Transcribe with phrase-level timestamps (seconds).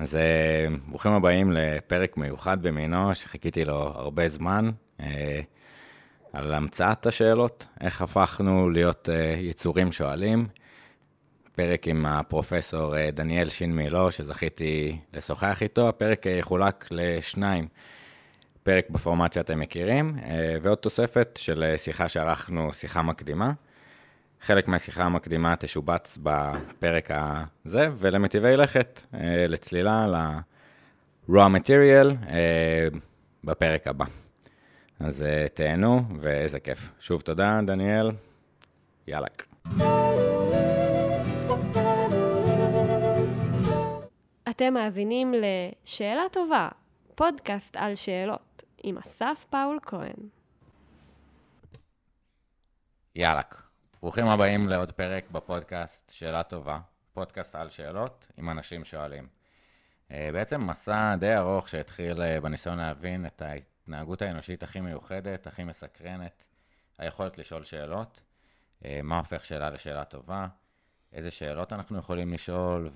[0.00, 5.40] אז אה, ברוכים הבאים לפרק מיוחד במינו, שחיכיתי לו הרבה זמן, אה,
[6.32, 10.46] על המצאת השאלות, איך הפכנו להיות אה, יצורים שואלים.
[11.54, 15.88] פרק עם הפרופסור דניאל שין מילו, שזכיתי לשוחח איתו.
[15.88, 17.68] הפרק יחולק לשניים,
[18.62, 20.16] פרק בפורמט שאתם מכירים,
[20.62, 23.52] ועוד תוספת של שיחה שערכנו, שיחה מקדימה.
[24.40, 27.10] חלק מהשיחה המקדימה תשובץ בפרק
[27.64, 32.88] הזה, ולמטיבי לכת, אה, לצלילה, ל-raw material, אה,
[33.44, 34.04] בפרק הבא.
[35.00, 36.92] אז אה, תהנו, ואיזה כיף.
[37.00, 38.10] שוב תודה, דניאל.
[39.06, 39.26] יאללה.
[44.50, 46.68] אתם מאזינים ל"שאלה טובה",
[47.14, 50.28] פודקאסט על שאלות, עם אסף פאול כהן.
[53.16, 53.67] יאללה.
[54.02, 56.78] ברוכים הבאים לעוד פרק בפודקאסט שאלה טובה,
[57.12, 59.28] פודקאסט על שאלות עם אנשים שואלים.
[60.10, 65.64] אה, בעצם מסע די ארוך שהתחיל אה, בניסיון להבין את ההתנהגות האנושית הכי מיוחדת, הכי
[65.64, 66.44] מסקרנת,
[66.98, 68.20] היכולת לשאול שאלות,
[68.84, 70.46] אה, מה הופך שאלה לשאלה טובה,
[71.12, 72.90] איזה שאלות אנחנו יכולים לשאול,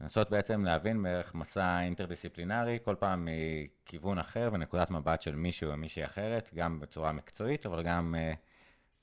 [0.00, 5.76] ולנסות בעצם להבין בערך מסע אינטרדיסציפלינרי, כל פעם מכיוון אחר ונקודת מבט של מישהו או
[5.76, 8.14] מישהי אחרת, גם בצורה מקצועית, אבל גם...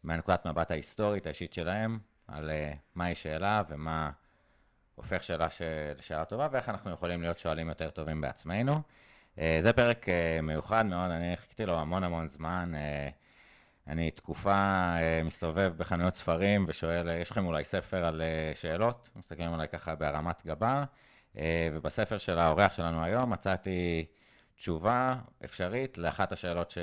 [0.05, 4.11] מהנקודת מבט ההיסטורית האישית שלהם, על uh, מהי שאלה ומה
[4.95, 5.47] הופך שאלה
[5.97, 8.81] לשאלה טובה, ואיך אנחנו יכולים להיות שואלים יותר טובים בעצמנו.
[9.35, 12.71] Uh, זה פרק uh, מיוחד מאוד, אני חיכיתי לו המון המון זמן.
[13.87, 14.85] אני תקופה
[15.25, 18.21] מסתובב בחנויות ספרים ושואל, יש לכם אולי ספר על
[18.53, 19.09] שאלות?
[19.15, 20.83] מסתכלים עליי ככה בהרמת גבה,
[21.73, 24.05] ובספר של האורח שלנו היום מצאתי
[24.55, 25.13] תשובה
[25.45, 26.77] אפשרית לאחת השאלות ש...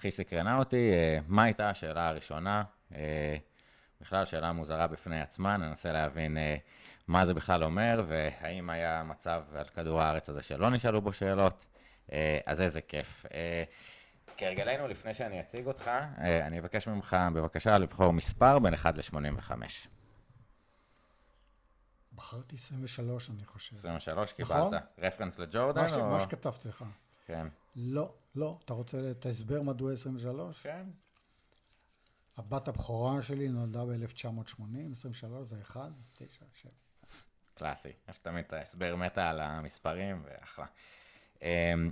[0.00, 2.62] הכי סקרנה אותי, אה, מה הייתה השאלה הראשונה?
[2.94, 3.36] אה,
[4.00, 6.56] בכלל שאלה מוזרה בפני עצמה, ננסה להבין אה,
[7.08, 11.66] מה זה בכלל אומר, והאם היה מצב על כדור הארץ הזה שלא נשאלו בו שאלות,
[12.46, 13.26] אז איזה כיף.
[14.36, 19.52] כהרגלנו, לפני שאני אציג אותך, אני אבקש ממך בבקשה לבחור מספר בין 1 ל-85.
[22.14, 23.76] בחרתי 23, אני חושב.
[23.76, 24.56] 23 קיבלת.
[24.56, 24.74] נכון?
[24.98, 25.82] רפרנס לג'ורדן?
[25.82, 25.92] מה, ש...
[25.92, 26.10] או...
[26.10, 26.84] מה שכתבתי לך.
[27.26, 27.46] כן.
[27.76, 28.58] לא, לא.
[28.64, 30.62] אתה רוצה את ההסבר מדוע 23?
[30.62, 30.86] כן.
[32.36, 36.72] הבת הבכורה שלי נולדה ב-1980, 23 זה 1, 9, 7.
[37.54, 37.92] קלאסי.
[38.08, 40.66] יש תמיד את ההסבר מתה על המספרים, ואחלה.
[41.42, 41.90] אמ,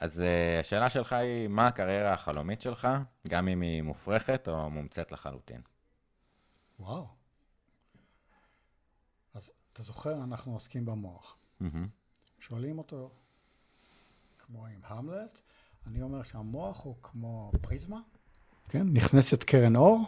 [0.00, 2.88] אז אה, השאלה שלך היא, מה הקריירה החלומית שלך,
[3.28, 5.60] גם אם היא מופרכת או מומצאת לחלוטין?
[6.80, 7.06] וואו.
[9.34, 11.36] אז אתה זוכר, אנחנו עוסקים במוח.
[11.62, 11.64] Mm-hmm.
[12.40, 13.10] שואלים אותו,
[14.50, 15.38] כמו עם המלט,
[15.86, 18.00] אני אומר שהמוח הוא כמו פריזמה,
[18.68, 18.86] כן?
[18.92, 20.04] נכנסת קרן אור,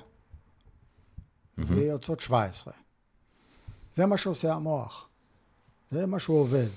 [1.58, 2.74] ויוצאות 17.
[3.96, 5.08] זה מה שעושה המוח.
[5.90, 6.68] זה מה שהוא עובד.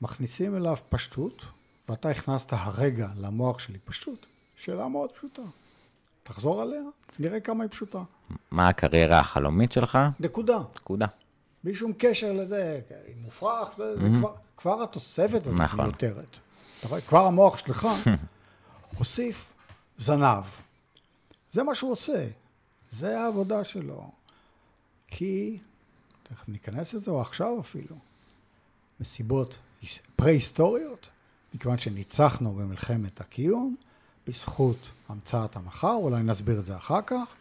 [0.00, 1.44] מכניסים אליו פשטות,
[1.88, 4.26] ואתה הכנסת הרגע למוח שלי פשטות.
[4.56, 5.42] שאלה מאוד פשוטה.
[6.22, 6.82] תחזור עליה,
[7.18, 8.02] נראה כמה היא פשוטה.
[8.50, 9.98] מה הקריירה החלומית שלך?
[10.20, 10.58] נקודה.
[10.76, 11.06] נקודה.
[11.64, 14.18] בלי שום קשר לזה, היא מופרך, זה, mm-hmm.
[14.18, 15.80] כבר, כבר התוספת הזאת נכון.
[15.80, 16.38] מיותרת.
[16.80, 17.88] אתה רואה, כבר המוח שלך
[18.98, 19.52] הוסיף
[19.98, 20.44] זנב.
[21.52, 22.28] זה מה שהוא עושה.
[22.92, 24.10] זה העבודה שלו.
[25.06, 25.58] כי,
[26.22, 27.96] תכף ניכנס לזה, או עכשיו אפילו,
[29.00, 29.58] מסיבות
[30.16, 31.08] פרה-היסטוריות,
[31.54, 33.76] מכיוון שניצחנו במלחמת הקיום,
[34.26, 37.36] בזכות המצאת המחר, אולי נסביר את זה אחר כך,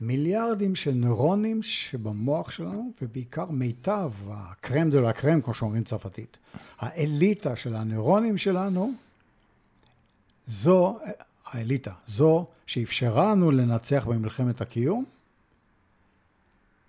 [0.00, 6.36] מיליארדים של נוירונים שבמוח שלנו, ובעיקר מיטב, הקרם דה לה קרם, כמו שאומרים צרפתית,
[6.78, 8.92] האליטה של הנוירונים שלנו,
[10.46, 10.98] זו,
[11.46, 15.04] האליטה, זו שאפשרה לנו לנצח במלחמת הקיום,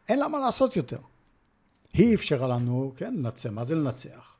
[0.09, 0.99] אין לה מה לעשות יותר.
[1.93, 3.49] היא אפשרה לנו, כן, לנצח.
[3.49, 4.35] מה זה לנצח?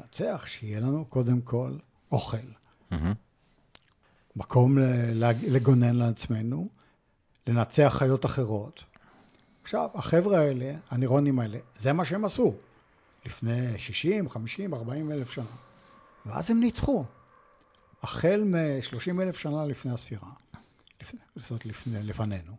[0.00, 1.70] לנצח, שיהיה לנו קודם כל
[2.12, 2.36] אוכל.
[2.92, 2.94] Mm-hmm.
[4.36, 4.78] מקום
[5.48, 6.68] לגונן לעצמנו,
[7.46, 8.84] לנצח חיות אחרות.
[9.62, 12.54] עכשיו, החבר'ה האלה, הנוירונים האלה, זה מה שהם עשו.
[13.26, 15.44] לפני 60, 50, 40 אלף שנה.
[16.26, 17.04] ואז הם ניצחו.
[18.02, 20.28] החל מ-30 אלף שנה לפני הספירה,
[21.02, 22.52] לפני, זאת לפני, לפנינו,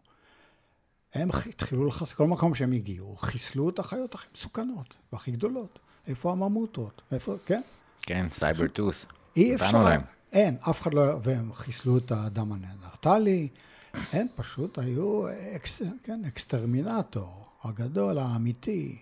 [1.13, 5.79] הם התחילו לחסל, כל מקום שהם הגיעו, חיסלו את החיות הכי מסוכנות והכי גדולות.
[6.07, 7.01] איפה הממוטות?
[7.11, 7.61] איפה, כן?
[8.01, 9.05] כן, סייבר טוס.
[9.35, 10.01] אי אפשר, להם.
[10.31, 13.47] אין, אף אחד לא, והם חיסלו את האדם הנאנדרטלי,
[13.93, 19.01] הם פשוט היו אקס, כן, אקסטרמינטור הגדול, האמיתי.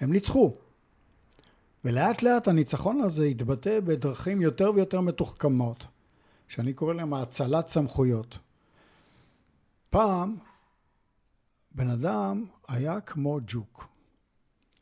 [0.00, 0.54] הם ניצחו.
[1.84, 5.86] ולאט לאט הניצחון הזה התבטא בדרכים יותר ויותר מתוחכמות,
[6.48, 8.38] שאני קורא להם האצלת סמכויות.
[9.90, 10.36] פעם
[11.74, 13.86] בן אדם היה כמו ג'וק.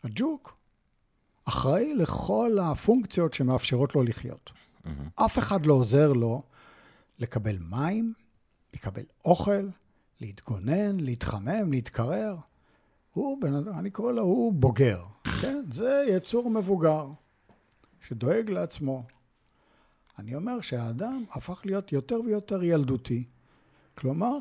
[0.05, 0.57] הג'וק
[1.45, 4.53] אחראי לכל הפונקציות שמאפשרות לו לחיות.
[5.15, 6.43] אף אחד לא עוזר לו
[7.19, 8.15] לקבל מים,
[8.75, 9.69] לקבל אוכל,
[10.21, 12.37] להתגונן, להתחמם, להתקרר.
[13.13, 15.03] הוא בן אדם, אני קורא לו, הוא בוגר,
[15.41, 15.63] כן?
[15.73, 17.07] זה יצור מבוגר,
[18.01, 19.05] שדואג לעצמו.
[20.19, 23.25] אני אומר שהאדם הפך להיות יותר ויותר ילדותי.
[23.95, 24.39] כלומר,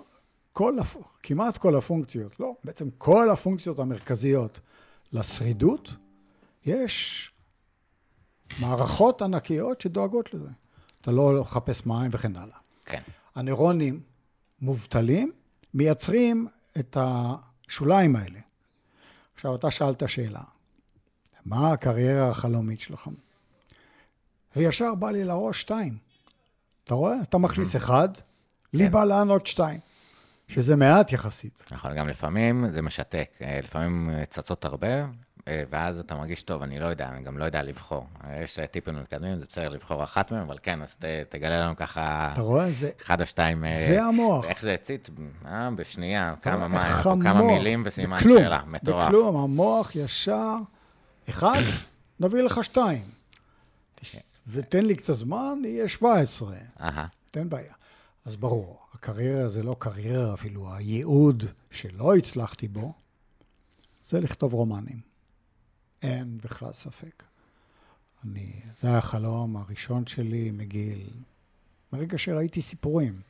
[0.53, 0.77] כל,
[1.23, 4.59] כמעט כל הפונקציות, לא, בעצם כל הפונקציות המרכזיות
[5.13, 5.95] לשרידות,
[6.65, 7.31] יש
[8.59, 10.49] מערכות ענקיות שדואגות לזה.
[11.01, 12.57] אתה לא מחפש מים וכן הלאה.
[12.85, 13.01] כן.
[13.35, 14.01] הנוירונים
[14.61, 15.31] מובטלים,
[15.73, 16.47] מייצרים
[16.79, 18.39] את השוליים האלה.
[19.35, 20.41] עכשיו, אתה שאלת שאלה,
[21.45, 23.09] מה הקריירה החלומית שלך?
[24.55, 25.97] וישר בא לי לראש שתיים.
[26.83, 27.13] אתה רואה?
[27.21, 28.09] אתה מכניס אחד,
[28.73, 28.91] לי כן.
[28.91, 29.79] בא לענות שתיים,
[30.47, 31.63] שזה מעט יחסית.
[31.71, 33.29] נכון, גם לפעמים זה משתק.
[33.41, 34.87] אה, לפעמים צצות הרבה,
[35.69, 38.07] ואז אתה מרגיש, טוב, אני לא יודע, אני גם לא יודע לבחור.
[38.27, 41.65] אה, יש אה, טיפים מתקדמים, זה בסדר לבחור אחת מהם, אבל כן, אז ת, תגלה
[41.65, 42.71] לנו ככה אתה רואה?
[42.71, 43.65] זה, אחד או שתיים.
[43.65, 44.45] אה, זה המוח.
[44.45, 45.09] איך זה הצית?
[45.45, 49.07] אה, בשנייה, כמה פה כמה מילים וסימן בכלום, שאלה, מטורף.
[49.07, 50.55] בכלום, המוח ישר,
[51.29, 51.61] אחד,
[52.19, 53.03] נביא לך שתיים.
[54.47, 56.55] ותן לי קצת זמן, יהיה 17.
[56.81, 57.05] אהה,
[57.35, 57.73] אין בעיה.
[58.25, 62.93] אז ברור, הקריירה זה לא קריירה, אפילו הייעוד שלא הצלחתי בו,
[64.09, 65.08] זה לכתוב רומנים.
[66.01, 67.23] אין בכלל ספק.
[68.23, 71.09] אני, זה היה החלום הראשון שלי מגיל,
[71.93, 73.21] מרגע שראיתי סיפורים.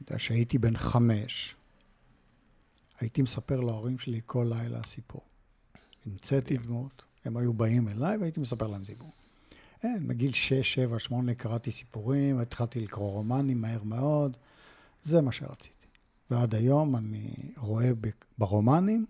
[0.00, 1.54] יודע, שהייתי בן חמש,
[3.00, 5.20] הייתי מספר להורים שלי כל לילה סיפור.
[6.06, 9.12] המצאתי דמות, הם היו באים אליי והייתי מספר להם סיפור.
[9.82, 14.36] אין, מגיל 6, 7, 8 קראתי סיפורים, התחלתי לקרוא רומנים מהר מאוד,
[15.04, 15.86] זה מה שרציתי.
[16.30, 17.90] ועד היום אני רואה
[18.38, 19.06] ברומנים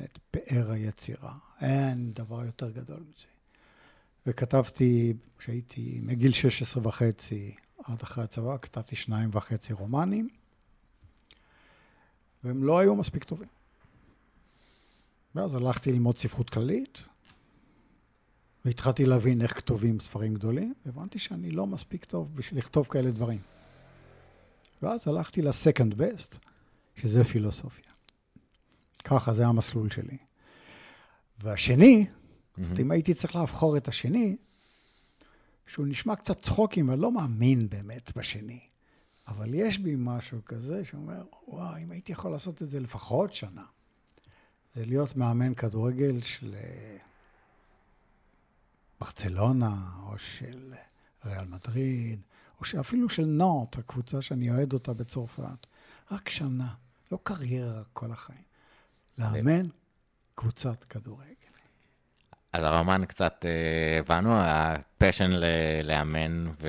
[0.00, 1.34] את פאר היצירה.
[1.60, 3.26] אין דבר יותר גדול מזה.
[4.26, 7.54] וכתבתי, כשהייתי מגיל 16 וחצי
[7.84, 10.28] עד אחרי הצבא, כתבתי שניים וחצי רומנים,
[12.44, 13.48] והם לא היו מספיק טובים.
[15.34, 17.04] ואז הלכתי ללמוד ספרות כללית,
[18.64, 23.40] והתחלתי להבין איך כתובים ספרים גדולים, והבנתי שאני לא מספיק טוב בשביל לכתוב כאלה דברים.
[24.82, 26.38] ואז הלכתי לסקנד בסט,
[26.96, 27.92] שזה פילוסופיה.
[29.04, 30.16] ככה, זה המסלול שלי.
[31.42, 32.06] והשני,
[32.78, 34.36] אם הייתי צריך לבחור את השני,
[35.66, 38.60] שהוא נשמע קצת צחוקים, ואני לא מאמין באמת בשני.
[39.28, 43.64] אבל יש בי משהו כזה שאומר, וואו, אם הייתי יכול לעשות את זה לפחות שנה,
[44.74, 46.96] זה להיות מאמן כדורגל של אה,
[49.00, 50.74] ברצלונה, או של
[51.24, 52.20] ריאל מדריד,
[52.60, 55.66] או שאפילו של נאוט, הקבוצה שאני אוהד אותה בצרפת.
[56.10, 56.74] רק שנה,
[57.12, 58.42] לא קריירה כל החיים.
[59.18, 59.66] לאמן
[60.34, 61.34] קבוצת כדורגל.
[62.52, 66.68] אז הרומן קצת אה, הבנו, הפשן ל- לאמן ו...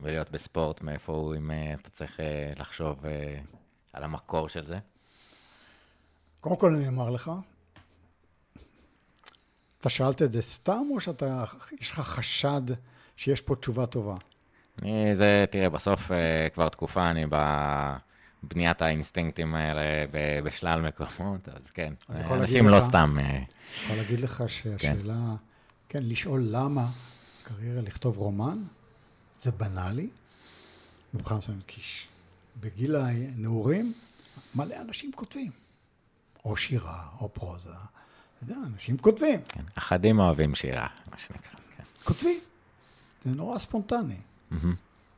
[0.00, 3.04] ולהיות בספורט, מאיפה הוא, אם אה, אתה צריך אה, לחשוב
[3.92, 4.78] על המקור של זה.
[6.40, 7.30] קודם כל אני אומר לך,
[9.80, 11.44] אתה שאלת את זה סתם, או שאתה,
[11.80, 12.62] יש לך חשד
[13.16, 14.16] שיש פה תשובה טובה?
[14.82, 16.10] אני, זה, תראה, בסוף
[16.54, 17.26] כבר תקופה אני
[18.48, 19.80] בבניית האינסטינקטים האלה
[20.44, 23.16] בשלל מקומות, אז כן, אנשים לא לך- סתם...
[23.20, 23.44] אה, אני
[23.84, 25.34] יכול להגיד לך שהשאלה,
[25.88, 26.90] כן, לשאול למה
[27.44, 28.58] קריירה לכתוב רומן,
[29.42, 30.08] זה בנאלי,
[31.14, 32.06] מבחינה מסוימת, כי ש-
[32.60, 33.92] בגיל הנעורים,
[34.54, 35.52] מלא אנשים כותבים.
[36.44, 37.70] או שירה, או פרוזה.
[37.70, 37.78] אתה
[38.44, 39.40] יודע, אנשים כותבים.
[39.48, 41.50] כן, אחדים אוהבים שירה, מה שנקרא.
[41.76, 41.82] כן.
[42.04, 42.40] כותבים.
[43.24, 44.16] זה נורא ספונטני.
[44.50, 44.74] מהמם.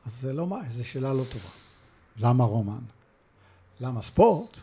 [0.07, 1.49] אז זה לא מה, זו שאלה לא טובה.
[2.17, 2.79] למה רומן?
[3.81, 4.59] למה ספורט?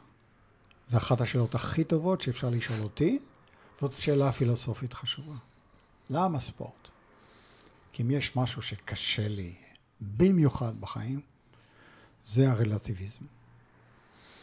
[0.92, 3.20] זו אחת השאלות הכי טובות שאפשר לשאול אותי,
[3.82, 5.36] זאת שאלה פילוסופית חשובה.
[6.10, 6.88] למה ספורט?
[7.92, 9.56] כי אם יש משהו שקשה לי
[10.02, 11.22] במיוחד בחיים,
[12.26, 13.26] זה הרלטיביזם.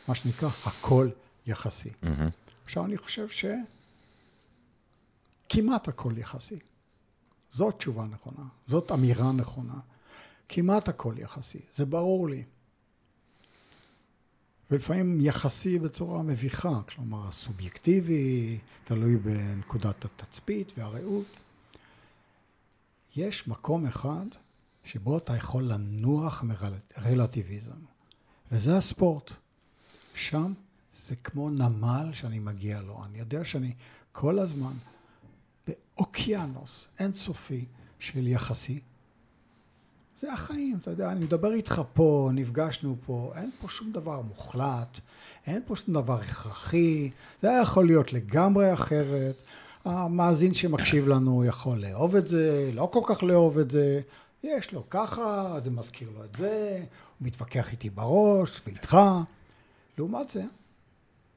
[0.08, 1.10] מה שנקרא, הכל
[1.46, 1.90] יחסי.
[2.02, 2.28] מהמם.
[2.64, 3.26] עכשיו, אני חושב
[5.48, 6.58] שכמעט הכל יחסי.
[7.50, 9.74] זאת תשובה נכונה, זאת אמירה נכונה.
[10.48, 12.44] כמעט הכל יחסי, זה ברור לי.
[14.72, 21.26] ולפעמים יחסי בצורה מביכה, כלומר סובייקטיבי, תלוי בנקודת התצפית והראות.
[23.16, 24.26] יש מקום אחד
[24.84, 27.78] שבו אתה יכול לנוח מרלטיביזם,
[28.52, 29.30] וזה הספורט.
[30.14, 30.52] שם
[31.08, 33.04] זה כמו נמל שאני מגיע לו.
[33.04, 33.74] אני יודע שאני
[34.12, 34.74] כל הזמן
[35.66, 37.64] באוקיינוס אינסופי
[37.98, 38.80] של יחסי.
[40.22, 45.00] זה החיים, אתה יודע, אני מדבר איתך פה, נפגשנו פה, אין פה שום דבר מוחלט,
[45.46, 47.10] אין פה שום דבר הכרחי,
[47.42, 49.34] זה היה יכול להיות לגמרי אחרת,
[49.84, 54.00] המאזין שמקשיב לנו יכול לאהוב את זה, לא כל כך לאהוב את זה,
[54.42, 56.76] יש לו ככה, זה מזכיר לו את זה,
[57.18, 58.98] הוא מתווכח איתי בראש ואיתך.
[59.98, 60.42] לעומת זה,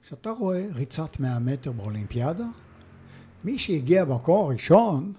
[0.04, 2.46] כשאתה רואה ריצת 100 מטר באולימפיאדה,
[3.44, 5.14] מי שהגיע במקום הראשון,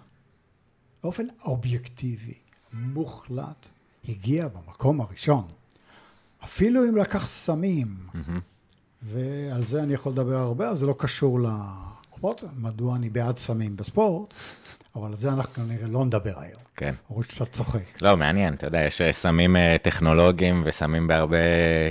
[1.03, 2.46] באופן אובייקטיבי,
[2.81, 3.67] מוחלט,
[4.09, 5.45] הגיע במקום הראשון.
[6.45, 7.97] אפילו אם לקח סמים,
[9.03, 13.77] ועל זה אני יכול לדבר הרבה, אבל זה לא קשור לספורט, מדוע אני בעד סמים
[13.77, 14.35] בספורט,
[14.97, 16.63] אבל על זה אנחנו כנראה לא נדבר היום.
[16.77, 16.95] כן.
[17.11, 18.03] למרות שאתה צוחק.
[18.03, 21.37] לא, מעניין, אתה יודע, יש אה, סמים אה, טכנולוגיים וסמים בהרבה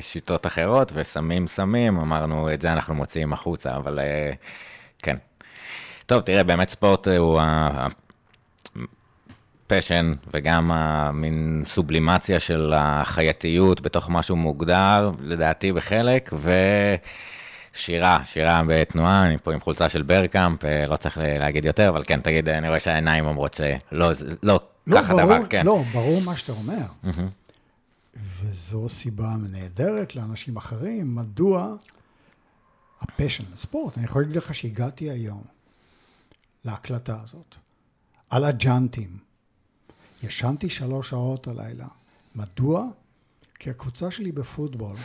[0.01, 4.31] שיטות אחרות, וסמים סמים, אמרנו, את זה אנחנו מוציאים החוצה, אבל אה,
[4.99, 5.17] כן.
[6.05, 7.39] טוב, תראה, באמת ספורט הוא
[9.65, 16.51] ה passion וגם, המין סובלימציה של החייתיות בתוך משהו מוגדר, לדעתי בחלק, ו...
[17.75, 22.21] שירה, שירה בתנועה, אני פה עם חולצה של ברקאמפ, לא צריך להגיד יותר, אבל כן,
[22.21, 24.11] תגיד, אני רואה שהעיניים אומרות שלא,
[24.43, 25.65] לא, לא ככה ברור, דבר, כן.
[25.65, 26.85] לא, ברור מה שאתה אומר.
[28.41, 31.75] וזו סיבה נהדרת לאנשים אחרים, מדוע
[33.01, 33.97] ה passion לספורט.
[33.97, 35.43] אני יכול להגיד לך שהגעתי היום
[36.65, 37.55] להקלטה הזאת,
[38.29, 39.24] על הג'אנטים.
[40.23, 41.87] ישנתי שלוש שעות הלילה.
[42.35, 42.87] מדוע?
[43.59, 44.95] כי הקבוצה שלי בפוטבול,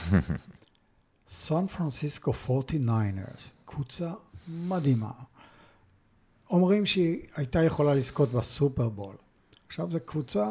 [1.29, 4.13] סן פרנסיסקו 49ers, קבוצה
[4.49, 5.11] מדהימה.
[6.51, 9.15] אומרים שהיא הייתה יכולה לזכות בסופרבול.
[9.69, 10.51] עכשיו זו קבוצה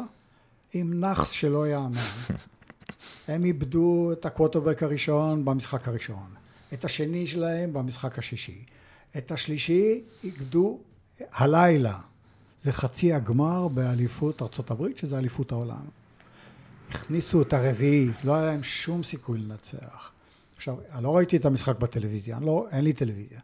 [0.72, 1.96] עם נאחס שלא יאמן.
[3.28, 6.34] הם איבדו את הקווטרבק הראשון במשחק הראשון,
[6.72, 8.64] את השני שלהם במשחק השישי,
[9.16, 10.78] את השלישי איבדו
[11.32, 12.00] הלילה.
[12.64, 15.84] זה חצי הגמר באליפות ארה"ב, שזה אליפות העולם.
[16.90, 20.12] הכניסו את הרביעי, לא היה להם שום סיכוי לנצח.
[20.56, 23.40] עכשיו, אני לא ראיתי את המשחק בטלוויזיה, לא, אין לי טלוויזיה,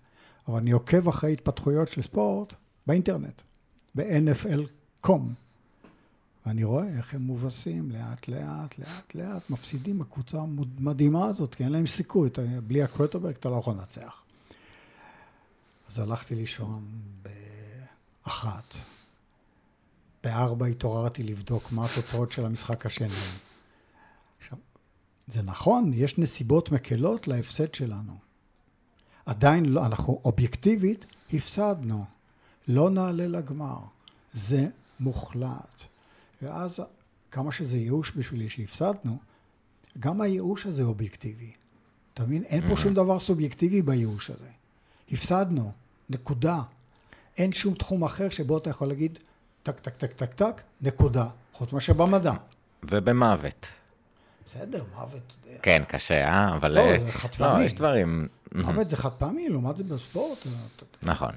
[0.49, 2.55] אבל אני עוקב אחרי התפתחויות של ספורט
[2.87, 3.43] באינטרנט,
[3.95, 5.21] ב-NFL.com.
[6.47, 11.73] ואני רואה איך הם מובסים לאט לאט, לאט לאט, מפסידים הקבוצה המדהימה הזאת, כי אין
[11.73, 14.23] להם סיכוי, אתה, בלי הקווטרברג אתה לא יכול לנצח.
[15.89, 16.85] אז הלכתי לישון
[18.25, 18.75] באחת.
[20.27, 23.09] בארבע התעוררתי לבדוק מה התוצאות של המשחק השני.
[24.39, 24.59] עכשיו,
[25.27, 28.17] זה נכון, יש נסיבות מקלות להפסד שלנו.
[29.27, 32.05] עדיין לא, אנחנו אובייקטיבית הפסדנו.
[32.69, 33.79] לא נעלה לגמר.
[34.33, 34.67] זה
[35.01, 35.83] מוחלט.
[36.43, 36.81] ואז
[37.31, 39.19] כמה שזה ייאוש בשבילי שהפסדנו,
[40.01, 41.53] גם הייאוש הזה אובייקטיבי.
[42.15, 42.43] אתה מבין?
[42.43, 44.51] אין פה שום דבר סובייקטיבי בייאוש הזה.
[45.13, 45.73] הפסדנו,
[46.11, 46.63] נקודה.
[47.37, 49.19] אין שום תחום אחר שבו אתה יכול להגיד,
[49.67, 51.27] טק, טק, טק, טק, טק, נקודה.
[51.53, 52.33] חוץ מאשר במדע.
[52.83, 53.67] ובמוות.
[54.47, 55.33] בסדר, מוות.
[55.63, 56.55] כן, קשה, אה?
[56.57, 56.73] אבל...
[56.73, 57.61] לא, אה, זה חד פעמי.
[57.61, 58.29] לא, יש דברים...
[58.55, 60.47] מוות זה חד פעמי, לעומת זה בספורט.
[61.03, 61.31] נכון.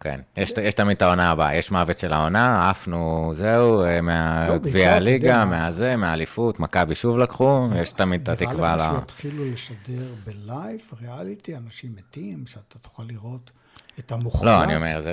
[0.00, 4.00] כן, יש, יש תמיד את העונה הבאה, יש מוות של העונה, עפנו, זהו, אה, לא,
[4.02, 5.44] מהגביע הליגה.
[5.44, 8.76] מהזה, מהאליפות, מכבי שוב לקחו, יש תמיד את התקווה ל...
[8.76, 13.50] נראה לך שיתחילו לשדר בלייב, ריאליטי, אנשים מתים, שאתה תוכל לראות
[13.98, 14.44] את המוחלט.
[14.44, 15.12] לא, אני אומר, זה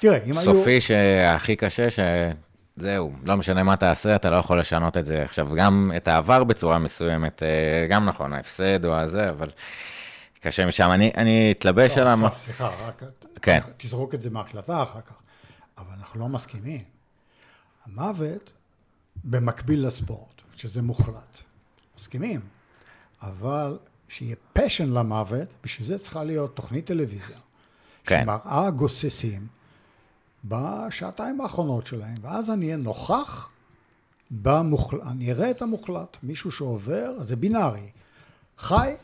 [0.00, 0.44] תראה, אם היו...
[0.44, 5.22] סופי שהכי קשה, שזהו, לא משנה מה תעשה, אתה לא יכול לשנות את זה.
[5.22, 9.50] עכשיו, גם את העבר בצורה מסוימת, אה, גם נכון, ההפסד או הזה, אבל
[10.40, 10.90] קשה משם.
[10.90, 12.24] אני, אני אתלבש על לא, המ...
[12.24, 13.02] אסף, סליחה, רק
[13.42, 13.60] כן.
[13.76, 15.14] תזרוק את זה מההקלטה אחר כך.
[15.78, 16.84] אבל אנחנו לא מסכימים.
[17.86, 18.52] המוות
[19.24, 21.38] במקביל לספורט, שזה מוחלט.
[21.98, 22.40] מסכימים.
[23.22, 23.78] אבל
[24.08, 27.36] שיהיה פשן למוות, בשביל זה צריכה להיות תוכנית טלוויזיה.
[28.04, 28.22] כן.
[28.24, 29.46] שמראה גוססים
[30.44, 33.50] בשעתיים האחרונות שלהם, ואז אני אהיה נוכח
[34.30, 36.16] במוחלט, אני אראה את המוחלט.
[36.22, 37.90] מישהו שעובר, זה בינארי.
[38.58, 38.94] חי,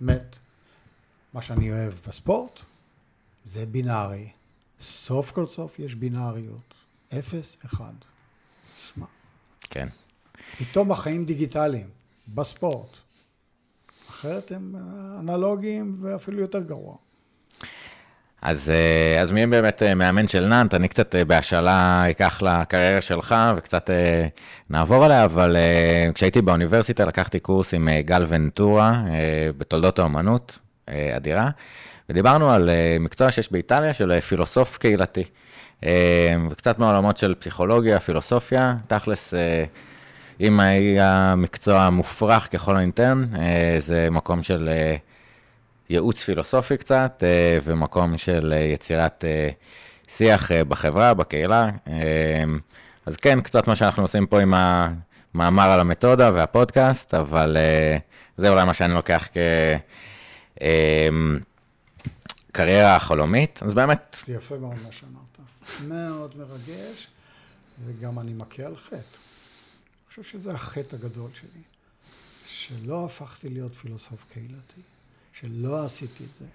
[0.00, 0.36] מת.
[1.32, 2.60] מה שאני אוהב בספורט,
[3.44, 4.30] זה בינארי.
[4.80, 6.74] סוף כל סוף יש בינאריות.
[7.18, 7.92] אפס, אחד.
[8.78, 9.06] שמע,
[9.60, 9.88] כן.
[10.58, 11.88] פתאום החיים דיגיטליים,
[12.28, 12.96] בספורט.
[14.10, 16.96] אחרת הם אה, אנלוגיים ואפילו יותר גרוע.
[18.46, 20.74] אז, אה, אז מי באמת אה, מאמן של נאנט?
[20.74, 23.90] אני קצת אה, בהשאלה אקח לקריירה שלך וקצת
[24.70, 25.56] נעבור עליה, אבל
[26.14, 29.02] כשהייתי באוניברסיטה לקחתי קורס עם גל ונטורה
[29.58, 30.58] בתולדות האומנות,
[31.16, 31.50] אדירה,
[32.08, 35.24] ודיברנו על מקצוע שיש באיטליה של פילוסוף קהילתי.
[36.50, 39.34] וקצת מעולמות של פסיכולוגיה, פילוסופיה, תכלס,
[40.40, 43.24] אם היה מקצוע מופרך ככל הניתן,
[43.78, 44.68] זה מקום של...
[45.90, 49.48] ייעוץ פילוסופי קצת, אה, ומקום של אה, יצירת אה,
[50.08, 51.70] שיח בחברה, בקהילה.
[53.06, 57.56] אז כן, קצת מה שאנחנו עושים פה עם המאמר על המתודה והפודקאסט, אבל
[58.36, 59.36] זה אולי מה שאני לוקח כ...
[60.62, 61.08] אה,
[62.50, 65.38] הקריירה החלומית, אז באמת, יפה מאוד מה שאמרת.
[65.88, 67.06] מאוד מרגש,
[67.86, 68.96] וגם אני מכה על חטא.
[68.96, 71.62] אני חושב שזה החטא הגדול שלי,
[72.46, 74.80] שלא הפכתי להיות פילוסוף קהילתי,
[75.40, 76.46] שלא עשיתי את זה.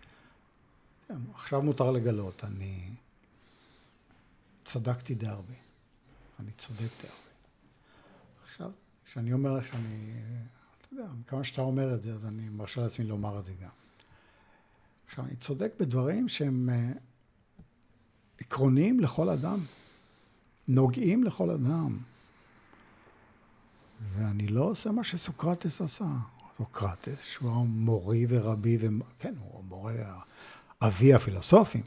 [1.08, 2.90] כן, עכשיו מותר לגלות, אני
[4.66, 5.54] צדקתי די הרבה.
[6.40, 7.32] אני צודק די הרבה.
[8.44, 8.72] עכשיו,
[9.06, 10.14] כשאני אומר שאני,
[10.82, 13.70] אתה יודע, מכמה שאתה אומר את זה, אז אני מרשה לעצמי לומר את זה גם.
[15.06, 16.92] עכשיו, אני צודק בדברים שהם אה,
[18.40, 19.66] עקרוניים לכל אדם,
[20.68, 21.98] נוגעים לכל אדם.
[24.14, 26.06] ואני לא עושה מה שסוקרטס עשה.
[26.62, 28.88] סוקרטס, שהוא מורי ורבי, ו...
[29.20, 29.94] כן, הוא המורה,
[30.82, 31.82] אבי הפילוסופים.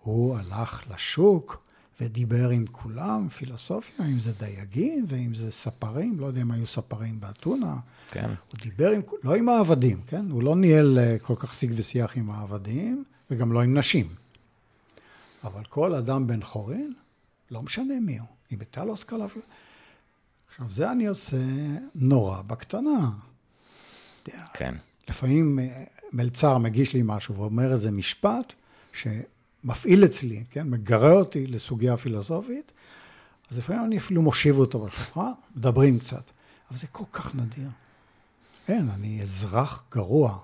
[0.00, 1.62] הוא הלך לשוק
[2.00, 7.20] ודיבר עם כולם, פילוסופיה, אם זה דייגים ואם זה ספרים, לא יודע אם היו ספרים
[7.20, 7.76] באתונה.
[8.10, 8.28] כן.
[8.28, 10.30] הוא דיבר עם, לא עם העבדים, כן?
[10.30, 14.06] הוא לא ניהל אה, כל כך שיג ושיח עם העבדים, וגם לא עם נשים.
[15.44, 16.92] אבל כל אדם בן חורין,
[17.50, 19.26] לא משנה מי הוא, אם הייתה לו השכלה...
[20.48, 21.36] עכשיו, זה אני עושה
[21.94, 23.10] נורא בקטנה.
[24.28, 24.74] יודע, כן.
[25.08, 28.54] לפעמים אה, מלצר מגיש לי משהו ואומר איזה משפט
[28.92, 32.72] שמפעיל אצלי, כן, מגרה אותי לסוגיה פילוסופית,
[33.50, 36.30] אז לפעמים אני אפילו מושיב אותו בשולחן, מדברים קצת,
[36.70, 37.68] אבל זה כל כך נדיר.
[38.68, 40.38] אין, אני אזרח גרוע.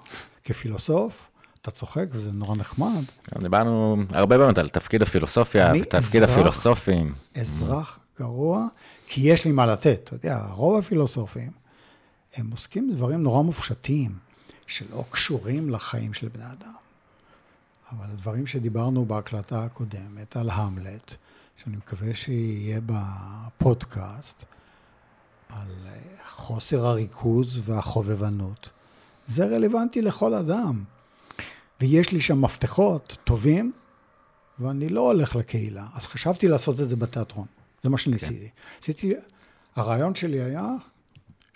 [0.44, 1.28] כפילוסוף,
[1.62, 3.02] אתה צוחק וזה נורא נחמד.
[3.38, 6.30] דיברנו הרבה באמת על תפקיד הפילוסופיה ותפקיד אזרח.
[6.30, 7.12] הפילוסופים.
[7.34, 8.66] אזרח גרוע,
[9.06, 10.00] כי יש לי מה לתת.
[10.04, 11.50] אתה יודע, רוב הפילוסופים,
[12.34, 14.18] הם עוסקים בדברים נורא מופשטים,
[14.66, 16.74] שלא קשורים לחיים של בני אדם.
[17.92, 21.14] אבל הדברים שדיברנו בהקלטה הקודמת על המלט,
[21.56, 24.44] שאני מקווה שיהיה בפודקאסט,
[25.48, 25.86] על
[26.28, 28.70] חוסר הריכוז והחובבנות,
[29.26, 30.84] זה רלוונטי לכל אדם.
[31.80, 33.72] ויש לי שם מפתחות טובים,
[34.58, 35.86] ואני לא הולך לקהילה.
[35.94, 37.46] אז חשבתי לעשות את זה בתיאטרון.
[37.82, 38.48] זה מה שניסיתי.
[38.82, 39.12] עשיתי,
[39.76, 40.74] הרעיון שלי היה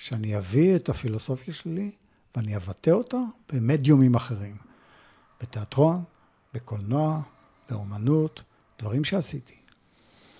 [0.04, 1.90] שאני אביא את הפילוסופיה שלי
[2.36, 3.16] ואני אבטא אותה
[3.52, 4.56] במדיומים אחרים.
[5.40, 6.04] בתיאטרון,
[6.54, 7.20] בקולנוע,
[7.70, 8.42] באומנות,
[8.78, 9.54] דברים שעשיתי.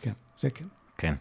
[0.01, 0.65] כן, זה כן.
[0.99, 1.15] כן.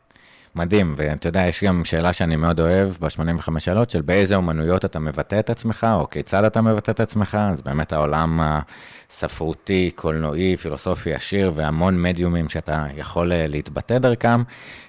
[0.55, 4.99] מדהים, ואתה יודע, יש גם שאלה שאני מאוד אוהב ב-85 שאלות, של באיזה אומנויות אתה
[4.99, 11.13] מבטא את עצמך, או כיצד אתה מבטא את עצמך, אז באמת העולם הספרותי, קולנועי, פילוסופי
[11.13, 14.43] עשיר, והמון מדיומים שאתה יכול אה, להתבטא דרכם.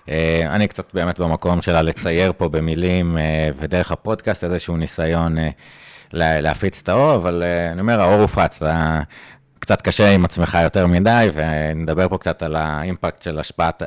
[0.09, 5.37] אה, אני קצת באמת במקום שלה לצייר פה במילים, אה, ודרך הפודקאסט איזשהו ניסיון
[6.13, 8.63] לה- להפיץ את האור, אבל אני אומר, האור הופץ.
[9.65, 13.83] קצת קשה עם עצמך יותר מדי, ונדבר פה קצת על האימפקט של השפעת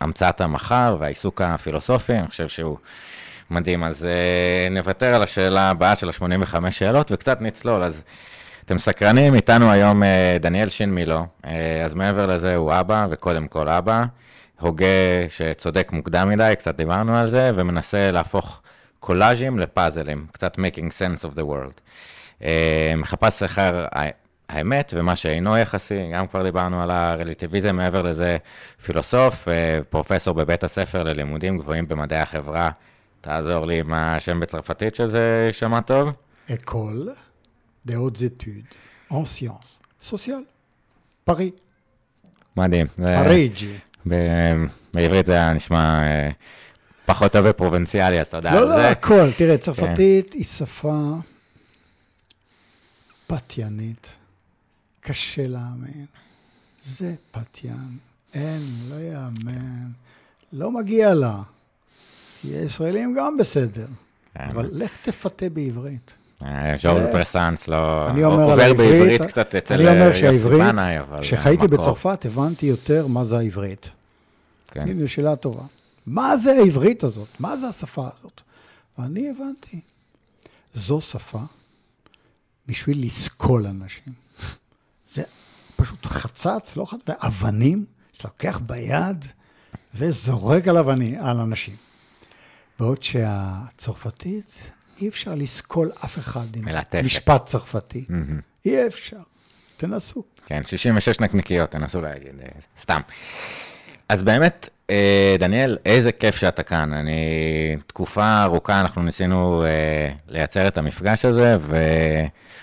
[0.00, 2.76] המצאת המחר והעיסוק הפילוסופי, אני חושב שהוא
[3.50, 3.84] מדהים.
[3.84, 7.82] אז אה, נוותר על השאלה הבאה של ה-85 שאלות וקצת נצלול.
[7.82, 8.02] אז
[8.64, 13.46] אתם סקרנים, איתנו היום אה, דניאל שין מילו, אה, אז מעבר לזה הוא אבא, וקודם
[13.46, 14.02] כל אבא,
[14.60, 14.86] הוגה
[15.28, 18.60] שצודק מוקדם מדי, קצת דיברנו על זה, ומנסה להפוך
[19.00, 21.80] קולאז'ים לפאזלים, קצת making sense of the world.
[22.96, 23.86] מחפש אחר
[24.52, 28.36] האמת ומה שאינו יחסי, גם כבר דיברנו על הרלטיביזם, מעבר לזה
[28.84, 32.70] פילוסוף, אה, פרופסור בבית הספר ללימודים גבוהים במדעי החברה.
[33.20, 36.10] תעזור לי עם השם בצרפתית שזה יישמע טוב.
[37.86, 38.74] Des hautes études
[39.10, 40.48] en sciences sociales.
[41.24, 41.50] פארי.
[42.56, 42.86] מדהים.
[42.96, 43.74] פריג'י.
[44.94, 46.30] בעברית זה היה נשמע אה,
[47.06, 48.90] פחות טוב ופרובינציאלי, אז תודה לא, על לא, זה.
[48.90, 49.32] הכל.
[49.38, 50.94] תראה, צרפתית היא שפה
[53.26, 54.21] פתיינית.
[55.02, 56.06] קשה להאמין.
[56.84, 57.98] זה פתיין.
[58.34, 59.90] אין, לא יאמן.
[60.52, 61.42] לא מגיע לה.
[62.40, 63.86] כי ישראלים גם בסדר.
[64.34, 64.44] כן.
[64.50, 66.14] אבל לך תפתה בעברית.
[66.42, 68.10] אה, ז'ורל אה, פרסנס לא...
[68.10, 71.22] אני אומר על עובר בעברית קצת אצל אה, יוסי בנאי, אבל...
[71.22, 73.90] כשחייתי בצרפת הבנתי יותר מה זה העברית.
[74.70, 74.88] כן.
[74.88, 75.62] הנה, שאלה טובה.
[76.06, 77.28] מה זה העברית הזאת?
[77.40, 78.42] מה זה השפה הזאת?
[78.98, 79.80] ואני הבנתי.
[80.74, 81.40] זו שפה
[82.68, 84.21] בשביל לסקול אנשים.
[85.82, 87.84] פשוט חצץ, לא חצץ, ואבנים,
[88.24, 89.24] לוקח ביד
[89.94, 91.76] וזורק על אבנים, על אנשים.
[92.78, 97.04] בעוד שהצרפתית, אי אפשר לסקול אף אחד עם מלטפת.
[97.04, 98.04] משפט צרפתי.
[98.08, 98.40] מהמם.
[98.64, 99.20] אי אפשר.
[99.76, 100.24] תנסו.
[100.46, 102.46] כן, 66 נקניקיות, תנסו להגיד, אה,
[102.80, 103.00] סתם.
[104.08, 106.92] אז באמת, אה, דניאל, איזה כיף שאתה כאן.
[106.92, 107.12] אני,
[107.86, 111.56] תקופה ארוכה אנחנו ניסינו אה, לייצר את המפגש הזה,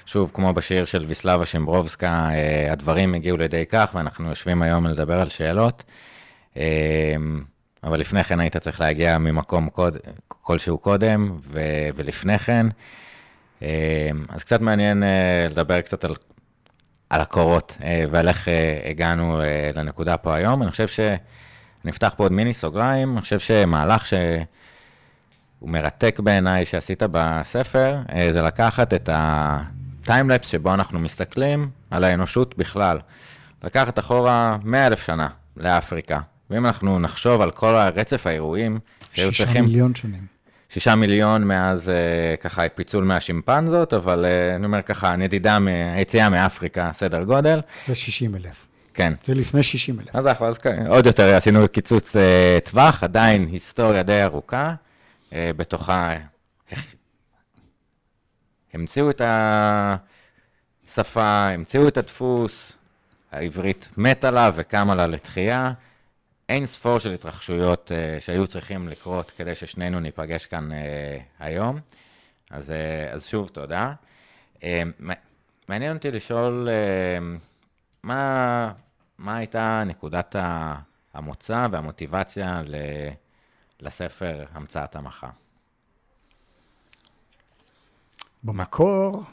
[0.09, 5.19] ושוב, כמו בשיר של ויסלבה שימברובסקה, אה, הדברים הגיעו לידי כך, ואנחנו יושבים היום לדבר
[5.19, 5.83] על שאלות.
[6.57, 7.15] אה,
[7.83, 11.61] אבל לפני כן היית צריך להגיע ממקום קוד, כלשהו קודם, ו,
[11.95, 12.67] ולפני כן.
[13.61, 15.03] אה, אז קצת מעניין
[15.49, 16.15] לדבר קצת על
[17.09, 17.77] על הקורות
[18.11, 18.47] ועל איך
[18.89, 19.41] הגענו
[19.75, 20.63] לנקודה פה היום.
[20.63, 24.45] אני חושב שנפתח פה עוד מיני סוגריים, אני חושב שמהלך שהוא
[25.61, 27.97] מרתק בעיניי שעשית בספר,
[28.31, 29.09] זה לקחת את
[30.09, 32.97] הטיימלפס שבו אנחנו מסתכלים על האנושות בכלל.
[33.63, 36.19] לקחת אחורה 100 אלף שנה לאפריקה,
[36.49, 38.79] ואם אנחנו נחשוב על כל הרצף האירועים
[39.13, 39.47] שהיו צריכים...
[39.47, 40.25] שישה מיליון שנים.
[40.69, 45.57] שישה מיליון מאז אה, ככה פיצול מהשימפנזות, אבל אה, אני אומר ככה, נדידה,
[45.95, 47.59] היציאה מאפריקה, סדר גודל.
[47.87, 48.67] זה 60 אלף.
[48.93, 49.13] כן.
[49.25, 50.15] זה לפני 60 אלף.
[50.15, 54.73] אז אחלה, אז עוד יותר עשינו קיצוץ אה, טווח, עדיין היסטוריה די ארוכה,
[55.33, 56.13] בתוכה
[58.73, 59.21] המציאו את
[60.87, 62.71] השפה, המציאו את הדפוס,
[63.31, 65.71] העברית מתה לה וקמה לה לתחייה.
[66.49, 70.75] אין ספור של התרחשויות uh, שהיו צריכים לקרות כדי ששנינו ניפגש כאן uh,
[71.39, 71.79] היום.
[72.51, 72.73] אז, uh,
[73.13, 73.93] אז שוב, תודה.
[74.57, 74.61] Uh,
[75.67, 77.41] מעניין אותי לשאול, uh,
[78.03, 78.71] מה,
[79.17, 80.35] מה הייתה נקודת
[81.13, 82.75] המוצא והמוטיבציה ל,
[83.81, 85.29] לספר המצאת המחר?
[88.43, 89.23] במקור,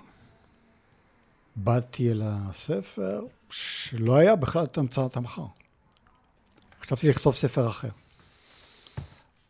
[1.56, 5.46] באתי אל הספר שלא היה בכלל את המצאת המחר.
[6.80, 7.88] חשבתי לכתוב ספר אחר,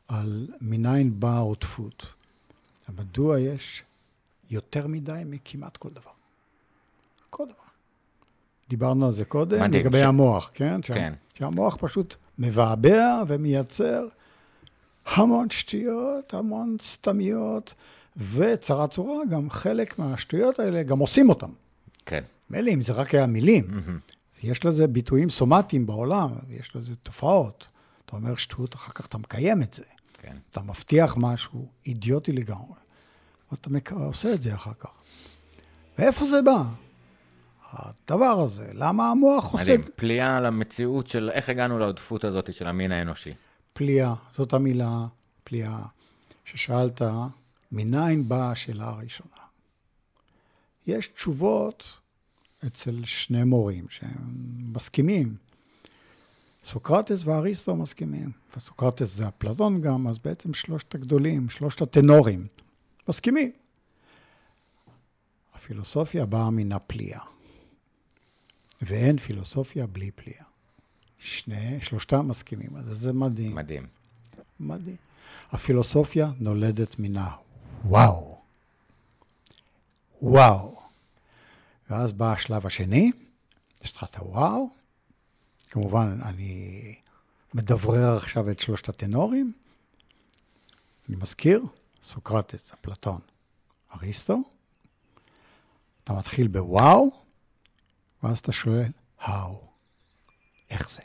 [0.08, 2.06] על מניין באה העוטפות.
[2.88, 3.82] מדוע יש
[4.50, 6.10] יותר מדי מכמעט כל דבר.
[7.30, 7.54] כל דבר.
[8.68, 10.02] דיברנו על זה קודם, מדהים, לגבי ש...
[10.02, 10.80] המוח, כן?
[10.82, 11.14] כן.
[11.34, 14.06] שהמוח פשוט מבעבע ומייצר
[15.06, 17.74] המון שטויות, המון סתמיות,
[18.16, 21.50] וצרה צורה, גם חלק מהשטויות האלה, גם עושים אותן.
[22.06, 22.24] כן.
[22.50, 24.14] מילא אם זה רק היה מילים, mm-hmm.
[24.42, 27.66] יש לזה ביטויים סומטיים בעולם, יש לזה תופעות.
[28.06, 29.82] אתה אומר שטות, אחר כך אתה מקיים את זה.
[30.22, 30.36] כן.
[30.50, 32.78] אתה מבטיח משהו אידיוטי לגמרי,
[33.52, 33.92] ואתה מק...
[33.92, 34.90] עושה את זה אחר כך.
[35.98, 36.62] ואיפה זה בא?
[37.72, 39.62] הדבר הזה, למה המוח עושה...
[39.62, 43.34] מדהים, פליאה על המציאות של איך הגענו לעודפות הזאת של המין האנושי.
[43.72, 45.06] פליאה, זאת המילה,
[45.44, 45.78] פליאה,
[46.44, 47.02] ששאלת,
[47.76, 49.30] מניין באה השאלה הראשונה?
[50.86, 52.00] יש תשובות
[52.66, 55.36] אצל שני מורים שהם מסכימים.
[56.64, 62.46] סוקרטס ואריסטו מסכימים, וסוקרטס זה אפלטון גם, אז בעצם שלושת הגדולים, שלושת הטנורים,
[63.08, 63.52] מסכימים.
[65.54, 67.20] הפילוסופיה באה מן הפליאה,
[68.82, 70.44] ואין פילוסופיה בלי פליאה.
[71.18, 73.54] שני, שלושתם מסכימים, אז זה מדהים.
[73.54, 73.86] מדהים.
[74.60, 74.96] מדהים.
[75.50, 77.45] הפילוסופיה נולדת מן הוואו.
[80.20, 80.80] וואו.
[81.90, 83.12] ואז בא השלב השני,
[83.84, 84.70] יש לך את הוואו,
[85.68, 86.94] כמובן, אני
[87.54, 89.52] מדברר עכשיו את שלושת הטנורים.
[91.08, 91.64] אני מזכיר,
[92.02, 93.20] סוקרטס, אפלטון,
[93.94, 94.38] אריסטו.
[96.04, 97.10] אתה מתחיל בוואו,
[98.22, 99.66] ואז אתה שואל, האו,
[100.70, 101.02] איך זה?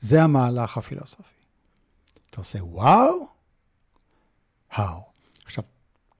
[0.00, 1.34] זה המהלך הפילוסופי.
[2.30, 3.28] אתה עושה וואו,
[4.70, 5.07] האו.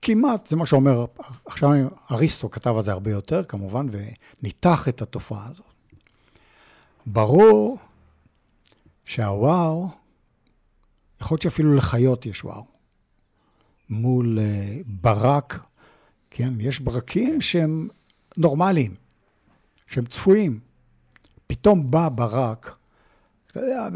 [0.08, 1.04] כמעט, זה מה שאומר,
[1.46, 1.70] עכשיו
[2.10, 5.66] אריסטו כתב על זה הרבה יותר, כמובן, וניתח את התופעה הזאת.
[7.06, 7.78] ברור
[9.04, 9.88] שהוואו,
[11.20, 12.64] יכול להיות שאפילו לחיות יש וואו.
[13.90, 15.60] מול uh, ברק,
[16.30, 17.88] כן, יש ברקים שהם
[18.36, 18.94] נורמליים,
[19.86, 20.60] שהם צפויים.
[21.46, 22.76] פתאום בא ברק,
[23.46, 23.88] אתה יודע,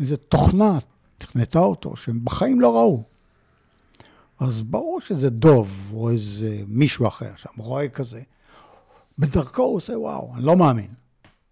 [0.00, 0.78] איזו תוכנה
[1.18, 3.17] תכנתה אותו, שהם בחיים לא ראו.
[4.40, 8.22] אז ברור שזה דוב, או איזה מישהו אחר שם, רואה כזה.
[9.18, 10.90] בדרכו הוא עושה וואו, אני לא מאמין.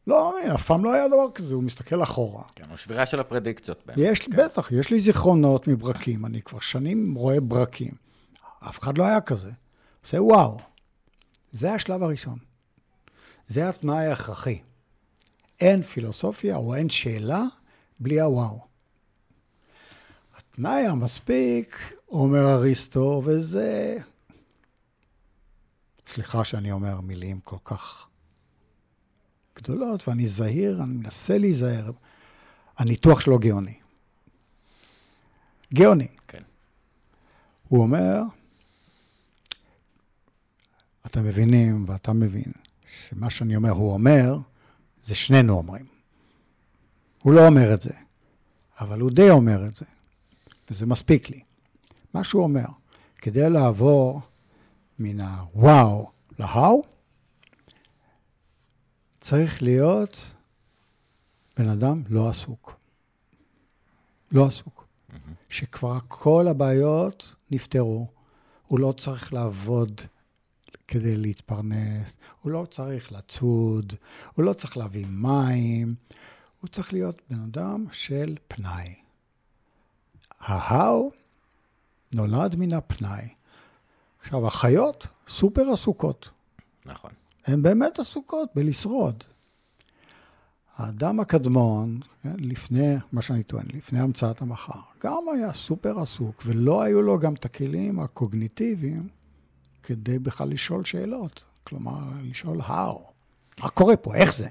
[0.06, 2.42] לא מאמין, אף פעם לא היה דבר כזה, הוא מסתכל אחורה.
[2.54, 3.82] כן, הוא שבירה של הפרדיקציות.
[3.86, 4.36] באמת, יש, כן.
[4.36, 7.92] בטח, יש לי זיכרונות מברקים, אני כבר שנים רואה ברקים.
[8.68, 9.50] אף אחד לא היה כזה.
[10.02, 10.58] עושה וואו.
[11.52, 12.38] זה השלב הראשון.
[13.48, 14.58] זה התנאי ההכרחי.
[15.60, 17.42] אין פילוסופיה או אין שאלה
[18.00, 18.60] בלי הוואו.
[20.56, 23.98] התנאי המספיק, אומר אריסטו, וזה...
[26.06, 28.06] סליחה שאני אומר מילים כל כך
[29.56, 31.90] גדולות, ואני זהיר, אני מנסה להיזהר.
[32.76, 33.74] הניתוח שלו גאוני.
[35.74, 36.08] גאוני.
[36.28, 36.42] כן.
[37.68, 38.20] הוא אומר,
[41.06, 42.52] אתם מבינים ואתה מבין,
[42.88, 44.38] שמה שאני אומר, הוא אומר,
[45.04, 45.86] זה שנינו אומרים.
[47.22, 47.92] הוא לא אומר את זה,
[48.80, 49.84] אבל הוא די אומר את זה.
[50.70, 51.40] וזה מספיק לי.
[52.14, 52.66] מה שהוא אומר,
[53.18, 54.20] כדי לעבור
[54.98, 56.82] מן הוואו להאו,
[59.20, 60.34] צריך להיות
[61.58, 62.76] בן אדם לא עסוק.
[64.32, 64.86] לא עסוק.
[64.86, 65.14] Mm-hmm.
[65.48, 68.06] שכבר כל הבעיות נפתרו.
[68.66, 70.00] הוא לא צריך לעבוד
[70.88, 73.92] כדי להתפרנס, הוא לא צריך לצוד,
[74.34, 75.94] הוא לא צריך להביא מים,
[76.60, 78.94] הוא צריך להיות בן אדם של פנאי.
[80.46, 81.10] ההאו
[82.14, 83.28] נולד מן הפנאי.
[84.20, 86.28] עכשיו, החיות סופר עסוקות.
[86.86, 87.10] נכון.
[87.46, 89.24] הן באמת עסוקות בלשרוד.
[90.76, 96.82] האדם הקדמון, כן, לפני, מה שאני טוען, לפני המצאת המחר, גם היה סופר עסוק, ולא
[96.82, 99.08] היו לו גם את הכלים הקוגניטיביים
[99.82, 101.44] כדי בכלל לשאול שאלות.
[101.64, 102.98] כלומר, לשאול how,
[103.60, 104.48] מה קורה פה, איך זה?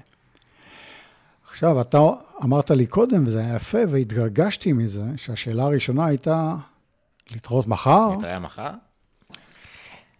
[1.56, 1.98] עכשיו, אתה
[2.44, 6.56] אמרת לי קודם, וזה היה יפה, והתגרגשתי מזה, שהשאלה הראשונה הייתה,
[7.30, 8.16] להתראות מחר?
[8.18, 8.70] נתראה מחר?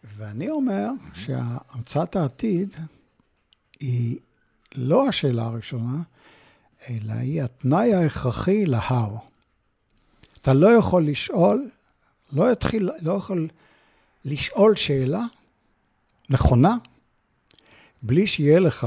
[0.05, 2.77] ואני אומר שהמצאת העתיד
[3.81, 4.19] היא
[4.75, 5.99] לא השאלה הראשונה,
[6.91, 9.19] אלא היא התנאי ההכרחי להאו.
[10.37, 11.71] אתה לא יכול לשאול,
[12.33, 13.49] לא, יתחיל, לא יכול
[14.25, 15.23] לשאול שאלה
[16.31, 16.77] נכונה,
[18.03, 18.87] בלי שיהיה לך,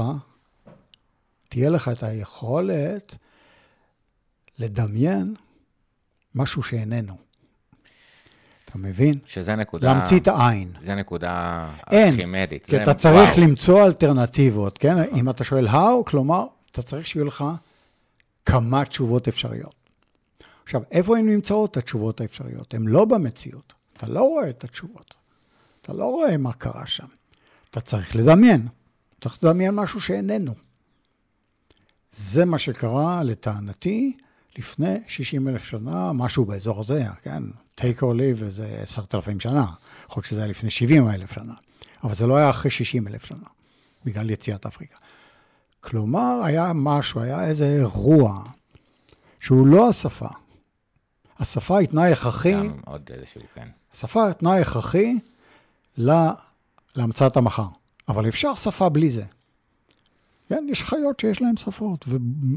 [1.50, 3.16] תהיה לך את היכולת
[4.58, 5.34] לדמיין
[6.34, 7.14] משהו שאיננו.
[8.64, 9.18] אתה מבין?
[9.26, 9.92] שזה נקודה...
[9.92, 10.72] להמציא את העין.
[10.86, 12.66] זה נקודה ארכימדית.
[12.66, 13.48] כי אתה צריך וואו.
[13.48, 14.96] למצוא אלטרנטיבות, כן?
[15.14, 17.44] אם אתה שואל how, כלומר, אתה צריך שיהיו לך
[18.46, 19.74] כמה תשובות אפשריות.
[20.64, 22.74] עכשיו, איפה הן נמצאות התשובות האפשריות?
[22.74, 23.72] הן לא במציאות.
[23.96, 25.14] אתה לא רואה את התשובות.
[25.82, 27.06] אתה לא רואה מה קרה שם.
[27.70, 28.68] אתה צריך לדמיין.
[29.20, 30.54] צריך לדמיין משהו שאיננו.
[32.12, 34.16] זה מה שקרה, לטענתי,
[34.58, 37.42] לפני 60 אלף שנה, משהו באזור הזה, כן?
[37.80, 39.66] take or leave איזה עשרת אלפים שנה.
[40.08, 41.54] יכול להיות שזה היה לפני 70 אלף שנה.
[42.04, 43.46] אבל זה לא היה אחרי 60 אלף שנה,
[44.04, 44.96] בגלל יציאת אפריקה.
[45.80, 48.44] כלומר, היה משהו, היה איזה אירוע,
[49.40, 50.28] שהוא לא השפה.
[51.38, 53.68] השפה היא תנאי הכרחי, גם עוד איזשהו, כן.
[53.92, 55.18] השפה היא תנאי הכרחי
[55.96, 56.32] לה-
[56.96, 57.66] להמצאת המחר.
[58.08, 59.24] אבל אפשר שפה בלי זה.
[60.50, 62.04] כן, יש חיות שיש להן שפות,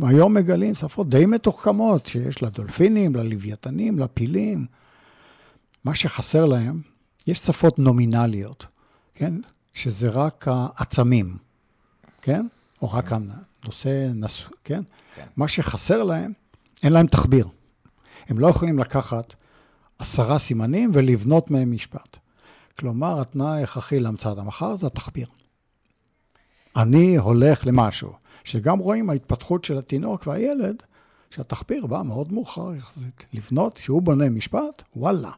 [0.02, 4.66] והיום מגלים שפות די מתוחכמות, שיש לדולפינים, ללוויתנים, לפילים.
[5.84, 6.82] מה שחסר להם,
[7.28, 8.68] יש שפות נומינליות,
[9.16, 9.34] כן?
[9.74, 11.38] שזה רק העצמים,
[12.22, 12.48] כן?
[12.82, 14.44] או רק הנושא, נס...
[14.64, 14.82] כן?
[15.16, 15.26] כן.
[15.38, 16.34] מה שחסר להם,
[16.84, 17.48] אין להם תחביר.
[18.28, 19.36] הם לא יכולים לקחת
[20.00, 22.18] עשרה סימנים ולבנות מהם משפט.
[22.80, 25.28] כלומר, התנאי ההכרחי להמצאת המחר זה התחביר.
[26.76, 30.84] אני הולך למשהו, שגם רואים ההתפתחות של התינוק והילד,
[31.30, 33.26] שהתחביר בא מאוד מאוחר יחסית.
[33.34, 35.32] לבנות, שהוא בונה משפט, וואלה.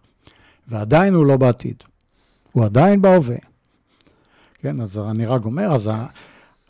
[0.67, 1.83] ועדיין הוא לא בעתיד.
[2.51, 3.37] הוא עדיין בהווה.
[4.53, 6.05] כן, אז אני רק אומר, אז ה...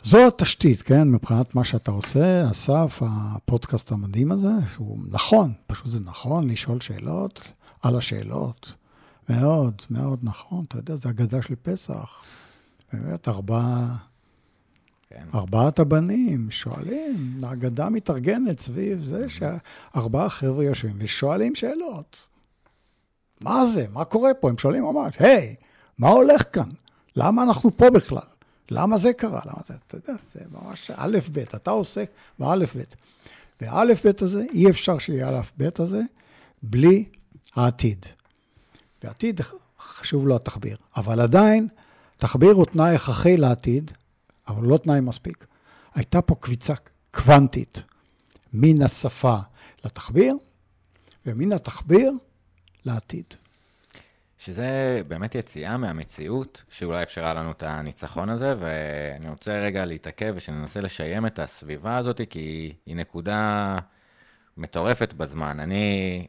[0.02, 6.00] זו התשתית, כן, מבחינת מה שאתה עושה, אסף, הפודקאסט המדהים הזה, שהוא נכון, פשוט זה
[6.00, 7.40] נכון לשאול שאלות
[7.82, 8.74] על השאלות.
[9.28, 12.24] מאוד, מאוד נכון, אתה יודע, זה אגדה של פסח.
[12.92, 13.96] באמת, ארבעה,
[15.16, 15.38] כן.
[15.38, 22.16] ארבעת הבנים שואלים, האגדה מתארגנת סביב זה שארבעה חבר'ה יושבים ושואלים שאלות.
[23.40, 23.86] מה זה?
[23.92, 24.50] מה קורה פה?
[24.50, 25.54] הם שואלים ממש, היי,
[25.98, 26.68] מה הולך כאן?
[27.16, 28.26] למה אנחנו פה בכלל?
[28.70, 29.40] למה זה קרה?
[29.46, 32.82] למה זה, אתה יודע, זה ממש א' ב', אתה עוסק בא' ב'.
[33.60, 36.02] והא' ב' הזה, אי אפשר שיהיה א' ב' הזה
[36.62, 37.04] בלי
[37.56, 38.06] העתיד.
[39.04, 39.40] ועתיד
[39.78, 40.76] חשוב לו התחביר.
[40.96, 41.68] אבל עדיין,
[42.16, 43.90] תחביר הוא תנאי הכרחי לעתיד,
[44.48, 45.46] אבל לא תנאי מספיק.
[45.94, 46.74] הייתה פה קביצה
[47.10, 47.82] קוונטית
[48.52, 49.36] מן השפה
[49.84, 50.34] לתחביר,
[51.26, 52.12] ומן התחביר
[52.84, 53.24] לעתיד.
[54.38, 60.80] שזה באמת יציאה מהמציאות, שאולי אפשרה לנו את הניצחון הזה, ואני רוצה רגע להתעכב ושננסה
[60.80, 63.76] לשיים את הסביבה הזאת, כי היא נקודה
[64.56, 65.60] מטורפת בזמן.
[65.60, 66.26] אני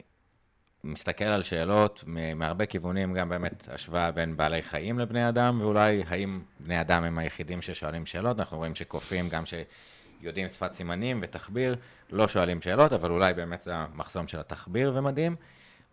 [0.88, 2.04] מסתכל על שאלות
[2.36, 7.18] מהרבה כיוונים, גם באמת השוואה בין בעלי חיים לבני אדם, ואולי האם בני אדם הם
[7.18, 8.38] היחידים ששואלים שאלות.
[8.38, 11.76] אנחנו רואים שקופים, גם שיודעים שפת סימנים ותחביר,
[12.10, 15.36] לא שואלים שאלות, אבל אולי באמת זה המחסום של התחביר ומדהים.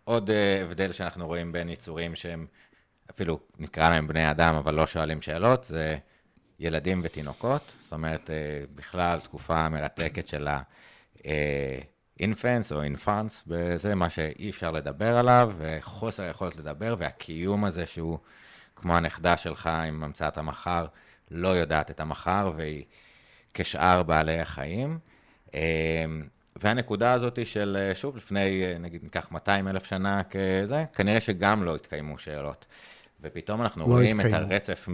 [0.04, 0.32] עוד uh,
[0.64, 2.46] הבדל שאנחנו רואים בין יצורים שהם
[3.10, 5.96] אפילו נקרא להם בני אדם, אבל לא שואלים שאלות, זה
[6.58, 7.74] ילדים ותינוקות.
[7.78, 10.48] זאת אומרת, uh, בכלל תקופה מרתקת של
[12.20, 18.18] ה-infants או infants, וזה מה שאי אפשר לדבר עליו, וחוסר היכולת לדבר, והקיום הזה שהוא
[18.76, 20.86] כמו הנכדה שלך עם המצאת המחר,
[21.30, 22.84] לא יודעת את המחר, והיא
[23.54, 24.98] כשאר בעלי החיים.
[25.54, 25.60] אמ,
[26.62, 31.64] והנקודה הזאת של, אה, שוב, לפני, אה, נגיד, ניקח 200 אלף שנה כזה, כנראה שגם
[31.64, 32.64] לא התקיימו שאלות.
[33.22, 34.52] ופתאום אנחנו לא רואים את התקיימו.
[34.52, 34.88] הרצף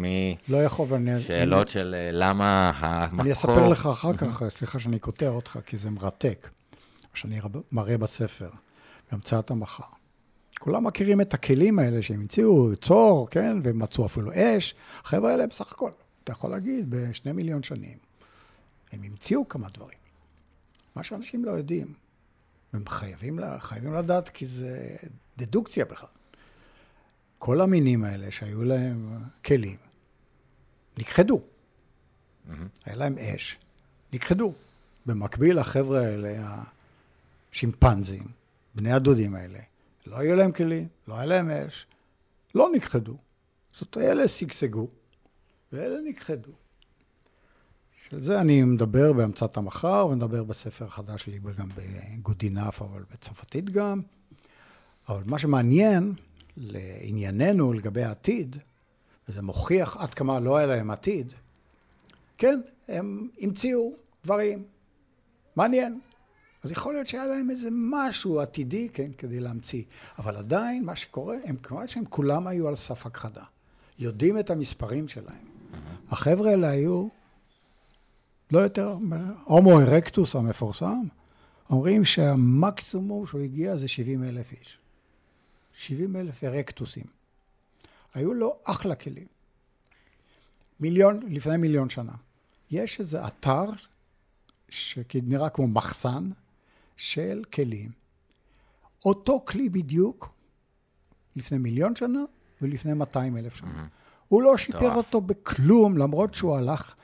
[0.48, 1.14] לא יכול, ואני...
[1.14, 3.20] משאלות של אה, למה המקור...
[3.20, 6.48] אני אספר לך אחר כך, סליחה שאני קוטע אותך, כי זה מרתק,
[7.14, 7.40] שאני
[7.72, 8.50] מראה בספר,
[9.10, 9.84] בהמצאת המחר.
[10.58, 14.74] כולם מכירים את הכלים האלה שהם המציאו, צור, כן, והם מצאו אפילו אש.
[15.04, 15.90] החבר'ה האלה בסך הכל,
[16.24, 17.98] אתה יכול להגיד, בשני מיליון שנים,
[18.92, 19.98] הם המציאו כמה דברים.
[20.96, 21.94] מה שאנשים לא יודעים,
[22.72, 24.96] הם חייבים, חייבים לדעת כי זה
[25.38, 26.08] דדוקציה בכלל.
[27.38, 29.76] כל המינים האלה שהיו להם כלים,
[30.98, 31.40] נכחדו.
[31.40, 32.52] Mm-hmm.
[32.84, 33.58] היה להם אש,
[34.12, 34.52] נכחדו.
[35.06, 36.62] במקביל, החבר'ה האלה,
[37.52, 38.24] השימפנזים,
[38.74, 39.58] בני הדודים האלה,
[40.06, 41.86] לא היו להם כלים, לא היה להם אש,
[42.54, 43.16] לא נכחדו.
[43.78, 44.88] זאת אומרת, אלה שגשגו,
[45.72, 46.52] ואלה נכחדו.
[48.08, 54.00] של זה אני מדבר בהמצאת המחר, ומדבר בספר החדש שלי גם בגודינף, אבל בצרפתית גם.
[55.08, 56.12] אבל מה שמעניין
[56.56, 58.56] לענייננו לגבי העתיד,
[59.28, 61.32] וזה מוכיח עד כמה לא היה להם עתיד,
[62.38, 63.92] כן, הם המציאו
[64.24, 64.64] דברים.
[65.56, 66.00] מעניין.
[66.62, 69.82] אז יכול להיות שהיה להם איזה משהו עתידי, כן, כדי להמציא.
[70.18, 73.44] אבל עדיין, מה שקורה, הם כמובן שהם כולם היו על סף הכחדה.
[73.98, 75.46] יודעים את המספרים שלהם.
[76.08, 77.08] החבר'ה האלה היו
[78.50, 78.96] לא יותר,
[79.44, 81.02] הומו ארקטוס המפורסם,
[81.70, 84.78] אומרים שהמקסימום שהוא הגיע זה 70 אלף איש.
[85.72, 87.04] 70 אלף ארקטוסים.
[88.14, 89.26] היו לו אחלה כלים.
[90.80, 92.12] מיליון, לפני מיליון שנה.
[92.70, 93.64] יש איזה אתר
[94.68, 96.30] שנראה כמו מחסן
[97.02, 97.90] של כלים.
[99.04, 100.34] אותו כלי בדיוק
[101.36, 102.24] לפני מיליון שנה
[102.62, 103.70] ולפני 200 אלף שנה.
[103.70, 104.26] Mm-hmm.
[104.28, 106.94] הוא לא שיפר אותו בכלום, למרות שהוא הלך,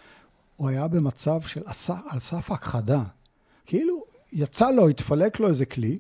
[0.57, 3.03] הוא היה במצב של על סף הכחדה.
[3.67, 5.99] כאילו, יצא לו, התפלק לו איזה כלי,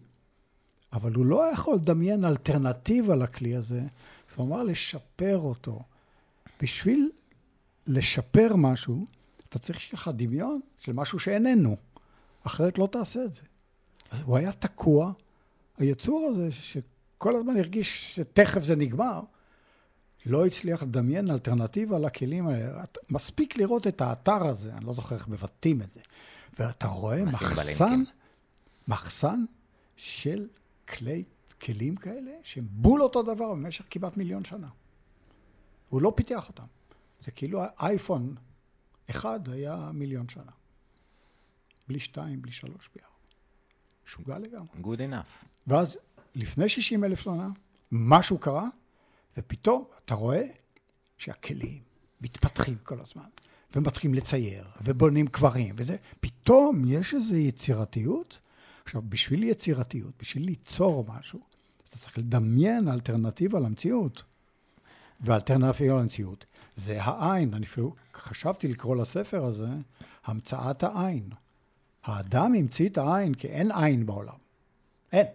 [0.92, 3.82] אבל הוא לא יכול לדמיין אלטרנטיבה לכלי הזה,
[4.28, 5.82] זאת אומרת, לשפר אותו.
[6.62, 7.10] בשביל
[7.86, 9.06] לשפר משהו,
[9.48, 11.76] אתה צריך שיהיה לך דמיון של משהו שאיננו,
[12.42, 13.42] אחרת לא תעשה את זה.
[14.10, 15.12] אז הוא היה תקוע,
[15.78, 19.20] היצור הזה, שכל הזמן הרגיש שתכף זה נגמר,
[20.26, 22.84] לא הצליח לדמיין אלטרנטיבה לכלים האלה.
[23.10, 26.00] מספיק לראות את האתר הזה, אני לא זוכר איך מבטאים את זה,
[26.58, 28.02] ואתה רואה מחסן,
[28.88, 29.44] מחסן
[29.96, 30.48] של
[30.88, 31.24] כלי,
[31.60, 34.68] כלים כאלה, שהם בול אותו דבר במשך כמעט מיליון שנה.
[35.88, 36.66] הוא לא פיתח אותם.
[37.24, 38.34] זה כאילו האייפון
[39.10, 40.52] אחד היה מיליון שנה.
[41.88, 43.17] בלי שתיים, בלי שלוש, בלי ארבע.
[44.08, 44.68] משוגע לגמרי.
[44.76, 45.46] Good enough.
[45.66, 45.98] ואז,
[46.34, 47.48] לפני 60 אלף שנה,
[47.92, 48.68] משהו קרה,
[49.36, 50.46] ופתאום אתה רואה
[51.18, 51.82] שהכלים
[52.20, 53.28] מתפתחים כל הזמן,
[53.76, 58.40] ומתחילים לצייר, ובונים קברים, וזה, פתאום יש איזו יצירתיות.
[58.84, 61.40] עכשיו, בשביל יצירתיות, בשביל ליצור משהו,
[61.88, 64.22] אתה צריך לדמיין אלטרנטיבה למציאות.
[65.20, 67.54] ואלטרנטיבה למציאות זה העין.
[67.54, 69.68] אני אפילו חשבתי לקרוא לספר הזה,
[70.24, 71.30] המצאת העין.
[72.08, 74.38] האדם המציא את העין כי אין עין בעולם.
[75.12, 75.26] אין.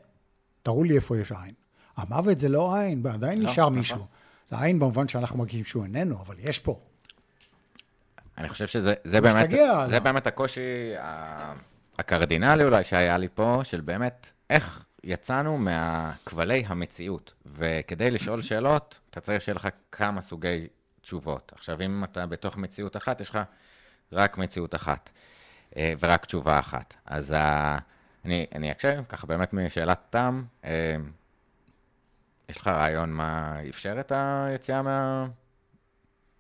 [0.64, 1.54] תראו לי איפה יש עין.
[1.98, 3.78] המוות זה לא עין, עדיין לא, נשאר נכון.
[3.78, 4.06] מישהו.
[4.50, 6.80] זה עין במובן שאנחנו מרגישים שהוא איננו, אבל יש פה.
[8.38, 9.58] אני חושב שזה זה באמת, זה
[9.92, 10.00] לא.
[10.00, 10.94] באמת הקושי
[11.98, 17.34] הקרדינלי אולי שהיה לי פה, של באמת איך יצאנו מהכבלי המציאות.
[17.46, 20.68] וכדי לשאול שאלות, אתה צריך שיהיה לך כמה סוגי
[21.02, 21.52] תשובות.
[21.56, 23.40] עכשיו, אם אתה בתוך מציאות אחת, יש לך
[24.12, 25.10] רק מציאות אחת,
[25.78, 26.94] ורק תשובה אחת.
[27.06, 27.36] אז
[28.26, 30.96] אני, אני אקשה, ככה באמת משאלת תם, אה,
[32.50, 34.82] יש לך רעיון מה אפשר את היציאה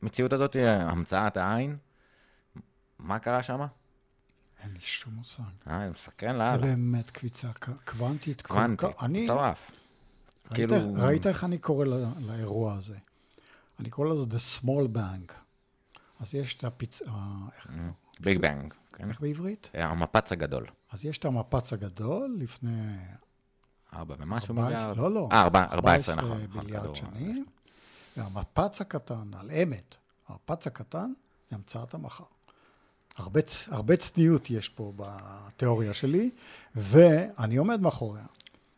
[0.01, 1.77] מהמציאות הזאת, המצאת העין?
[2.99, 3.61] מה קרה שם?
[4.63, 5.43] אין לי שום מושג.
[5.67, 6.57] אה, מסקרן לאללה.
[6.57, 7.47] זה באמת קביצה
[7.85, 8.41] קוונטית.
[8.41, 9.71] קוונטית, מטורף.
[10.53, 10.75] כאילו...
[10.95, 11.85] ראית איך אני קורא
[12.19, 12.97] לאירוע הזה?
[13.79, 15.33] אני קורא לזה The Small Bang.
[16.19, 17.01] אז יש את הפיצ...
[18.19, 18.73] ביג בנג.
[18.93, 19.09] כן.
[19.09, 19.69] איך בעברית?
[19.75, 20.65] אה, המפץ הגדול.
[20.91, 22.95] אז יש את המפץ הגדול לפני...
[23.93, 24.97] ארבע ומשהו מיליארד?
[24.97, 25.29] לא, לא.
[25.31, 26.31] אה, ארבע עשרה, נכון.
[26.31, 27.45] 14 מיליארד שנים.
[28.17, 29.95] והמפץ הקטן, על אמת,
[30.27, 31.13] המפץ הקטן
[31.49, 32.23] זה המצאת המחר.
[33.17, 36.29] הרבה, הרבה צניעות יש פה בתיאוריה שלי,
[36.75, 38.25] ואני עומד מאחוריה.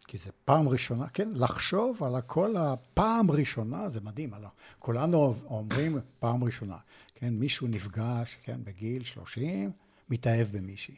[0.07, 4.47] כי זה פעם ראשונה, כן, לחשוב על הכל הפעם ראשונה, זה מדהים, הלא.
[4.79, 6.77] כולנו אומרים פעם ראשונה,
[7.15, 9.71] כן, מישהו נפגש, כן, בגיל 30,
[10.09, 10.95] מתאהב במישהי.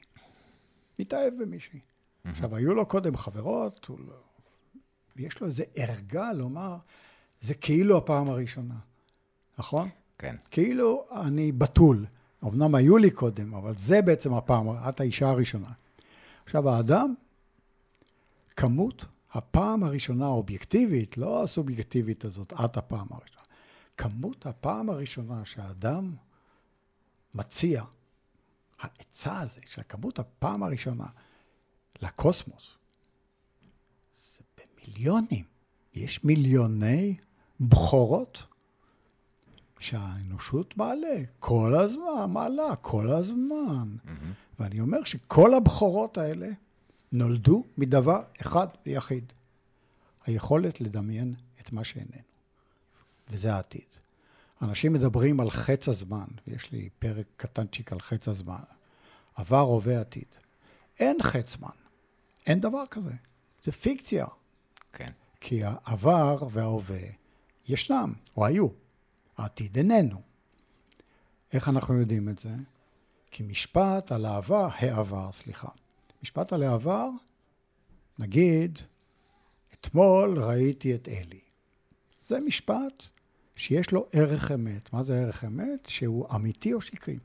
[1.00, 1.80] מתאהב במישהי.
[1.80, 2.30] Mm-hmm.
[2.30, 4.16] עכשיו, היו לו קודם חברות, לא...
[5.16, 6.78] ויש לו איזה ערגה לומר,
[7.40, 8.76] זה כאילו הפעם הראשונה,
[9.60, 9.90] נכון?
[10.18, 10.36] כן.
[10.52, 12.06] כאילו אני בתול.
[12.44, 15.72] אמנם היו לי קודם, אבל זה בעצם הפעם, את האישה הראשונה.
[16.46, 17.14] עכשיו, האדם,
[18.56, 23.44] כמות הפעם הראשונה האובייקטיבית, לא הסובייקטיבית הזאת, את הפעם הראשונה,
[23.98, 26.16] כמות הפעם הראשונה שהאדם
[27.36, 27.84] מציע,
[28.80, 31.06] העצה הזה של כמות הפעם הראשונה
[32.02, 32.78] לקוסמוס,
[34.38, 35.46] זה במיליונים.
[35.94, 37.16] יש מיליוני
[37.60, 38.46] בכורות
[39.80, 43.96] שהאנושות מעלה כל הזמן, מעלה כל הזמן.
[44.60, 46.48] ואני אומר שכל הבכורות האלה
[47.12, 49.34] נולדו מדבר אחד ויחיד,
[50.26, 52.22] היכולת לדמיין את מה שאיננו.
[53.30, 53.86] וזה העתיד.
[54.62, 58.64] אנשים מדברים על חץ הזמן, ויש לי פרק קטנצ'יק על חץ הזמן.
[59.36, 60.36] עבר, הווה, עתיד.
[61.00, 61.70] אין חץ זמן.
[62.48, 63.14] אין דבר כזה.
[63.64, 64.26] זה פיקציה.
[64.94, 65.12] כן.
[65.40, 67.08] כי העבר וההווה
[67.68, 68.68] ישנם, או היו.
[69.38, 70.22] העתיד איננו.
[71.54, 72.50] איך אנחנו יודעים את זה?
[73.32, 75.70] כי משפט על העבר, העבר, סליחה.
[76.24, 77.10] משפט על העבר,
[78.20, 78.80] נגיד,
[79.74, 81.40] אתמול ראיתי את אלי.
[82.28, 83.04] זה משפט
[83.58, 84.94] שיש לו ערך אמת.
[84.94, 85.86] מה זה ערך אמת?
[85.88, 87.18] שהוא אמיתי או שקרי.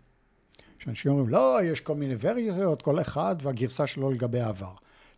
[0.79, 4.75] שאנשים אומרים, לא, יש כל מיני וריות, כל אחד והגרסה שלו לגבי העבר.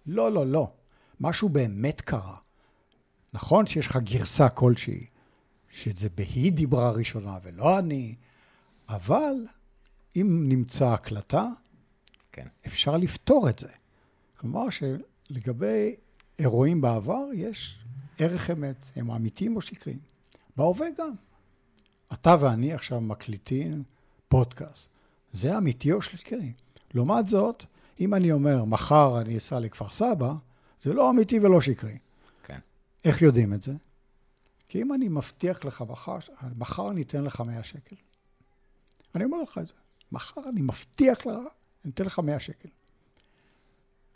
[0.07, 0.71] לא, לא, לא.
[1.21, 2.37] משהו באמת קרה.
[3.33, 5.07] נכון שיש לך גרסה כלשהי,
[5.71, 8.15] שזה בהיא דיברה ראשונה ולא אני,
[8.89, 9.35] אבל
[10.17, 11.49] אם נמצא הקלטה,
[12.33, 12.47] כן.
[12.67, 13.69] אפשר לפתור את זה.
[14.37, 15.97] כלומר שלגבי
[16.39, 17.79] אירועים בעבר יש
[18.19, 20.14] ערך אמת, הם אמיתיים או שקריים.
[20.57, 21.15] בהווה גם.
[22.13, 23.83] אתה ואני עכשיו מקליטים
[24.29, 24.89] פודקאסט.
[25.33, 26.53] זה אמיתי או שקרי?
[26.95, 27.65] לעומת זאת,
[28.01, 30.33] אם אני אומר, מחר אני אסע לכפר סבא,
[30.83, 31.99] זה לא אמיתי ולא שקרי.
[32.43, 32.59] כן.
[33.05, 33.73] איך יודעים את זה?
[34.69, 36.19] כי אם אני מבטיח לך מחר,
[36.57, 37.97] מחר אני אתן לך 100 שקל.
[39.15, 39.73] אני אומר לך את זה.
[40.13, 41.37] מחר אני מבטיח לך,
[41.85, 42.69] אני אתן לך 100 שקל.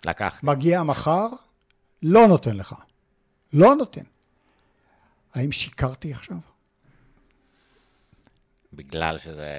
[0.04, 0.44] לקחת.
[0.44, 1.26] מגיע מחר,
[2.02, 2.74] לא נותן לך.
[3.52, 4.04] לא נותן.
[5.34, 6.36] האם שיקרתי עכשיו?
[8.72, 9.52] בגלל שזה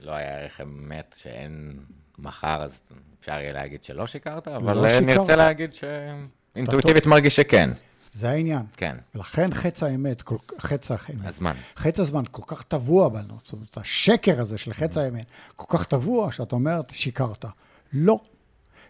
[0.00, 1.78] לא היה ערך אמת, שאין
[2.18, 2.80] מחר, אז
[3.20, 5.02] אפשר יהיה להגיד שלא שיקרת, אבל לא שיקרת.
[5.02, 7.70] נרצה להגיד שאינטואיטיבית מרגיש שכן.
[8.12, 8.62] זה העניין.
[8.76, 8.96] כן.
[9.14, 11.54] ולכן חץ האמת, כל, חץ האמת, הזמן.
[11.76, 15.26] חץ הזמן כל כך טבוע בנו, זאת אומרת, השקר הזה של חץ האמת,
[15.56, 17.44] כל כך טבוע, שאת אומרת, שיקרת.
[17.92, 18.20] לא,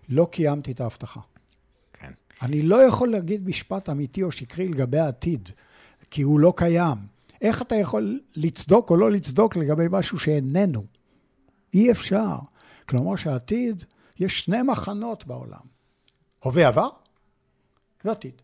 [0.09, 1.21] לא קיימתי את ההבטחה.
[1.93, 2.13] כן.
[2.43, 5.49] אני לא יכול להגיד משפט אמיתי או שקרי לגבי העתיד,
[6.11, 6.99] כי הוא לא קיים.
[7.41, 10.85] איך אתה יכול לצדוק או לא לצדוק לגבי משהו שאיננו?
[11.75, 12.37] אי אפשר.
[12.89, 13.85] כלומר שהעתיד,
[14.19, 15.61] יש שני מחנות בעולם.
[16.43, 16.89] הווה עבר
[18.05, 18.43] ועתיד.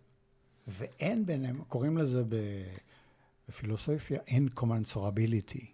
[0.68, 2.22] ואין ביניהם, קוראים לזה
[3.48, 5.66] בפילוסופיה, אין קומנסורביליטי.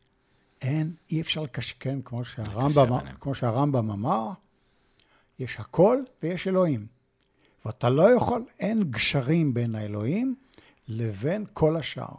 [0.62, 2.98] אין, אי אפשר לקשקן, כמו שהרמב"ם.
[3.20, 4.30] כמו שהרמב"ם אמר,
[5.38, 6.86] יש הכל ויש אלוהים.
[7.64, 10.34] ואתה לא יכול, אין גשרים בין האלוהים
[10.90, 12.14] לבין כל השאר.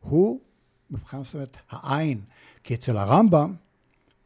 [0.00, 0.40] הוא,
[0.90, 2.20] מבחינה מסוימת, העין.
[2.62, 3.54] כי אצל הרמב"ם,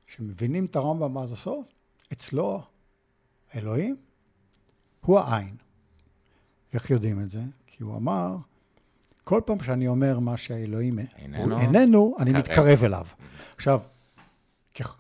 [0.07, 1.67] כשמבינים את הרמב"ם עד הסוף,
[2.13, 2.63] אצלו
[3.55, 3.97] אלוהים
[5.01, 5.57] הוא העין.
[6.75, 7.43] איך יודעים את זה?
[7.67, 8.37] כי הוא אמר,
[9.25, 12.43] כל פעם שאני אומר מה שהאלוהים איננו, הוא איננו, אני קרב.
[12.43, 13.07] מתקרב אליו.
[13.57, 13.81] עכשיו,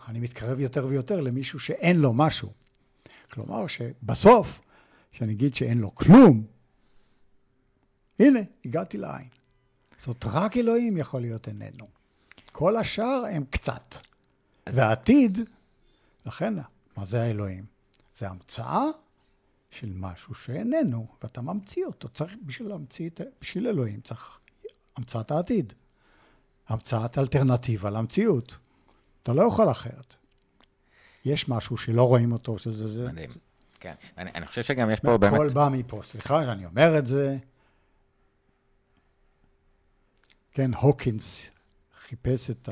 [0.09, 2.53] אני מתקרב יותר ויותר למישהו שאין לו משהו.
[3.33, 4.61] כלומר, שבסוף,
[5.13, 6.45] שאני אגיד שאין לו כלום,
[8.19, 9.29] הנה, הגעתי לעין.
[9.99, 11.87] זאת אומרת, רק אלוהים יכול להיות איננו.
[12.53, 13.95] כל השאר הם קצת.
[14.69, 15.39] והעתיד,
[16.27, 16.55] לכן,
[16.97, 17.64] מה זה האלוהים?
[18.19, 18.83] זה המצאה
[19.71, 22.09] של משהו שאיננו, ואתה ממציא אותו.
[22.09, 24.39] צריך, בשביל להמציא, את- בשביל אלוהים צריך
[24.97, 25.73] המצאת העתיד.
[26.69, 28.57] המצאת אלטרנטיבה למציאות.
[29.23, 30.14] אתה לא יכול אחרת.
[31.25, 32.89] יש משהו שלא רואים אותו, שזה...
[32.93, 33.31] זה, מדהים.
[33.81, 33.95] כן.
[34.19, 35.35] אני, אני חושב שגם יש פה באמת...
[35.35, 36.01] הכל בא מפה.
[36.05, 37.37] סליחה שאני אומר את זה.
[40.57, 41.47] כן, הוקינס
[41.95, 42.69] חיפש את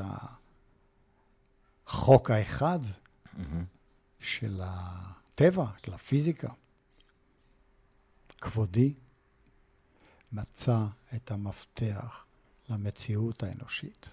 [1.87, 2.79] החוק האחד
[3.33, 3.65] מהמם.
[4.19, 6.49] של הטבע, של הפיזיקה.
[8.41, 8.93] כבודי
[10.31, 12.25] מצא את המפתח
[12.69, 14.09] למציאות האנושית.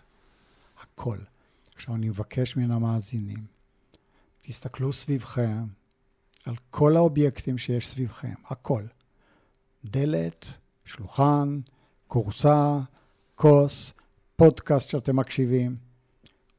[0.81, 1.19] הכל.
[1.75, 3.47] עכשיו אני מבקש מן המאזינים,
[4.41, 5.65] תסתכלו סביבכם
[6.45, 8.85] על כל האובייקטים שיש סביבכם, הכל.
[9.85, 10.47] דלת,
[10.85, 11.61] שולחן,
[12.09, 12.79] כורסה,
[13.43, 13.93] כוס,
[14.37, 15.77] פודקאסט שאתם מקשיבים.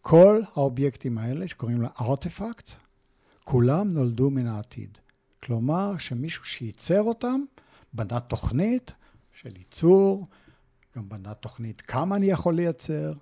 [0.01, 2.71] כל האובייקטים האלה שקוראים לה ארטיפקט,
[3.43, 4.97] כולם נולדו מן העתיד.
[5.43, 7.41] כלומר, שמישהו שייצר אותם,
[7.93, 8.91] בנה תוכנית
[9.33, 10.27] של ייצור,
[10.95, 13.13] גם בנה תוכנית כמה אני יכול לייצר,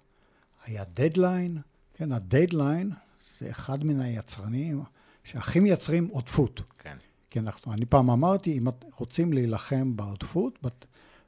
[0.66, 1.58] היה דדליין,
[1.94, 2.92] כן, הדדליין
[3.40, 4.84] זה אחד מן היצרנים
[5.24, 6.62] שהכי מייצרים עודפות.
[6.78, 6.98] כן.
[7.30, 10.60] כי אנחנו, אני פעם אמרתי, אם רוצים להילחם בעודפות,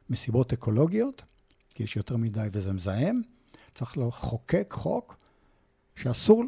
[0.10, 1.24] מסיבות אקולוגיות,
[1.74, 3.22] כי יש יותר מדי וזה מזהם,
[3.76, 5.18] צריך לחוקק חוק
[5.96, 6.44] שאסור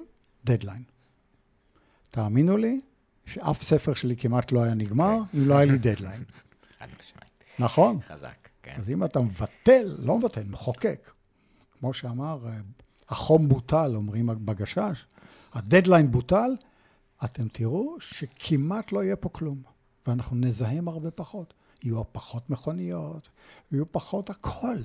[0.45, 0.84] דדליין.
[2.09, 2.80] תאמינו לי
[3.26, 6.23] שאף ספר שלי כמעט לא היה נגמר אם לא היה לי דדליין.
[6.80, 7.32] חד משמעית.
[7.59, 7.99] נכון?
[8.07, 8.49] חזק.
[8.63, 8.76] כן.
[8.78, 11.11] אז אם אתה מבטל, לא מבטל, מחוקק,
[11.80, 12.59] כמו שאמר, אה,
[13.09, 15.05] החום בוטל, אומרים בגשש,
[15.53, 16.55] הדדליין בוטל,
[17.23, 19.61] אתם תראו שכמעט לא יהיה פה כלום,
[20.07, 21.53] ואנחנו נזהם הרבה פחות.
[21.84, 23.30] יהיו פחות מכוניות,
[23.71, 24.78] יהיו פחות הכל.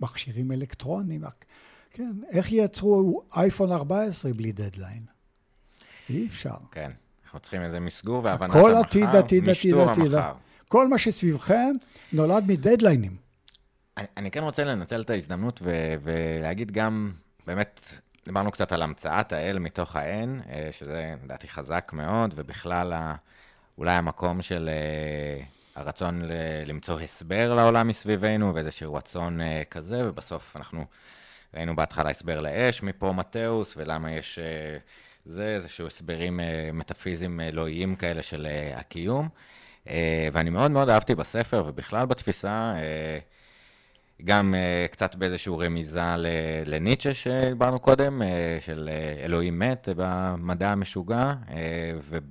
[0.00, 1.24] מכשירים אלקטרונים,
[1.90, 5.02] כן, איך ייצרו אייפון 14 בלי דדליין?
[6.10, 6.54] אי אפשר.
[6.70, 6.90] כן,
[7.24, 10.14] אנחנו צריכים איזה מסגור והבנת המחר, עתיד, עתיד, עתיד, עתיד.
[10.14, 10.34] המחר.
[10.68, 11.72] כל מה שסביבכם
[12.12, 13.16] נולד מדדליינים.
[13.96, 17.12] אני, אני כן רוצה לנצל את ההזדמנות ו- ולהגיד גם,
[17.46, 17.80] באמת,
[18.24, 23.14] דיברנו קצת על המצאת האל מתוך האין, אה, שזה לדעתי חזק מאוד, ובכלל ה-
[23.78, 25.42] אולי המקום של אה,
[25.76, 30.84] הרצון ל- למצוא הסבר לעולם מסביבנו, ואיזשהו רצון אה, כזה, ובסוף אנחנו
[31.54, 34.78] ראינו בהתחלה הסבר לאש מפה מתאוס, ולמה יש אה,
[35.24, 39.28] זה, איזשהו הסברים אה, מטאפיזיים אלוהיים כאלה של אה, הקיום.
[39.88, 43.18] אה, ואני מאוד מאוד אהבתי בספר, ובכלל בתפיסה, אה,
[44.24, 46.26] גם uh, קצת באיזשהו רמיזה ל-
[46.66, 48.24] לניטשה שדיברנו קודם, uh,
[48.64, 51.50] של uh, אלוהים מת במדע המשוגע, uh,
[52.10, 52.30] וב...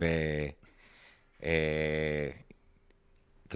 [1.41, 1.45] אה,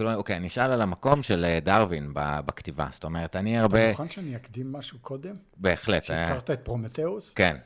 [0.00, 2.88] כאילו, אוקיי, אני אשאל על המקום של אה, דרווין בכתיבה.
[2.92, 3.90] זאת אומרת, אני הרבה...
[3.90, 5.36] אתה מוכן שאני אקדים משהו קודם?
[5.56, 6.02] בהחלט.
[6.02, 7.32] אה, שהזכרת את פרומטאוס?
[7.32, 7.56] כן.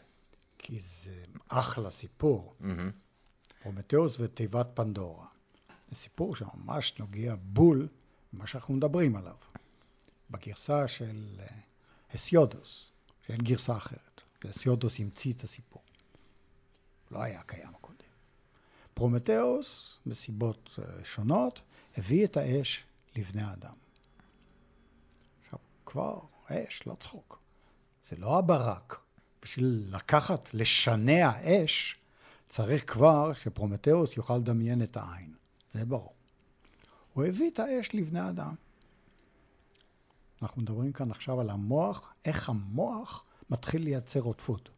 [0.58, 1.10] כי זה
[1.48, 2.54] אחלה סיפור.
[3.62, 5.26] פרומטאוס ותיבת פנדורה.
[5.90, 7.88] זה סיפור שממש נוגע בול
[8.32, 9.36] במה שאנחנו מדברים עליו.
[10.30, 11.46] בגרסה של אה,
[12.14, 12.86] הסיודוס,
[13.26, 14.20] שאין גרסה אחרת.
[14.44, 15.82] הסיודוס המציא את הסיפור.
[17.10, 17.94] לא היה קיים קודם.
[18.94, 21.60] פרומטאוס, מסיבות אה, שונות,
[21.96, 22.84] הביא את האש
[23.16, 23.74] לבני אדם.
[25.44, 26.18] עכשיו, כבר
[26.50, 27.38] אש, לא צחוק.
[28.10, 29.00] זה לא הברק.
[29.42, 31.96] בשביל לקחת, לשנע אש,
[32.48, 35.34] צריך כבר שפרומטאוס יוכל לדמיין את האין.
[35.74, 36.14] זה ברור.
[37.12, 38.54] הוא הביא את האש לבני אדם.
[40.42, 44.68] אנחנו מדברים כאן עכשיו על המוח, איך המוח מתחיל לייצר עוטפות.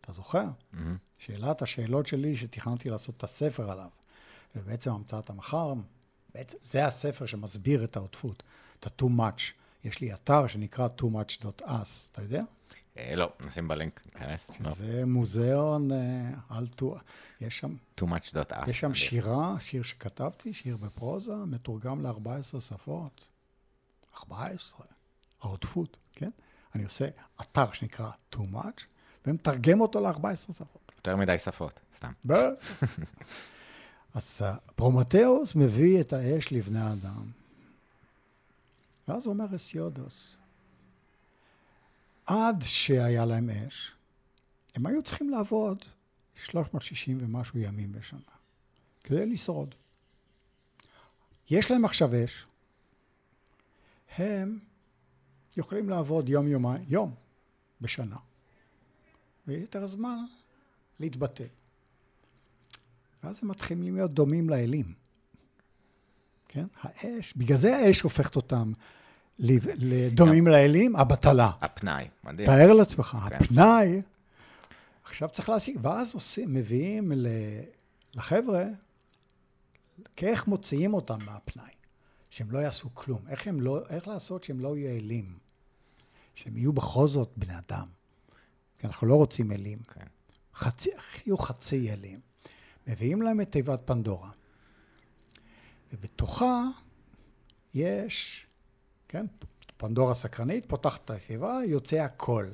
[0.00, 0.44] אתה זוכר?
[0.72, 0.96] מהמם.
[1.18, 3.88] שאלת השאלות שלי שתכננתי לעשות את הספר עליו,
[4.56, 5.72] ובעצם המצאת המחר,
[6.34, 8.42] בעצם זה הספר שמסביר את העוטפות,
[8.80, 9.42] את ה-too much.
[9.84, 12.42] יש לי אתר שנקרא too much.us, אתה יודע?
[12.98, 14.50] אה, לא, נשים בלינק, ניכנס.
[14.76, 16.96] זה מוזיאון אה, על טו...
[17.40, 18.70] יש שם, too much dot us.
[18.70, 18.94] יש שם מדהים.
[18.94, 23.24] שירה, שיר שכתבתי, שיר בפרוזה, מתורגם ל-14 שפות.
[24.16, 24.86] 14,
[25.42, 26.30] העוטפות, כן?
[26.74, 27.08] אני עושה
[27.40, 28.82] אתר שנקרא too much,
[29.26, 30.92] ומתרגם אותו ל-14 שפות.
[30.96, 32.12] יותר מדי שפות, סתם.
[34.14, 34.40] אז
[34.76, 37.30] פרומטאוס מביא את האש לבני אדם.
[39.08, 40.36] ואז אומר הסיודוס,
[42.26, 43.92] עד שהיה להם אש,
[44.74, 45.84] הם היו צריכים לעבוד
[46.34, 48.20] 360 ומשהו ימים בשנה,
[49.04, 49.74] כדי לשרוד.
[51.50, 52.46] יש להם עכשיו אש,
[54.16, 54.58] הם
[55.56, 57.14] יכולים לעבוד יום יומיים, יום
[57.80, 58.16] בשנה,
[59.46, 60.24] ויתר הזמן
[61.00, 61.44] להתבטא.
[63.22, 64.92] ואז הם מתחילים להיות דומים לאלים.
[66.48, 66.66] כן?
[66.80, 68.72] האש, בגלל זה האש הופכת אותם
[69.38, 71.50] לדומים לאלים, הבטלה.
[71.60, 72.46] הפנאי, מדהים.
[72.46, 73.36] תאר לעצמך, כן.
[73.36, 74.02] הפנאי,
[75.04, 77.12] עכשיו צריך להשיג, ואז עושים, מביאים
[78.14, 78.64] לחבר'ה,
[80.16, 81.72] כאיך מוציאים אותם מהפנאי,
[82.30, 85.38] שהם לא יעשו כלום, איך, הם לא, איך לעשות שהם לא יהיו אלים,
[86.34, 87.86] שהם יהיו בכל זאת בני אדם,
[88.78, 90.06] כי אנחנו לא רוצים אלים, כן.
[90.54, 90.90] חצי,
[91.26, 92.31] יהיו חצי אלים.
[92.86, 94.30] מביאים להם את תיבת פנדורה,
[95.92, 96.62] ובתוכה
[97.74, 98.46] יש,
[99.08, 99.26] כן,
[99.76, 102.46] פנדורה סקרנית, פותחת את התיבה, יוצא הכל.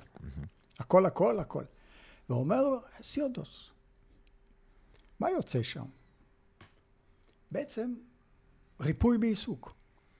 [0.78, 1.64] הכל, הכל, הכל.
[2.30, 2.62] ואומר
[3.02, 3.70] סיודוס,
[5.20, 5.84] מה יוצא שם?
[7.50, 7.94] בעצם
[8.80, 9.74] ריפוי בעיסוק.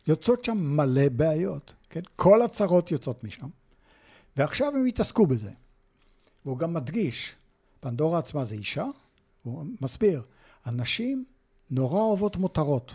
[0.06, 2.00] יוצאות שם מלא בעיות, כן?
[2.16, 3.48] כל הצרות יוצאות משם,
[4.36, 5.50] ועכשיו הם התעסקו בזה.
[6.44, 7.36] והוא גם מדגיש,
[7.80, 8.84] פנדורה עצמה זה אישה,
[9.48, 10.22] הוא מסביר,
[10.64, 11.24] הנשים
[11.70, 12.94] נורא אוהבות מותרות.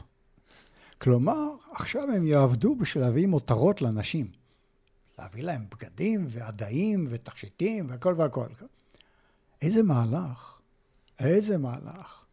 [0.98, 4.28] כלומר, עכשיו הם יעבדו בשביל להביא מותרות לנשים.
[5.20, 8.48] להביא להם בגדים ועדיים ותכשיטים והכל והכל.
[9.62, 10.58] איזה מהלך,
[11.20, 12.24] איזה מהלך.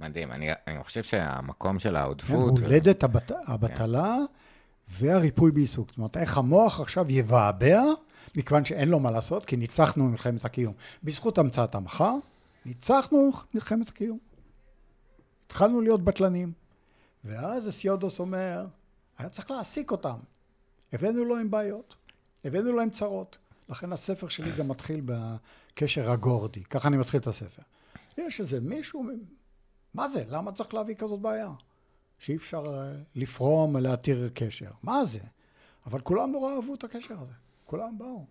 [0.00, 0.32] מדהים.
[0.32, 2.58] אני, אני חושב שהמקום של כן, העודפות...
[2.58, 4.16] הולדת הבת, הבטלה
[4.88, 5.88] והריפוי בעיסוק.
[5.88, 7.82] זאת אומרת, איך המוח עכשיו יבעבע,
[8.36, 10.74] מכיוון שאין לו מה לעשות, כי ניצחנו במלחמת הקיום.
[11.04, 12.14] בזכות המצאת המחר,
[12.68, 14.18] ניצחנו במלחמת הקיום.
[15.46, 16.52] התחלנו להיות בטלנים.
[17.24, 18.66] ואז אסיודוס אומר,
[19.18, 20.18] היה צריך להעסיק אותם.
[20.92, 21.96] הבאנו לו עם בעיות,
[22.44, 23.38] הבאנו לו עם צרות.
[23.68, 27.62] לכן הספר שלי גם מתחיל בקשר הגורדי, ככה אני מתחיל את הספר.
[28.18, 29.06] יש איזה מישהו,
[29.94, 30.24] מה זה?
[30.28, 31.50] למה צריך להביא כזאת בעיה?
[32.18, 34.70] שאי אפשר אה, לפרום, להתיר קשר.
[34.82, 35.20] מה זה?
[35.86, 37.32] אבל כולם נורא אהבו את הקשר הזה.
[37.64, 38.24] כולם באו.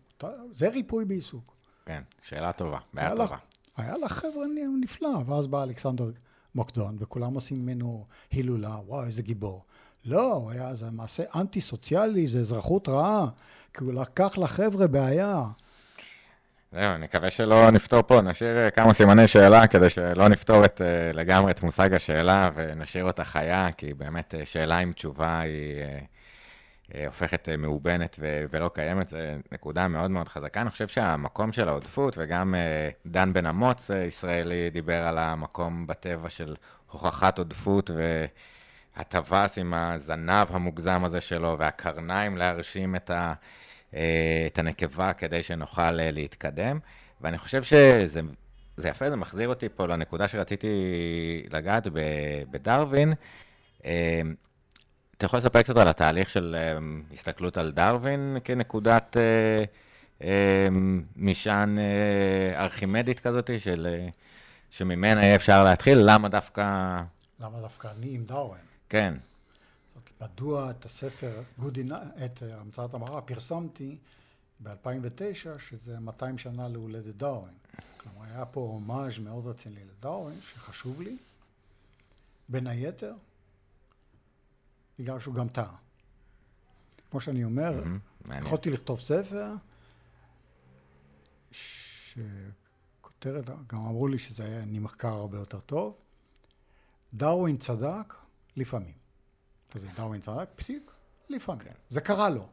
[0.56, 1.56] זה ריפוי בעיסוק.
[1.86, 3.38] כן, שאלה טובה, בעיה טובה.
[3.78, 4.46] היה לך חבר'ה
[4.82, 6.12] נפלא, ואז בא אלכסנדר
[6.56, 9.64] מוקדון, וכולם עושים ממנו הילולה, וואו, איזה גיבור.
[10.06, 13.28] לא, היה, זה מעשה אנטי-סוציאלי, זה אזרחות רעה,
[13.74, 15.44] כי הוא לקח לחבר'ה בעיה.
[16.72, 21.12] זהו, נקווה שלא נפתור פה, נשאיר אה, כמה סימני שאלה כדי שלא נפתור את, אה,
[21.14, 25.84] לגמרי את מושג השאלה ונשאיר אותה חיה, כי באמת אה, שאלה עם תשובה היא
[27.08, 29.18] הופכת אה, מאובנת ו- ולא קיימת, זו
[29.52, 30.62] נקודה מאוד מאוד חזקה.
[30.62, 35.88] אני חושב שהמקום של העודפות, וגם אה, דן בן אמוץ, אה, ישראלי, דיבר על המקום
[35.88, 36.56] בטבע של
[36.92, 37.92] הוכחת עודפות
[38.98, 43.34] והטווס עם הזנב המוגזם הזה שלו, והקרניים להרשים את ה...
[43.94, 46.80] אה, את הנקבה כדי שנוכל אה, להתקדם.
[47.22, 48.22] ואני חושב שזה
[48.78, 50.68] זה יפה, זה מחזיר אותי פה לנקודה שרציתי
[51.50, 53.14] לגעת ב- בדרווין.
[55.18, 56.78] אתה יכול לספר קצת על התהליך של אה,
[57.14, 59.64] הסתכלות על דרווין כנקודת אה,
[60.22, 60.68] אה,
[61.16, 64.08] משען אה, ארכימדית כזאת, של,
[64.70, 66.00] שממנה יהיה אפשר להתחיל?
[66.02, 67.02] למה דווקא...
[67.40, 68.62] למה דווקא אני עם דרווין?
[68.90, 69.14] כן,
[70.22, 71.42] מדוע את הספר,
[72.26, 73.98] את המצאת המראה, פרסמתי
[74.64, 77.54] ב-2009, שזה 200 שנה להולדת דרווין.
[77.98, 81.18] כלומר, היה פה הומאז' מאוד רציני לדרווין, שחשוב לי,
[82.50, 83.14] בין היתר,
[85.00, 85.76] בגלל שהוא גם טעה.
[87.12, 87.84] כמו שאני אומר.
[88.40, 89.54] יכולתי לכתוב ספר,
[91.52, 96.00] שכותרת, גם אמרו לי שזה היה מחקר הרבה יותר טוב.
[97.14, 98.14] דרווין צדק
[98.56, 98.94] לפעמים.
[99.72, 100.92] כזה דרווין צדק, פסיק,
[101.30, 101.68] לפעמים.
[101.90, 102.48] זה קרה לו.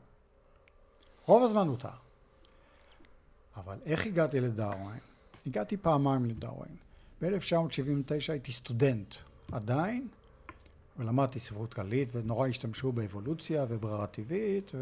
[1.25, 1.97] רוב הזמן הוא טעה.
[3.57, 5.01] אבל איך הגעתי לדרווין?
[5.47, 6.77] הגעתי פעמיים לדרווין.
[7.21, 9.15] ב-1979 הייתי סטודנט
[9.53, 10.09] עדיין,
[10.97, 14.73] ולמדתי ספרות כללית, ונורא השתמשו באבולוציה וברירה טבעית,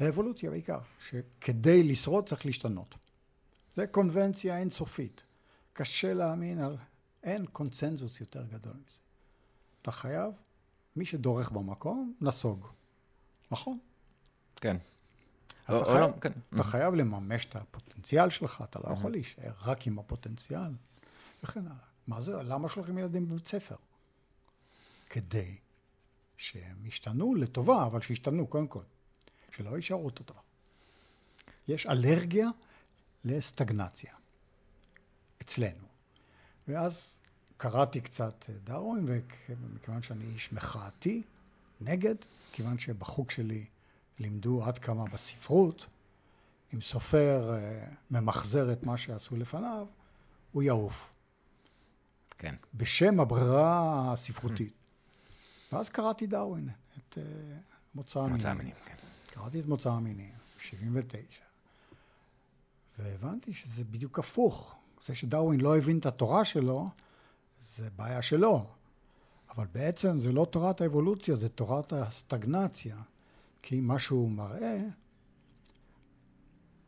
[0.00, 2.94] ואבולוציה בעיקר, שכדי לשרוד צריך להשתנות.
[3.74, 5.22] זה קונבנציה אינסופית.
[5.72, 6.76] קשה להאמין על...
[7.22, 8.98] אין קונצנזוס יותר גדול מזה.
[9.82, 10.32] אתה חייב,
[10.96, 12.66] מי שדורך במקום, נסוג.
[13.50, 13.78] נכון?
[14.56, 14.76] כן.
[15.64, 16.32] אתה או חייב- לא, כן.
[16.54, 20.70] אתה חייב לממש את הפוטנציאל שלך, אתה לא יכול להישאר רק עם הפוטנציאל,
[21.44, 21.76] וכן הלאה.
[22.06, 23.76] מה זה, למה שולחים ילדים בבית ספר?
[25.10, 25.56] כדי
[26.36, 28.82] שהם ישתנו לטובה, אבל שישתנו קודם כל,
[29.50, 30.40] שלא יישארו אותו דבר.
[31.68, 32.48] יש אלרגיה
[33.24, 34.14] לסטגנציה
[35.42, 35.86] אצלנו.
[36.68, 37.16] ואז
[37.56, 39.06] קראתי קצת דרווין,
[39.48, 41.22] ומכיוון שאני איש מחאתי,
[41.80, 42.14] נגד,
[42.52, 43.64] כיוון שבחוג שלי
[44.18, 45.86] לימדו עד כמה בספרות,
[46.74, 49.86] אם סופר אה, ממחזר את מה שעשו לפניו,
[50.52, 51.14] הוא יעוף.
[52.38, 52.54] כן.
[52.74, 54.72] בשם הברירה הספרותית.
[55.72, 57.22] ואז קראתי דרווין, את אה,
[57.94, 58.36] מוצא המינים.
[58.36, 58.94] מוצא המינים, כן.
[59.30, 61.42] קראתי את מוצא המינים, 79.
[62.98, 64.74] והבנתי שזה בדיוק הפוך.
[65.04, 66.88] זה שדרווין לא הבין את התורה שלו,
[67.76, 68.66] זה בעיה שלו.
[69.56, 72.96] אבל בעצם זה לא תורת האבולוציה, זה תורת הסטגנציה.
[73.62, 74.78] כי מה שהוא מראה,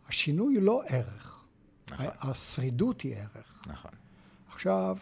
[0.09, 1.45] השינוי הוא לא ערך.
[1.91, 2.07] נכון.
[2.21, 3.63] השרידות היא ערך.
[3.67, 3.91] נכון.
[4.49, 4.99] עכשיו,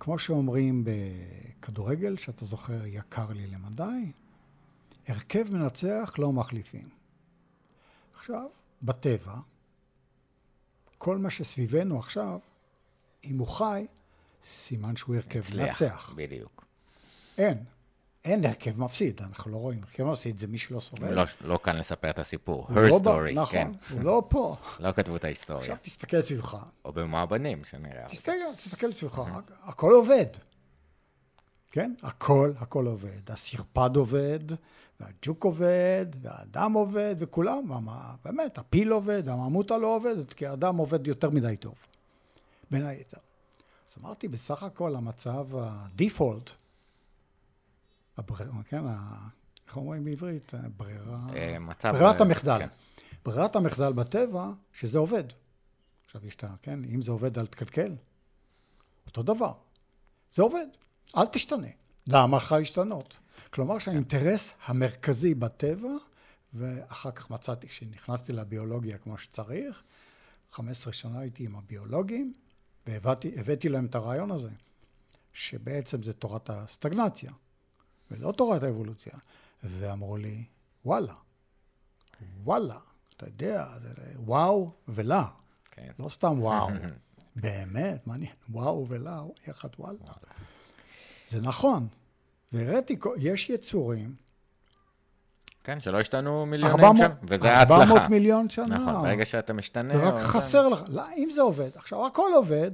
[0.00, 4.12] כמו שאומרים בכדורגל, שאתה זוכר, יקר לי למדי,
[5.08, 6.88] הרכב מנצח לא מחליפים.
[8.14, 8.46] עכשיו,
[8.82, 9.36] בטבע,
[10.98, 12.38] כל מה שסביבנו עכשיו,
[13.24, 13.86] אם הוא חי,
[14.46, 16.14] סימן שהוא הרכב מנצח.
[16.16, 16.64] בדיוק.
[17.38, 17.64] אין.
[18.24, 19.80] אין הרכב מפסיד, אנחנו לא רואים.
[19.82, 21.02] הרכב מפסיד זה מי שלא שורד.
[21.02, 22.66] לא, לא כאן לספר את הסיפור.
[22.68, 23.70] הוא her לא story, נכון, כן.
[23.94, 24.56] הוא לא פה.
[24.80, 25.60] לא כתבו את ההיסטוריה.
[25.60, 28.08] עכשיו תסתכל סביבך, או במו הבנים, שנראה.
[28.08, 29.22] תסתכל, תסתכל סביבך,
[29.62, 30.26] הכל עובד.
[31.72, 31.94] כן?
[32.02, 33.30] הכל, הכל עובד.
[33.30, 34.40] הסרפד עובד,
[35.00, 41.06] והג'וק עובד, והאדם עובד, וכולם, ומה- באמת, הפיל עובד, הממותה לא עובדת, כי האדם עובד
[41.06, 41.74] יותר מדי טוב.
[42.70, 43.18] בין היתר.
[43.90, 46.50] אז אמרתי, בסך הכל המצב הדיפולט,
[48.20, 48.82] הברר, כן,
[49.66, 50.54] איך אומרים בעברית?
[50.54, 51.26] הברירה...
[51.36, 51.92] אה, מצב...
[51.92, 52.58] ברירת אה, המחדל.
[52.58, 52.68] כן.
[53.24, 55.24] ברירת המחדל בטבע, שזה עובד.
[56.04, 56.54] עכשיו יש את ה...
[56.62, 57.94] כן, אם זה עובד, אל תקלקל.
[59.06, 59.52] אותו דבר.
[60.34, 60.66] זה עובד,
[61.16, 61.66] אל תשתנה.
[62.08, 63.18] למה לך להשתנות?
[63.50, 65.90] כלומר שהאינטרס המרכזי בטבע,
[66.54, 69.82] ואחר כך מצאתי, כשנכנסתי לביולוגיה כמו שצריך,
[70.52, 72.32] 15 שנה הייתי עם הביולוגים,
[72.86, 74.50] והבאתי להם את הרעיון הזה,
[75.32, 77.32] שבעצם זה תורת הסטגנציה,
[78.10, 79.12] ולא תורת האבולוציה.
[79.62, 80.44] ואמרו לי,
[80.84, 81.14] וואלה,
[82.44, 82.76] וואלה,
[83.16, 85.24] אתה יודע, זה וואו ולה,
[85.70, 85.90] כן.
[85.98, 86.68] לא סתם וואו.
[87.36, 89.98] באמת, מעניין, וואו ולה, יחד וואלה.
[91.28, 91.88] זה נכון.
[92.52, 94.14] והראיתי, יש יצורים
[95.64, 97.82] כן, שלא השתנו מיליונים 400 שם, וזה ההצלחה.
[97.82, 98.78] 400 מיליון שנה.
[98.78, 99.94] נכון, ברגע שאתה משתנה...
[99.96, 102.70] ורק או- חסר לך, לא, אם זה עובד, עכשיו הכל עובד,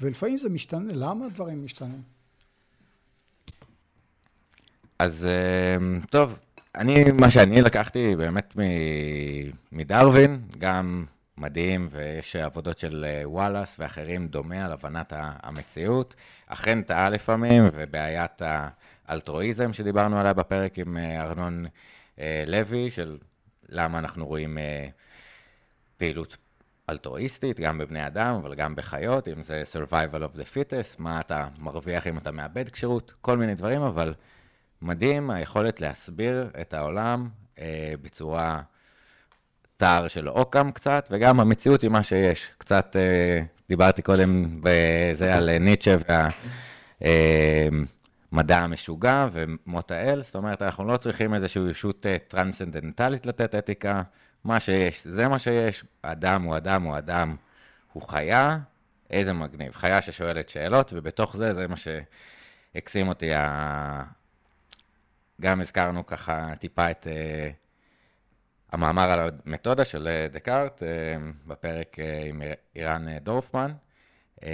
[0.00, 2.02] ולפעמים זה משתנה, למה דברים משתנים?
[5.04, 6.38] אז אה, טוב,
[6.74, 8.56] אני, מה שאני לקחתי באמת
[9.72, 11.04] מדרווין, גם
[11.38, 16.14] מדהים, ויש עבודות של אה, וואלאס ואחרים דומה על הבנת המציאות.
[16.46, 18.42] אכן טעה לפעמים, ובעיית
[19.08, 21.66] האלטרואיזם שדיברנו עליה בפרק עם אה, ארנון
[22.18, 23.18] אה, לוי, של
[23.68, 24.58] למה אנחנו רואים
[25.96, 26.36] פעילות
[26.90, 31.48] אלטרואיסטית, גם בבני אדם, אבל גם בחיות, אם זה survival of the fittest, מה אתה
[31.58, 34.14] מרוויח אם אתה מאבד כשירות, כל מיני דברים, אבל
[34.82, 38.62] מדהים היכולת להסביר את העולם אה, בצורה
[39.76, 42.50] תער של אוקם קצת, וגם המציאות היא מה שיש.
[42.58, 45.96] קצת אה, דיברתי קודם בזה על ניטשה
[48.32, 54.02] והמדע המשוגע ומות האל, זאת אומרת, אנחנו לא צריכים איזושהי ישות אה, טרנסצנדנטלית לתת אתיקה,
[54.44, 57.36] מה שיש, זה מה שיש, אדם הוא אדם הוא אדם,
[57.92, 58.58] הוא חיה,
[59.10, 59.72] איזה מגניב.
[59.72, 63.30] חיה ששואלת שאלות, ובתוך זה, זה מה שהקסים אותי.
[65.40, 67.54] גם הזכרנו ככה טיפה את uh,
[68.72, 72.42] המאמר על המתודה של אה, דקארט uh, בפרק uh, עם
[72.76, 73.72] אירן דורפמן.
[74.36, 74.44] Uh,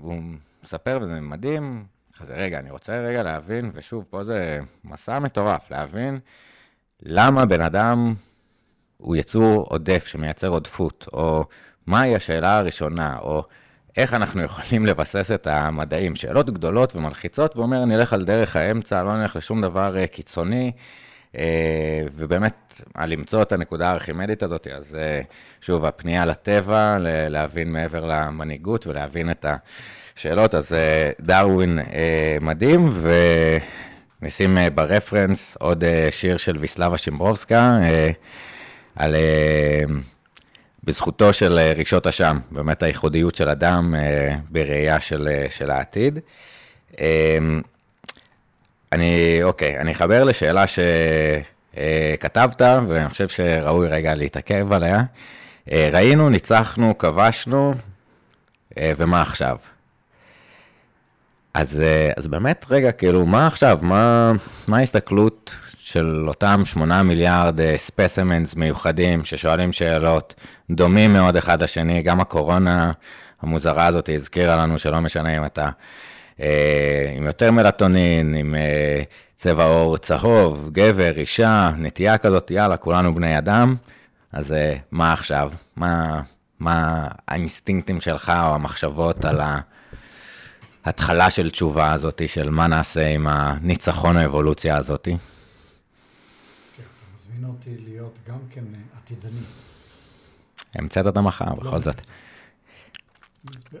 [0.00, 0.22] והוא
[0.62, 1.86] מספר, וזה מדהים,
[2.18, 6.18] כזה, רגע, אני רוצה רגע להבין, ושוב, פה זה מסע מטורף, להבין
[7.02, 8.14] למה בן אדם
[8.96, 11.44] הוא יצור עודף שמייצר עודפות, או
[11.86, 13.44] מהי השאלה הראשונה, או
[13.96, 16.16] איך אנחנו יכולים לבסס את המדעים.
[16.16, 20.72] שאלות גדולות ומלחיצות, ואומר, נלך על דרך האמצע, לא נלך לשום דבר אה, קיצוני,
[21.36, 25.20] אה, ובאמת, על למצוא את הנקודה הארכימדית הזאת, אז אה,
[25.60, 26.96] שוב, הפנייה לטבע,
[27.28, 29.46] להבין מעבר למנהיגות ולהבין את
[30.16, 30.76] השאלות, אז
[31.20, 31.78] דרווין
[32.40, 32.88] מדהים,
[34.22, 37.78] ונשים אה, ברפרנס עוד שיר של ויסלבה שימברובסקה,
[38.96, 39.16] על...
[40.86, 46.18] בזכותו של אה, רגשות אשם, באמת הייחודיות של אדם אה, בראייה של, אה, של העתיד.
[48.92, 50.64] אני, אוקיי, אני אחבר לשאלה
[51.74, 55.02] שכתבת, ואני חושב שראוי רגע להתעכב עליה.
[55.68, 57.74] ראינו, ניצחנו, כבשנו,
[58.76, 59.56] ומה עכשיו?
[61.54, 61.82] אז,
[62.16, 63.78] אז באמת, רגע, כאילו, מה עכשיו?
[63.82, 64.32] מה,
[64.68, 65.56] מה ההסתכלות
[65.94, 70.34] של אותם 8 מיליארד ספסימנס מיוחדים ששואלים שאלות,
[70.70, 72.92] דומים מאוד אחד לשני, גם הקורונה
[73.42, 75.68] המוזרה הזאת הזכירה לנו שלא משנה אם אתה
[76.40, 79.02] אה, עם יותר מלטונין, עם אה,
[79.36, 83.74] צבע עור צהוב, גבר, אישה, נטייה כזאת, יאללה, כולנו בני אדם,
[84.32, 85.52] אז אה, מה עכשיו?
[85.76, 86.20] מה,
[86.60, 89.60] מה האינסטינקטים שלך או המחשבות על ה...
[90.84, 95.08] התחלה של תשובה הזאת, של מה נעשה עם הניצחון האבולוציה הזאת.
[97.34, 99.40] אתה מזמין אותי להיות גם כן אה, עתידני.
[100.74, 102.00] המצאת את המחר, בכל זאת.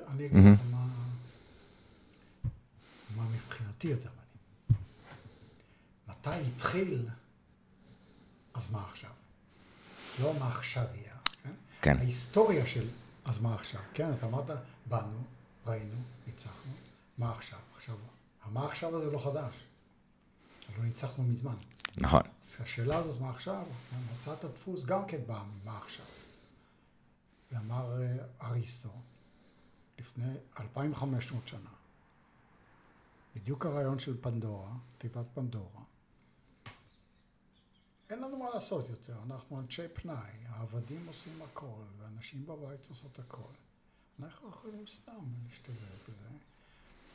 [0.08, 0.60] אני אגיד לך
[3.16, 4.84] מה, מבחינתי יותר מעניין.
[6.08, 7.08] מתי התחיל,
[8.54, 9.10] אז מה עכשיו?
[10.22, 11.50] לא מה עכשיו יהיה, כן?
[11.82, 11.96] כן.
[11.98, 12.86] ההיסטוריה של
[13.24, 14.12] אז מה עכשיו, כן?
[14.12, 14.50] אתה אמרת,
[14.86, 15.24] באנו,
[15.66, 15.96] ראינו,
[16.26, 16.72] ניצחנו,
[17.18, 17.58] מה עכשיו?
[17.76, 17.94] עכשיו,
[18.44, 19.54] המה עכשיו הזה לא חדש.
[20.78, 21.54] לא ניצחנו מזמן.
[21.96, 22.22] נכון.
[22.60, 23.66] השאלה הזאת, מה עכשיו?
[24.14, 26.06] הצעת הדפוס גם כן באה ממה עכשיו.
[27.52, 28.88] ואמר אה, אריסטו,
[29.98, 31.70] לפני 2,500 שנה,
[33.36, 35.82] בדיוק הרעיון של פנדורה, תיבת פנדורה,
[38.10, 43.52] אין לנו מה לעשות יותר, אנחנו אנשי פנאי, העבדים עושים הכל, ואנשים בבית עושות הכל.
[44.20, 46.28] אנחנו יכולים סתם להשתזר בזה,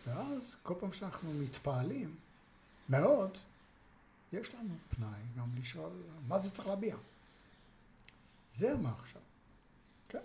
[0.07, 2.15] ואז כל פעם שאנחנו מתפעלים
[2.89, 3.37] מאוד,
[4.33, 5.91] יש לנו פנאי גם לשאול
[6.27, 6.95] מה זה צריך להביע.
[8.53, 9.21] זה מה עכשיו.
[10.09, 10.19] כן,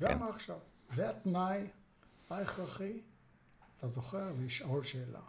[0.00, 0.18] זה כן.
[0.18, 0.58] מה עכשיו.
[0.92, 1.66] זה התנאי
[2.30, 3.00] ההכרחי,
[3.78, 5.20] אתה זוכר, לשאול שאלה.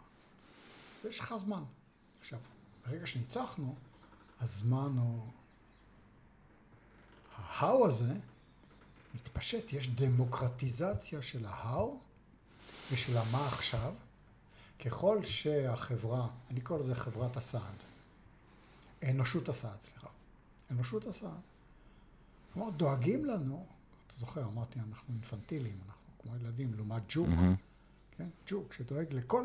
[1.04, 1.62] ויש לך זמן.
[2.20, 2.38] עכשיו,
[2.86, 3.74] ברגע שניצחנו,
[4.40, 5.26] הזמן הוא...
[7.36, 8.14] ההאו הזה
[9.14, 11.98] מתפשט, יש דמוקרטיזציה של ההאו
[12.92, 13.94] ושל המה עכשיו.
[14.84, 17.76] ככל שהחברה, אני קורא לזה חברת הסעד,
[19.10, 20.08] אנושות הסעד, סליחה,
[20.70, 21.40] אנושות הסעד.
[22.52, 23.66] כלומר, דואגים לנו,
[24.06, 27.54] אתה זוכר, אמרתי, אנחנו אינפנטילים, אנחנו כמו ילדים, לעומת ג'וק, מהמם.
[28.16, 28.28] כן?
[28.46, 29.44] ג'וק שדואג לכל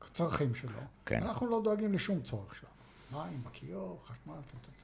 [0.00, 0.78] הצרכים שלו.
[1.06, 1.22] כן.
[1.22, 2.74] אנחנו לא דואגים לשום צורך שלנו.
[3.12, 4.83] מים, בכיור, חשמל, טה, טה.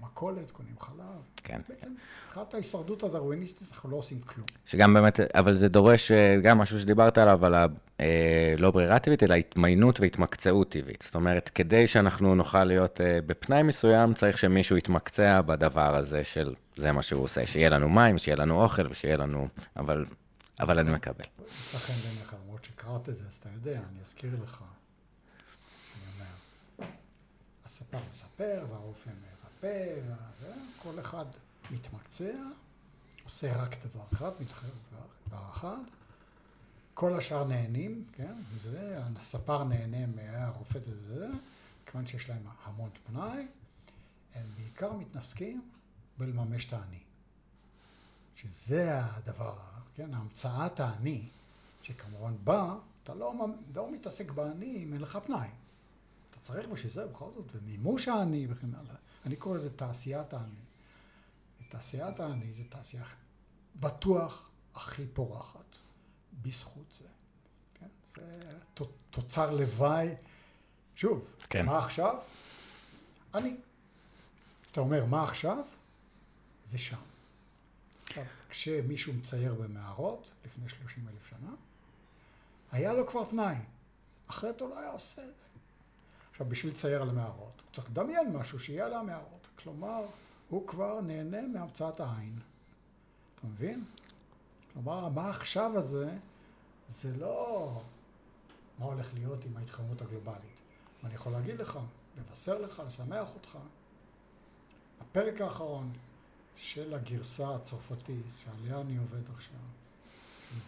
[0.00, 1.22] במכולת, קונים חלב.
[1.36, 1.60] כן.
[1.68, 1.92] בעצם,
[2.26, 4.46] מבחינת ההישרדות הדרוויניסטית, אנחנו לא עושים כלום.
[4.66, 9.34] שגם באמת, אבל זה דורש אה, גם משהו שדיברת עליו, על הלא ברירה טבעית, אלא
[9.34, 11.02] התמיינות והתמקצעות טבעית.
[11.02, 16.54] זאת אומרת, כדי שאנחנו נוכל להיות אה, בפנאי מסוים, צריך שמישהו יתמקצע בדבר הזה של
[16.76, 19.48] זה מה שהוא עושה, שיהיה לנו מים, שיהיה לנו אוכל ושיהיה לנו...
[19.76, 20.04] אבל,
[20.60, 21.24] אבל אני מקבל.
[21.38, 24.62] ימצא חן בעיניך, למרות שקראת את זה, אז אתה יודע, אני אזכיר לך.
[25.96, 26.34] אני אומר,
[27.64, 29.10] הספר מספר, והרופא
[29.62, 30.52] וה-
[30.82, 31.24] כל אחד
[31.70, 32.32] מתמקצע,
[33.24, 34.74] עושה רק דבר אחד, מתחייב
[35.28, 35.82] דבר אחד.
[36.94, 38.34] כל השאר נהנים, כן?
[38.62, 41.28] זה, הספר נהנה מהרופא וזה,
[41.86, 43.46] כיוון שיש להם המון פנאי,
[44.34, 45.68] הם בעיקר מתנסקים
[46.18, 46.98] בלממש את האני.
[48.36, 49.56] שזה הדבר,
[49.94, 51.28] כן, המצאת האני,
[51.82, 53.34] שכמובן בא, אתה לא,
[53.74, 55.48] לא מתעסק באני אם אין לך פנאי.
[56.30, 58.94] אתה צריך בשביל זה בכל זאת, ומימוש האני וכן הלאה.
[59.26, 60.60] אני קורא לזה תעשיית האני.
[61.60, 63.04] ותעשיית האני זה תעשייה
[63.76, 65.76] בטוח הכי פורחת,
[66.42, 67.08] בזכות זה.
[67.74, 67.86] כן?
[68.14, 68.58] זה
[69.10, 70.08] תוצר לוואי.
[70.96, 71.66] שוב, כן.
[71.66, 72.22] מה עכשיו?
[73.34, 73.56] אני.
[74.70, 75.64] אתה אומר, מה עכשיו?
[76.70, 76.96] זה שם.
[78.06, 81.54] עכשיו, כשמישהו מצייר במערות, לפני 30 אלף שנה,
[82.72, 83.56] היה לו כבר פנאי.
[84.26, 85.51] אחרת הוא לא היה עושה את זה.
[86.42, 89.48] עכשיו, בשביל לצייר על המערות, הוא צריך לדמיין משהו שיהיה על המערות.
[89.58, 90.06] כלומר,
[90.48, 92.38] הוא כבר נהנה מהמצאת העין.
[93.34, 93.84] אתה מבין?
[94.72, 96.18] כלומר, מה עכשיו הזה,
[96.88, 97.82] זה לא
[98.78, 100.58] מה הולך להיות עם ההתחממות הגלובלית.
[101.02, 101.78] ואני יכול להגיד לך,
[102.18, 103.58] לבשר לך, לשמח אותך,
[105.00, 105.92] הפרק האחרון
[106.56, 109.60] של הגרסה הצרפתית, שעליה אני עובד עכשיו,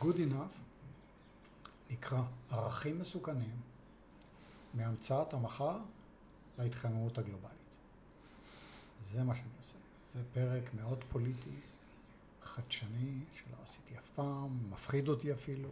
[0.00, 0.56] Good enough,
[1.90, 3.73] נקרא ערכים מסוכנים
[4.74, 5.78] מהמצאת המחר
[6.58, 7.54] להתחממות הגלובלית.
[9.12, 9.74] זה מה שאני עושה.
[10.14, 11.56] זה פרק מאוד פוליטי,
[12.42, 15.68] חדשני, שלא עשיתי אף פעם, מפחיד אותי אפילו.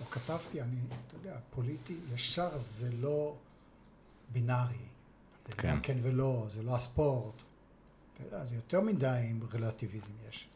[0.00, 3.36] לא כתבתי, אני, אתה יודע, פוליטי, ישר זה לא
[4.32, 4.74] בינארי.
[5.46, 5.78] זה כן.
[5.82, 7.34] כן ולא, זה לא הספורט.
[8.14, 10.48] אתה יודע, זה יותר מדי עם רלטיביזם יש.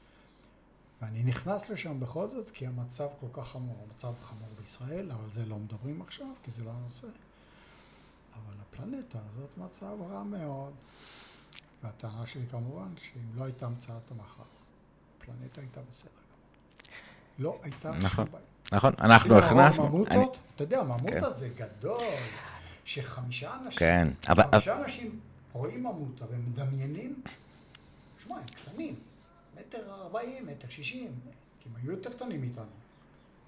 [1.03, 3.87] ואני נכנס לשם בכל זאת, כי המצב כל כך חמור.
[3.89, 7.07] המצב חמור בישראל, אבל זה לא מדברים עכשיו, כי זה לא הנושא.
[8.35, 10.73] אבל הפלנטה הזאת מצב רע מאוד.
[11.83, 14.43] והטענה שלי כמובן, שאם לא הייתה המצאת המחר,
[15.19, 16.41] הפלנטה הייתה בסדר גמור.
[17.39, 18.25] לא הייתה נכון.
[18.25, 18.45] שום בעיה.
[18.73, 19.85] נכון, אנחנו הכנסנו...
[19.87, 21.31] אני- ממוטות, אתה יודע, ממוטה כן.
[21.33, 21.99] זה גדול,
[22.85, 25.21] שחמישה אנשים, כן, אבל- חמישה אנשים
[25.53, 27.23] רואים ממוטה ומדמיינים,
[28.25, 28.95] שמע, הם קטנים,
[29.61, 31.13] מטר ארבעים, מטר שישים,
[31.61, 32.65] כי הם היו יותר קטנים מאיתנו.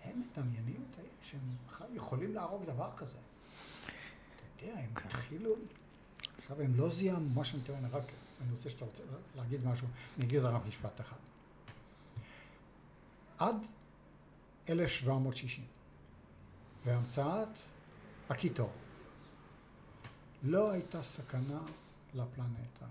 [0.04, 0.84] הם מדמיינים.
[1.22, 3.16] שהם בכלל יכולים להרוג דבר כזה.
[4.62, 5.06] יודע, הם כן.
[5.06, 5.54] התחילו...
[6.38, 8.02] עכשיו, הם לא זיהמו, מה שאני טוען, רק
[8.42, 9.02] אני רוצה שאתה רוצה
[9.36, 9.86] להגיד משהו,
[10.16, 11.16] אני אגיד רק משפט אחד.
[13.38, 13.56] עד
[14.68, 15.64] 1760,
[16.84, 17.48] והמצאת
[18.30, 18.72] הקיטור,
[20.42, 21.60] לא הייתה סכנה
[22.14, 22.86] לפלנטה.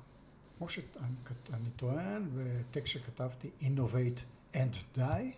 [0.58, 5.36] כמו שאני טוען בטקסט שכתבתי, Innovate and Die,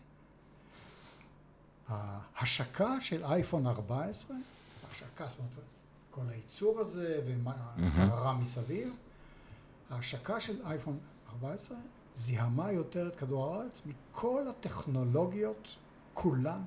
[1.88, 4.38] ההשקה של אייפון 14,
[4.91, 5.51] השקה, זאת אומרת,
[6.18, 7.20] כל הייצור הזה
[7.80, 8.95] והחררה מסביב,
[9.89, 10.97] ההשקה של אייפון
[11.30, 11.78] 14
[12.15, 15.68] זיהמה יותר את כדור הארץ מכל הטכנולוגיות
[16.13, 16.61] כולן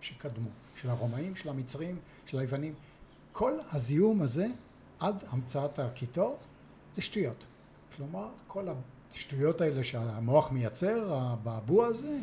[0.00, 2.74] שקדמו, של הרומאים, של המצרים, של היוונים.
[3.32, 4.46] כל הזיהום הזה,
[5.00, 6.38] עד המצאת הקיטור,
[6.94, 7.46] זה שטויות.
[7.96, 8.68] כלומר, כל
[9.12, 12.18] השטויות האלה שהמוח מייצר, הבעבוע הזה,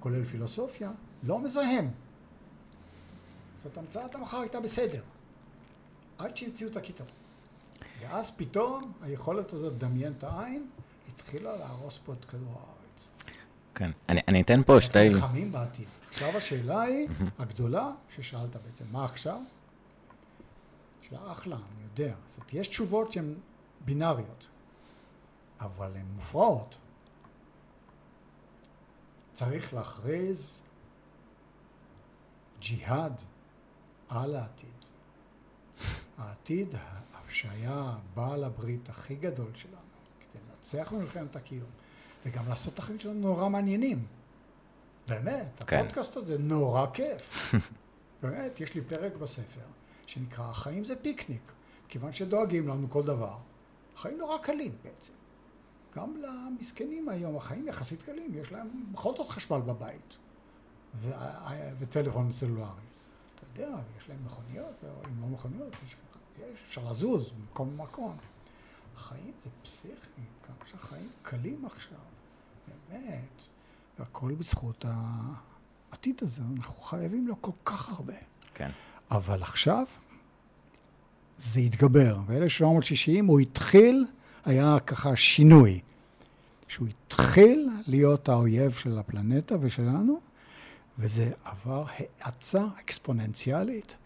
[0.00, 0.90] כולל פילוסופיה,
[1.22, 1.90] לא מזהם.
[3.62, 5.02] זאת המצאת המחר הייתה בסדר.
[6.18, 7.06] עד שהמציאו את הקיטור.
[8.00, 10.66] ואז פתאום היכולת הזאת לדמיין את העין
[11.08, 13.08] התחילה להרוס פה את כדור הארץ.
[13.74, 13.90] כן.
[14.08, 14.98] אני אני אתן פה שתי...
[14.98, 15.88] אנחנו נלחמים בעתיד.
[16.10, 17.08] עכשיו השאלה היא
[17.38, 19.40] הגדולה ששאלת בעצם, מה עכשיו?
[21.08, 22.14] שאלה אחלה, אני יודע.
[22.28, 23.34] זאת אומרת, יש תשובות שהן
[23.84, 24.46] בינאריות,
[25.60, 26.74] אבל הן מופרעות.
[29.34, 30.58] צריך להכריז
[32.60, 33.12] ג'יהאד
[34.08, 34.77] על העתיד.
[36.18, 36.74] העתיד
[37.28, 39.76] שהיה בעל הברית הכי גדול שלנו,
[40.20, 41.68] כדי לנצח במלחמת הקיום,
[42.26, 44.06] וגם לעשות את החיים שלנו נורא מעניינים.
[45.08, 45.76] באמת, כן.
[45.78, 47.54] הפודקאסט הזה נורא כיף.
[48.22, 49.60] באמת, יש לי פרק בספר
[50.06, 51.52] שנקרא החיים זה פיקניק,
[51.88, 53.36] כיוון שדואגים לנו כל דבר.
[53.94, 55.12] החיים נורא קלים בעצם.
[55.96, 60.16] גם למסכנים היום, החיים יחסית קלים, יש להם בכל זאת חשמל בבית,
[61.00, 61.10] ו-
[61.78, 62.88] וטלפון סלולרי.
[63.34, 65.96] אתה יודע, יש להם מכוניות, או אם לא מכוניות, יש,
[66.38, 68.16] יש, אפשר לזוז ממקום למקום.
[68.96, 71.98] החיים זה פסיכי, כמה שהחיים קלים עכשיו,
[72.90, 73.42] באמת,
[73.98, 78.14] והכל בזכות העתיד הזה, אנחנו חייבים לו כל כך הרבה.
[78.54, 78.70] כן.
[79.10, 79.86] אבל עכשיו
[81.38, 82.16] זה התגבר.
[82.16, 84.06] ב-1760 הוא התחיל,
[84.44, 85.80] היה ככה שינוי.
[86.68, 90.20] שהוא התחיל להיות האויב של הפלנטה ושלנו,
[90.98, 93.96] וזה עבר האצה אקספוננציאלית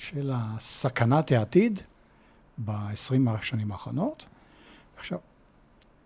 [0.00, 1.80] של סכנת העתיד
[2.64, 4.26] ב-20 השנים האחרונות.
[4.96, 5.18] עכשיו,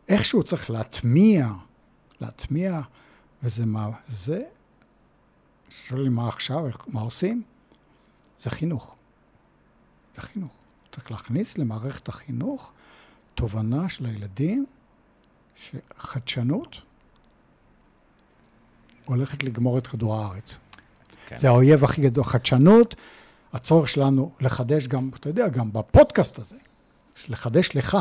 [0.08, 1.48] איכשהו צריך להטמיע,
[2.20, 2.80] להטמיע,
[3.42, 4.40] וזה מה, זה,
[5.68, 7.42] שואלים מה עכשיו, מה עושים?
[8.38, 8.94] זה חינוך.
[10.16, 10.52] זה חינוך.
[10.92, 12.72] צריך להכניס למערכת החינוך
[13.34, 14.66] תובנה של הילדים
[15.56, 16.82] שחדשנות
[19.04, 20.54] הולכת לגמור את כדור הארץ.
[21.26, 21.36] כן.
[21.38, 22.94] זה האויב הכי גדול, חדשנות,
[23.54, 26.56] הצורך שלנו לחדש גם, אתה יודע, גם בפודקאסט הזה,
[27.28, 27.98] לחדש לך.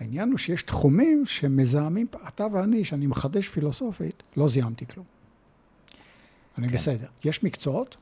[0.00, 5.06] העניין הוא שיש תחומים שמזהמים, אתה ואני, שאני מחדש פילוסופית, לא זיהמתי כלום.
[6.58, 6.74] אני כן.
[6.74, 7.06] בסדר.
[7.24, 7.96] יש מקצועות?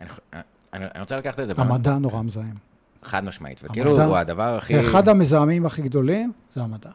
[0.00, 1.52] אני, אני, אני רוצה לקחת את זה...
[1.56, 2.56] המדע נורא מזהם.
[3.02, 4.80] חד משמעית, וכאילו הוא הדבר הכי...
[4.80, 6.90] אחד המזהמים הכי גדולים זה המדע.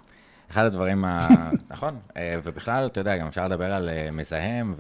[0.52, 1.28] אחד הדברים, ה...
[1.72, 4.74] נכון, אה, ובכלל, אתה יודע, גם אפשר לדבר על אה, מזהם,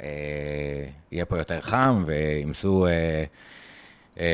[0.00, 2.86] ויהיה פה יותר חם, וימסו,
[4.16, 4.24] אה,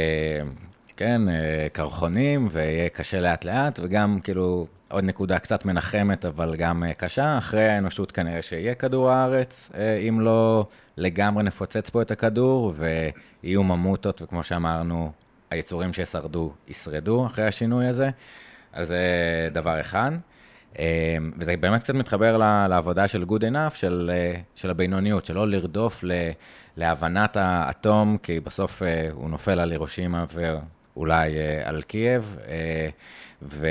[0.96, 1.22] כן,
[1.72, 8.12] קרחונים, ויהיה קשה לאט-לאט, וגם כאילו עוד נקודה קצת מנחמת, אבל גם קשה, אחרי האנושות
[8.12, 9.70] כנראה שיהיה כדור הארץ,
[10.08, 15.12] אם לא לגמרי נפוצץ פה את הכדור, ויהיו ממוטות, וכמו שאמרנו,
[15.50, 18.10] היצורים ששרדו ישרדו אחרי השינוי הזה,
[18.72, 20.10] אז זה דבר אחד.
[20.78, 22.36] אה, וזה באמת קצת מתחבר
[22.68, 26.04] לעבודה של good enough, של, אה, של הבינוניות, שלא לרדוף
[26.76, 31.32] להבנת האטום, כי בסוף אה, הוא נופל על הירושימה ואולי
[31.64, 32.36] על קייב,
[33.42, 33.66] ו,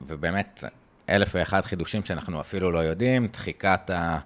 [0.00, 0.64] ובאמת
[1.08, 4.18] אלף ואחד חידושים שאנחנו אפילו לא יודעים, דחיקת ה...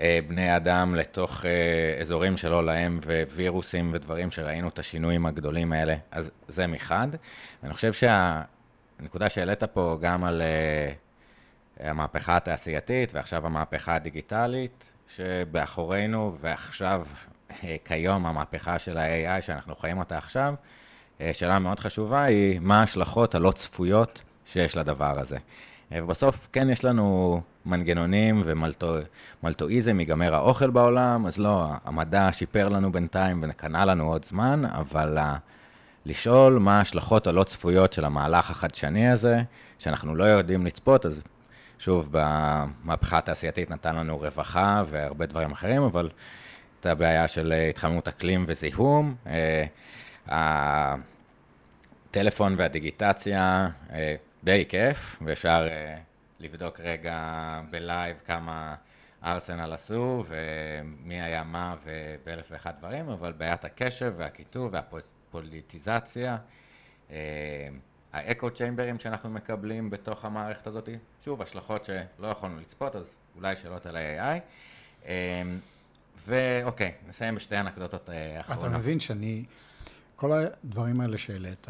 [0.00, 3.00] אה, בני אדם לתוך אה, אזורים שלא להם,
[3.34, 7.08] ווירוסים ודברים שראינו את השינויים הגדולים האלה, אז זה מחד.
[7.62, 7.92] ואני חושב
[8.98, 10.92] שהנקודה שהעלית פה גם על אה,
[11.90, 17.06] המהפכה התעשייתית ועכשיו המהפכה הדיגיטלית, שבאחורינו ועכשיו,
[17.84, 20.54] כיום, המהפכה של ה-AI שאנחנו חיים אותה עכשיו,
[21.32, 25.38] שאלה מאוד חשובה היא מה ההשלכות הלא צפויות שיש לדבר הזה.
[25.92, 28.42] ובסוף כן יש לנו מנגנונים
[29.42, 35.18] ומלטואיזם, ייגמר האוכל בעולם, אז לא, המדע שיפר לנו בינתיים וקנה לנו עוד זמן, אבל
[36.08, 39.42] לשאול מה ההשלכות הלא צפויות של המהלך החדשני הזה,
[39.78, 41.20] שאנחנו לא יודעים לצפות, אז
[41.78, 46.10] שוב, במהפכה התעשייתית נתן לנו רווחה והרבה דברים אחרים, אבל
[46.80, 49.14] את הבעיה של התחממות אקלים וזיהום.
[49.26, 49.64] אה,
[52.10, 55.68] הטלפון והדיגיטציה, אה, די כיף, ואפשר
[56.40, 57.20] לבדוק רגע
[57.70, 58.74] בלייב כמה
[59.24, 61.74] ארסנל עשו, ומי היה מה,
[62.26, 65.17] ואלף ואחד דברים, אבל בעיית הקשב והקיטוב והפוליטיזציה,
[67.08, 67.10] uh,
[68.12, 70.88] האקו צ'יימברים שאנחנו מקבלים בתוך המערכת הזאת,
[71.24, 74.40] שוב, השלכות שלא יכולנו לצפות, אז אולי שאלות על ה-AI.
[75.02, 75.06] Uh,
[76.26, 78.08] ואוקיי, נסיים בשתי אנקדוטות
[78.40, 78.66] אחרונות.
[78.66, 79.44] אתה מבין שאני,
[80.16, 81.66] כל הדברים האלה שהעלית.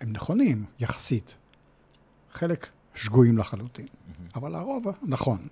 [0.00, 1.34] הם נכונים, יחסית.
[2.30, 3.86] חלק שגויים לחלוטין.
[4.34, 5.48] אבל הרוב נכון.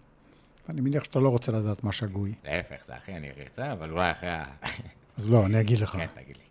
[0.68, 2.34] אני מניח שאתה לא רוצה לדעת מה שגוי.
[2.44, 4.44] להפך, זה הכי אני ארצה, אבל אולי אחרי ה...
[5.18, 5.90] אז לא, אני אגיד לך.
[5.90, 6.42] כן, תגיד לי.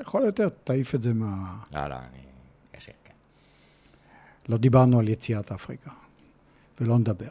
[0.00, 1.56] יכול יותר, תעיף את זה מה...
[1.72, 2.22] לא, לא, אני...
[2.72, 3.12] קשה, כן.
[4.48, 5.90] לא דיברנו על יציאת אפריקה,
[6.80, 7.28] ולא נדבר.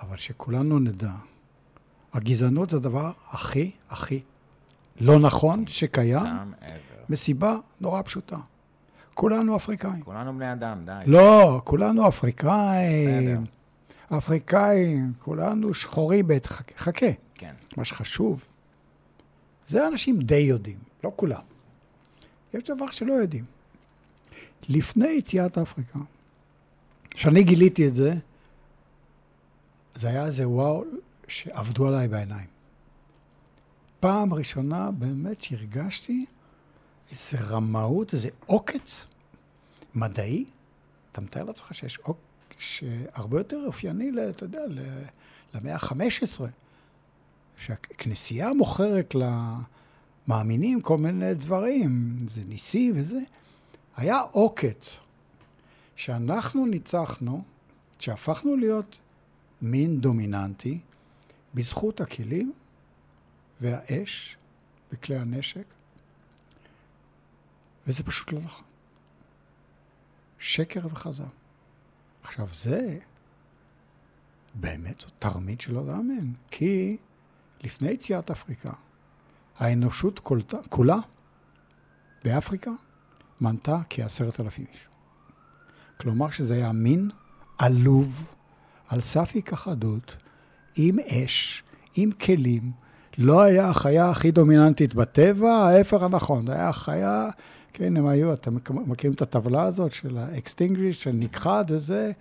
[0.00, 1.12] אבל שכולנו נדע,
[2.12, 4.22] הגזענות זה הדבר הכי, הכי
[5.00, 6.24] לא נכון שקיים,
[7.08, 8.36] מסיבה נורא פשוטה.
[9.14, 10.02] כולנו אפריקאים.
[10.02, 10.92] כולנו בני אדם, די.
[11.06, 13.44] לא, כולנו אפריקאים.
[14.16, 16.74] אפריקאים, כולנו שחורי בית, חכה.
[16.78, 17.06] חכה.
[17.34, 17.54] כן.
[17.76, 18.44] מה שחשוב,
[19.66, 21.51] זה אנשים די יודעים, לא כולם.
[22.54, 23.44] יש דבר שלא יודעים.
[24.68, 25.98] לפני יציאת אפריקה,
[27.10, 28.14] כשאני גיליתי את זה,
[29.94, 30.84] זה היה איזה וואו
[31.28, 32.46] שעבדו עליי בעיניים.
[34.00, 36.26] פעם ראשונה באמת שהרגשתי
[37.10, 39.06] איזה רמאות, איזה עוקץ
[39.94, 40.44] מדעי.
[41.12, 42.22] אתה מתאר לעצמך שיש עוקץ
[42.58, 44.60] שהרבה יותר אופייני, אתה יודע,
[45.54, 46.40] למאה ה-15,
[47.56, 49.14] שהכנסייה מוכרת
[50.28, 53.20] למאמינים כל מיני דברים, זה ניסי וזה.
[53.96, 54.98] היה עוקץ
[55.96, 57.42] שאנחנו ניצחנו,
[57.98, 58.98] שהפכנו להיות
[59.62, 60.80] מין דומיננטי
[61.54, 62.52] בזכות הכלים
[63.60, 64.36] והאש
[64.92, 65.64] וכלי הנשק
[67.86, 68.64] וזה פשוט לא נכון.
[70.38, 71.24] שקר וכזב.
[72.22, 72.98] עכשיו זה
[74.54, 76.96] באמת זו תרמית שלא לאמן, כי
[77.62, 78.72] לפני יציאת אפריקה,
[79.58, 80.20] האנושות
[80.68, 80.98] כולה
[82.24, 82.70] באפריקה
[83.40, 84.88] מנתה כעשרת אלפים איש.
[86.00, 87.10] כלומר שזה היה מין
[87.58, 88.26] עלוב,
[88.88, 90.16] על סף היכחדות,
[90.76, 91.62] עם אש,
[91.96, 92.72] עם כלים.
[93.18, 97.28] לא היה החיה הכי דומיננטית בטבע, ההפך הנכון, זה היה החיה,
[97.72, 102.12] כן, הם היו, אתם מכירים את הטבלה הזאת של האקסטינגריש, של נכחד וזה,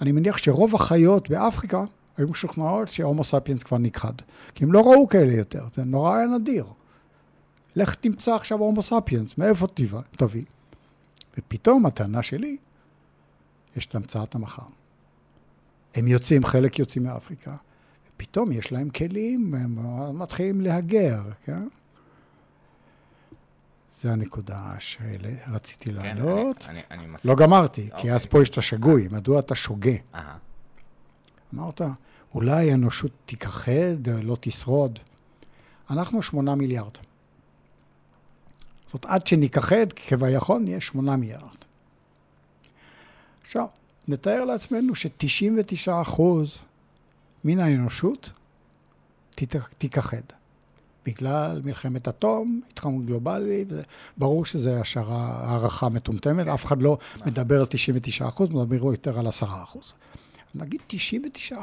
[0.00, 1.84] אני מניח שרוב החיות באפריקה
[2.16, 4.12] היו משוכנעות שהומו ספיאנס כבר נכחד,
[4.54, 6.66] כי הם לא ראו כאלה יותר, זה נורא היה נדיר.
[7.76, 9.66] לך תמצא עכשיו הומו ספיאנס, מאיפה
[10.16, 10.44] תביא?
[11.38, 12.56] ופתאום הטענה שלי,
[13.76, 14.62] יש את המצאת המחר.
[15.94, 17.54] הם יוצאים, חלק יוצאים מאפריקה,
[18.14, 21.68] ופתאום יש להם כלים, הם מתחילים להגר, כן?
[24.02, 26.64] זה הנקודה שרציתי כן, להעלות.
[26.68, 27.14] אני, אני, אני.
[27.24, 28.14] לא גמרתי, כי אוקיי.
[28.14, 29.90] אז פה יש את השגוי, מדוע אתה שוגה?
[30.14, 30.36] אהה.
[31.54, 31.80] אמרת,
[32.34, 34.98] אולי האנושות תיכחד, לא תשרוד.
[35.90, 36.92] אנחנו שמונה מיליארד.
[38.86, 41.56] זאת אומרת, עד שניכחד, כביכול נהיה שמונה מיליארד.
[43.44, 43.66] עכשיו,
[44.08, 46.22] נתאר לעצמנו ש-99%
[47.44, 48.32] מן האנושות
[49.78, 50.22] תיכחד.
[51.06, 53.68] בגלל מלחמת אטום, התחממות גלובלית,
[54.16, 57.66] ברור שזו השערה, הערכה מטומטמת, אף אחד לא מדבר על
[58.20, 59.42] 99%, מדבר יותר על 10%.
[60.60, 61.54] נגיד 99%.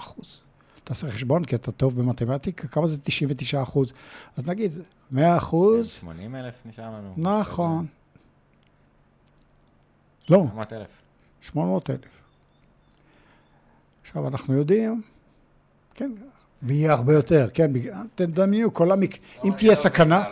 [0.84, 3.80] תעשה חשבון, כי אתה טוב במתמטיקה, כמה זה 99%?
[4.38, 4.72] אז נגיד
[5.14, 5.18] 100%,
[5.84, 7.14] 80 אלף נשאר לנו.
[7.18, 7.86] נכון.
[10.30, 10.88] לא, 400 אלף.
[11.42, 12.00] 800 אלף.
[14.02, 15.02] עכשיו, אנחנו יודעים,
[15.94, 16.12] כן,
[16.64, 19.18] ויהיה הרבה יותר, כן, בגלל- תדמיינו, כל המק...
[19.46, 20.24] אם תהיה סכנה,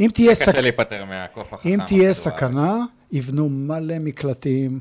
[0.00, 1.68] אם תהיה סכ- לא, קשה להיפטר מהקוף החכם.
[1.68, 2.14] אם תהיה.
[2.14, 2.76] סכנה,
[3.12, 4.78] יבנו מלא מקלטים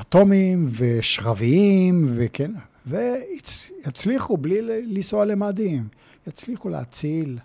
[0.00, 2.50] אטומיים ושרביים, וכן,
[2.86, 5.88] ויצליחו בלי לנסוע למאדים,
[6.26, 7.38] יצליחו להציל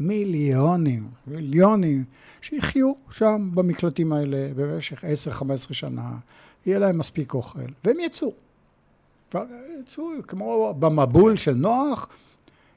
[0.00, 2.04] מיליונים, מיליונים,
[2.40, 6.16] שיחיו שם במקלטים האלה במשך 10-15 שנה,
[6.66, 8.32] יהיה להם מספיק אוכל, והם יצאו.
[9.80, 12.08] יצאו, כמו במבול של נוח,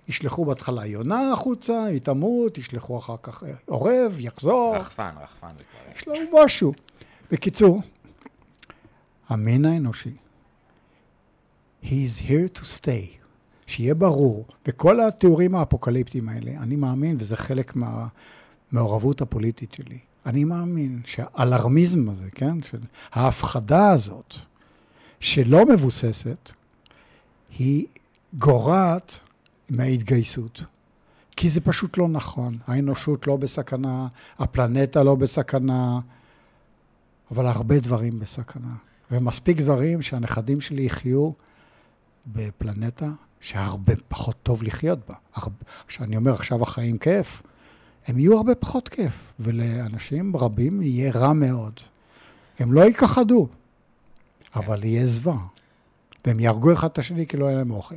[0.07, 5.47] ישלחו בהתחלה יונה החוצה, היא תמות, ישלחו אחר כך עורב, יחזור, רחפן, רחפן.
[5.95, 6.73] יש לנו משהו.
[7.31, 7.81] בקיצור,
[9.31, 10.15] המין האנושי,
[11.83, 13.17] he is here to stay,
[13.65, 21.01] שיהיה ברור, וכל התיאורים האפוקליפטיים האלה, אני מאמין, וזה חלק מהמעורבות הפוליטית שלי, אני מאמין
[21.05, 22.79] שהאלרמיזם הזה, כן, של
[23.11, 24.35] ההפחדה הזאת,
[25.19, 26.51] שלא מבוססת,
[27.57, 27.85] היא
[28.33, 29.19] גורעת
[29.69, 30.63] מההתגייסות.
[31.35, 32.57] כי זה פשוט לא נכון.
[32.67, 34.07] האנושות לא בסכנה,
[34.39, 35.99] הפלנטה לא בסכנה,
[37.31, 38.75] אבל הרבה דברים בסכנה.
[39.11, 41.31] ומספיק דברים שהנכדים שלי יחיו
[42.27, 43.09] בפלנטה
[43.39, 45.15] שהרבה פחות טוב לחיות בה.
[45.87, 47.41] כשאני אומר עכשיו החיים כיף,
[48.07, 51.79] הם יהיו הרבה פחות כיף, ולאנשים רבים יהיה רע מאוד.
[52.59, 53.47] הם לא ייכחדו,
[54.55, 55.45] אבל יהיה זוועה.
[56.25, 57.95] והם יהרגו אחד את השני כי לא יהיה להם אוכל.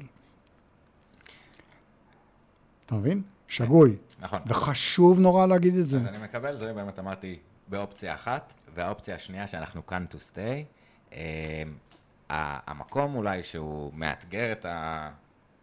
[2.86, 3.22] אתה מבין?
[3.48, 3.96] שגוי.
[4.20, 4.38] נכון.
[4.46, 5.96] וחשוב נורא להגיד את זה.
[5.96, 7.38] אז אני מקבל, זה באמת אמרתי
[7.68, 10.64] באופציה אחת, והאופציה השנייה שאנחנו כאן to stay.
[11.14, 11.62] אה,
[12.66, 14.66] המקום אולי שהוא מאתגר את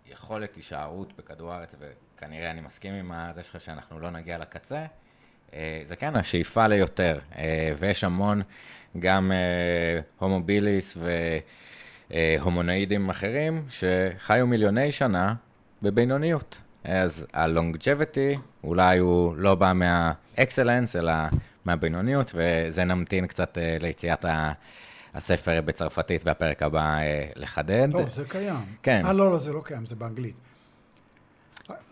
[0.08, 4.86] היכולת הישארות בכדור הארץ, וכנראה אני מסכים עם זה שלך שאנחנו לא נגיע לקצה,
[5.54, 8.42] אה, זה כן השאיפה ליותר, אה, ויש המון
[9.00, 9.32] גם
[10.20, 10.98] הומוביליס
[12.10, 15.34] והומונואידים אחרים שחיו מיליוני שנה
[15.82, 16.62] בבינוניות.
[16.84, 21.14] אז ה-longevity אולי הוא לא בא מה-excellence, אלא
[21.66, 24.52] מהבינוניות, וזה נמתין קצת ליציאת ה-
[25.14, 27.88] הספר בצרפתית והפרק הבא uh, לחדד.
[27.92, 28.76] לא, זה קיים.
[28.84, 29.06] כן.
[29.06, 30.36] אה, לא, לא, זה לא קיים, זה באנגלית.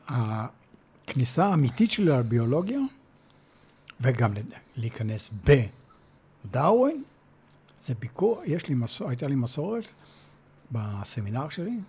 [0.08, 2.80] הכניסה האמיתית שלי לביולוגיה,
[4.02, 4.34] וגם
[4.76, 5.30] להיכנס
[6.46, 7.04] בדאווין,
[7.86, 9.86] זה ביקור, יש לי, מסור, הייתה לי מסורת
[10.72, 11.80] בסמינר שלי,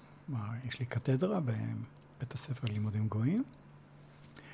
[0.68, 3.44] יש לי קתדרה בבית הספר ללימודים גבוהים.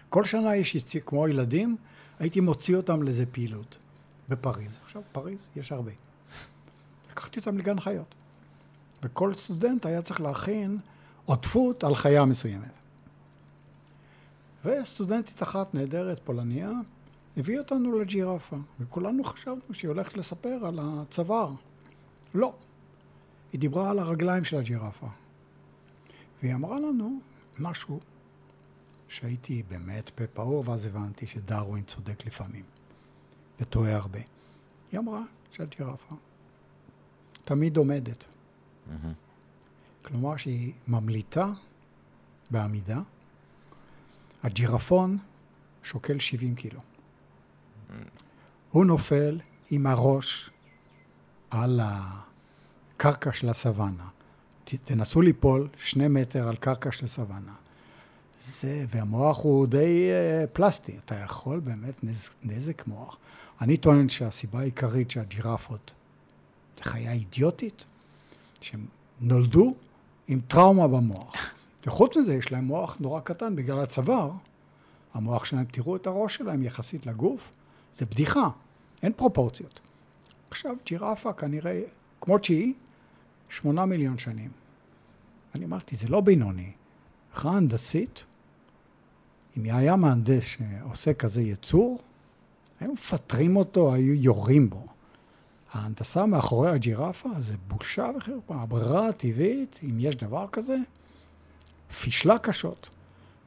[0.08, 1.76] כל שנה יש יציא, כמו ילדים,
[2.18, 3.78] הייתי מוציא אותם לאיזה פעילות
[4.28, 4.78] בפריז.
[4.84, 5.92] עכשיו, פריז, יש הרבה.
[7.16, 8.14] לקחתי אותם לגן חיות.
[9.02, 10.78] וכל סטודנט היה צריך להכין
[11.24, 12.70] עוטפות על חיה מסוימת.
[14.64, 16.70] וסטודנטית אחת נהדרת, פולניה,
[17.36, 21.52] הביאה אותנו לג'ירפה, וכולנו חשבנו שהיא הולכת לספר על הצוואר.
[22.34, 22.54] לא.
[23.52, 25.06] היא דיברה על הרגליים של הג'ירפה.
[26.42, 27.18] והיא אמרה לנו
[27.58, 28.00] משהו
[29.08, 32.64] שהייתי באמת פה פעור, ואז הבנתי שדרווין צודק לפעמים,
[33.60, 34.20] וטועה הרבה.
[34.92, 36.14] היא אמרה שהג'ירפה
[37.46, 38.24] תמיד עומדת.
[40.04, 41.46] כלומר שהיא ממליטה
[42.50, 43.00] בעמידה.
[44.42, 45.18] הג'ירפון
[45.82, 46.80] שוקל 70 קילו.
[48.70, 49.40] הוא נופל
[49.70, 50.50] עם הראש
[51.50, 54.08] על הקרקע של הסוואנה.
[54.64, 57.54] ת- תנסו ליפול שני מטר על קרקע של סוואנה.
[58.42, 63.16] זה, והמוח הוא די uh, פלסטי, אתה יכול באמת נז, נזק מוח.
[63.60, 65.92] אני טוען שהסיבה העיקרית שהג'ירפות
[66.78, 67.84] זה חיה אידיוטית,
[68.60, 68.86] שהם
[69.20, 69.74] נולדו
[70.28, 71.54] עם טראומה במוח.
[71.86, 74.30] וחוץ מזה, יש להם מוח נורא קטן בגלל הצוואר.
[75.14, 77.52] המוח שלהם, תראו את הראש שלהם יחסית לגוף,
[77.96, 78.48] זה בדיחה,
[79.02, 79.80] אין פרופורציות.
[80.50, 81.82] עכשיו, ג'ירפה כנראה,
[82.20, 82.74] כמו שהיא,
[83.48, 84.50] שמונה מיליון שנים.
[85.54, 86.72] אני אמרתי, זה לא בינוני.
[87.30, 88.24] מבחינה הנדסית,
[89.56, 91.98] אם היה מהנדס שעושה כזה יצור,
[92.80, 94.86] היו מפטרים אותו, היו יורים בו.
[95.76, 98.54] ההנדסה מאחורי הג'ירפה זה בושה וחרפה.
[98.54, 100.76] הברירה הטבעית, אם יש דבר כזה,
[102.00, 102.94] פישלה קשות.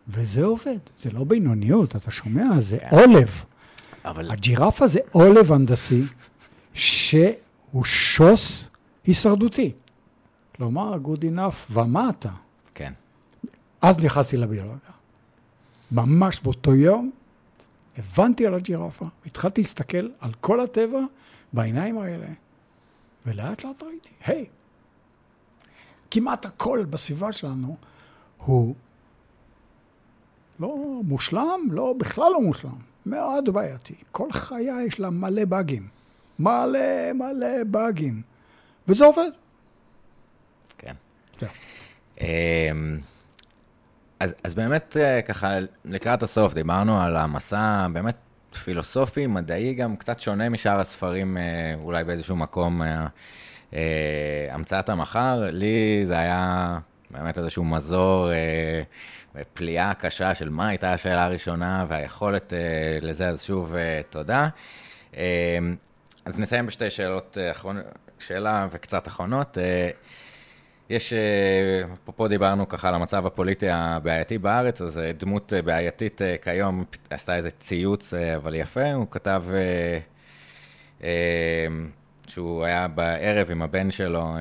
[0.08, 2.60] וזה עובד, זה לא בינוניות, אתה שומע?
[2.60, 3.44] זה עולב.
[4.06, 6.04] אבל הג'ירפה זה עולב הנדסי
[6.74, 8.70] שהוא שוס
[9.06, 9.72] הישרדותי.
[10.56, 12.32] כלומר, good enough ומטה.
[12.74, 12.94] כן.
[13.82, 14.92] אז נכנסתי לביולוגיה.
[15.92, 17.12] ממש באותו יום
[17.98, 21.00] הבנתי על הג'ירפה, התחלתי להסתכל על כל הטבע
[21.54, 22.28] בעיניים האלה,
[23.26, 24.46] ולאט לאט ראיתי, היי,
[26.12, 27.76] כמעט הכל בסביבה שלנו
[28.38, 28.76] הוא
[30.60, 33.96] לא מושלם, לא, בכלל לא מושלם, מאוד בעייתי.
[34.12, 35.88] כל חיה יש לה מלא באגים,
[36.40, 38.22] מלא מלא באגים,
[38.88, 39.30] וזה עובד.
[40.78, 40.94] כן.
[41.40, 41.50] זהו.
[42.22, 43.00] אמ,
[44.20, 45.54] אז, אז באמת, אה, ככה,
[45.86, 48.16] לקראת הסוף, דיברנו על המסע באמת
[48.64, 51.44] פילוסופי, מדעי גם, קצת שונה משאר הספרים, אה,
[51.84, 53.08] אולי באיזשהו מקום, אה,
[53.74, 55.44] אה, המצאת המחר.
[55.52, 56.80] לי זה היה
[57.12, 58.82] באמת איזשהו מזור, אה,
[59.54, 62.60] פליאה קשה של מה הייתה השאלה הראשונה, והיכולת אה,
[63.02, 64.50] לזה, אז שוב, אה, תודה.
[66.26, 67.38] אז נסיים בשתי שאלות
[68.20, 69.58] שאלה וקצת אחרונות.
[70.90, 76.22] יש, אה, אפרופו דיברנו ככה על המצב הפוליטי הבעייתי בארץ, אז אה, דמות אה, בעייתית
[76.42, 79.44] כיום עשתה איזה ציוץ, אבל יפה, הוא כתב
[82.28, 84.36] שהוא היה בערב עם הבן שלו,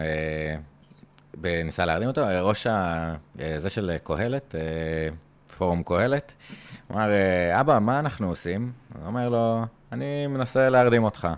[1.64, 3.14] ניסה להרדים אותו, ראש ה...
[3.58, 4.54] זה של קהלת,
[5.58, 6.32] פורום קהלת,
[6.90, 7.10] אמר,
[7.60, 8.72] אבא, מה אנחנו עושים?
[8.94, 11.28] הוא אומר לו, אני מנסה להרדים אותך.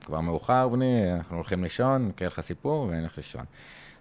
[0.00, 3.44] כבר מאוחר, בני, אנחנו הולכים לישון, נקרא לך סיפור ונלך לישון.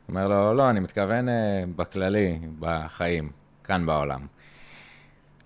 [0.10, 3.32] אומר לו, לא, אני מתכוון אה, בכללי, בחיים,
[3.64, 4.28] כאן בעולם.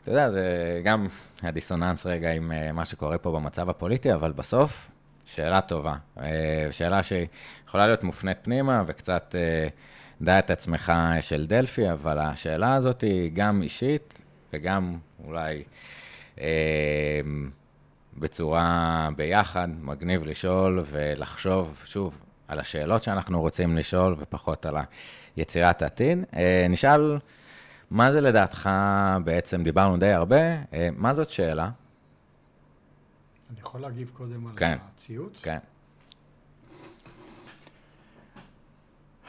[0.01, 1.07] אתה יודע, זה גם
[1.41, 4.89] הדיסוננס רגע עם אה, מה שקורה פה במצב הפוליטי, אבל בסוף,
[5.25, 5.95] שאלה טובה.
[6.19, 9.35] אה, שאלה שיכולה להיות מופנית פנימה וקצת
[10.21, 14.23] דע את עצמך של דלפי, אבל השאלה הזאת היא גם אישית
[14.53, 15.63] וגם אולי
[16.39, 17.21] אה,
[18.17, 24.75] בצורה ביחד, מגניב לשאול ולחשוב, שוב, על השאלות שאנחנו רוצים לשאול ופחות על
[25.35, 26.19] היצירת העתיד.
[26.35, 27.17] אה, נשאל,
[27.91, 28.69] מה זה לדעתך,
[29.23, 30.41] בעצם דיברנו די הרבה,
[30.73, 31.69] אה, מה זאת שאלה?
[33.49, 34.77] אני יכול להגיב קודם על כן.
[34.95, 35.41] הציוץ?
[35.41, 35.57] כן.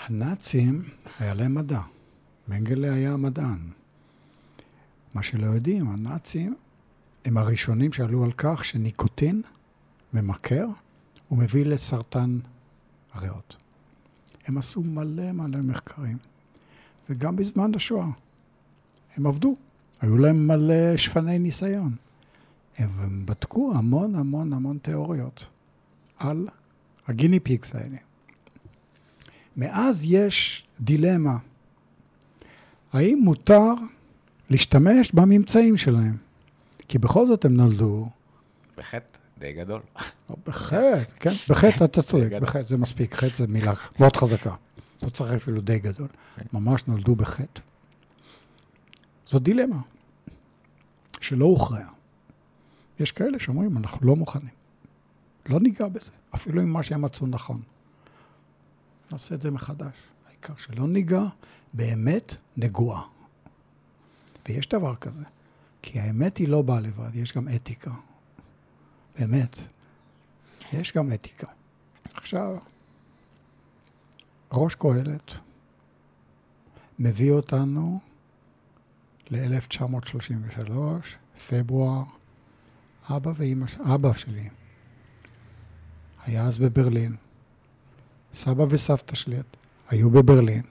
[0.06, 0.82] הנאצים,
[1.20, 1.80] היה להם מדע.
[2.48, 3.70] מנגלה היה מדען.
[5.14, 6.56] מה שלא יודעים, הנאצים
[7.24, 9.42] הם הראשונים שעלו על כך שניקוטין
[10.14, 10.66] ממכר
[11.30, 12.38] ומביא לסרטן
[13.14, 13.56] הריאות.
[14.46, 16.16] הם עשו מלא מלא מחקרים,
[17.10, 18.08] וגם בזמן השואה.
[19.16, 19.56] הם עבדו,
[20.00, 21.96] היו להם מלא שפני ניסיון.
[22.78, 25.46] הם בדקו המון המון המון תיאוריות
[26.18, 26.48] על
[27.06, 27.96] הגיני פיקס האלה.
[29.56, 31.38] מאז יש דילמה.
[32.92, 33.72] האם מותר
[34.50, 36.16] להשתמש בממצאים שלהם?
[36.88, 38.08] כי בכל זאת הם נולדו,
[38.76, 39.80] בחטא די גדול.
[40.30, 42.28] לא, בחטא, כן, בחטא אתה צודק.
[42.40, 44.54] בחטא זה מספיק, חטא זה מילה מאוד חזקה.
[45.02, 46.08] לא צריך אפילו די גדול.
[46.52, 47.60] ממש נולדו בחטא.
[49.28, 49.80] זו דילמה
[51.20, 51.88] שלא הוכרעה.
[53.00, 54.54] יש כאלה שאומרים, אנחנו לא מוכנים.
[55.46, 57.62] לא ניגע בזה, אפילו עם מה שהם מצאו נכון.
[59.12, 59.94] נעשה את זה מחדש.
[60.28, 61.22] העיקר שלא ניגע
[61.72, 63.02] באמת נגועה.
[64.48, 65.24] ויש דבר כזה,
[65.82, 67.90] כי האמת היא לא באה לבד, יש גם אתיקה.
[69.18, 69.58] באמת.
[70.72, 71.46] יש גם אתיקה.
[72.14, 72.56] עכשיו,
[74.52, 75.32] ראש קהלת
[76.98, 78.00] מביא אותנו
[79.30, 80.72] ל-1933,
[81.48, 82.02] פברואר,
[83.10, 84.48] אבא ואימא, אבא שלי
[86.26, 87.16] היה אז בברלין,
[88.32, 89.36] סבא וסבתא שלי
[89.88, 90.62] היו בברלין,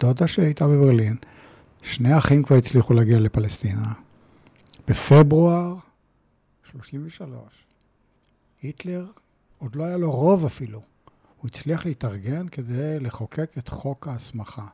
[0.00, 1.16] דודה שלי הייתה בברלין,
[1.82, 3.92] שני אחים כבר הצליחו להגיע לפלסטינה.
[4.88, 5.74] בפברואר
[6.64, 7.67] 33,
[8.62, 9.06] היטלר,
[9.58, 10.82] עוד לא היה לו רוב אפילו.
[11.40, 14.66] הוא הצליח להתארגן כדי לחוקק את חוק ההסמכה,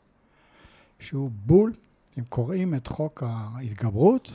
[0.99, 1.73] שהוא בול,
[2.19, 4.33] אם קוראים את חוק ההתגברות,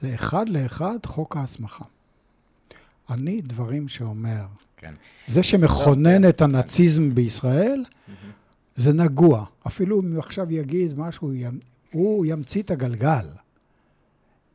[0.00, 1.84] זה אחד לאחד חוק ההסמכה.
[3.10, 4.46] אני דברים שאומר,
[4.76, 4.94] כן.
[5.26, 7.84] זה שמכונן את הנאציזם בישראל,
[8.76, 9.44] זה נגוע.
[9.66, 11.32] אפילו אם הוא עכשיו יגיד משהו,
[11.92, 13.26] הוא ימציא את הגלגל.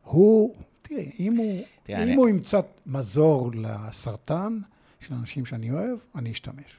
[0.03, 2.15] הוא, תראי, אם הוא, תראה, אם אני...
[2.15, 4.59] הוא ימצא מזור לסרטן
[4.99, 6.77] של אנשים שאני אוהב, אני אשתמש.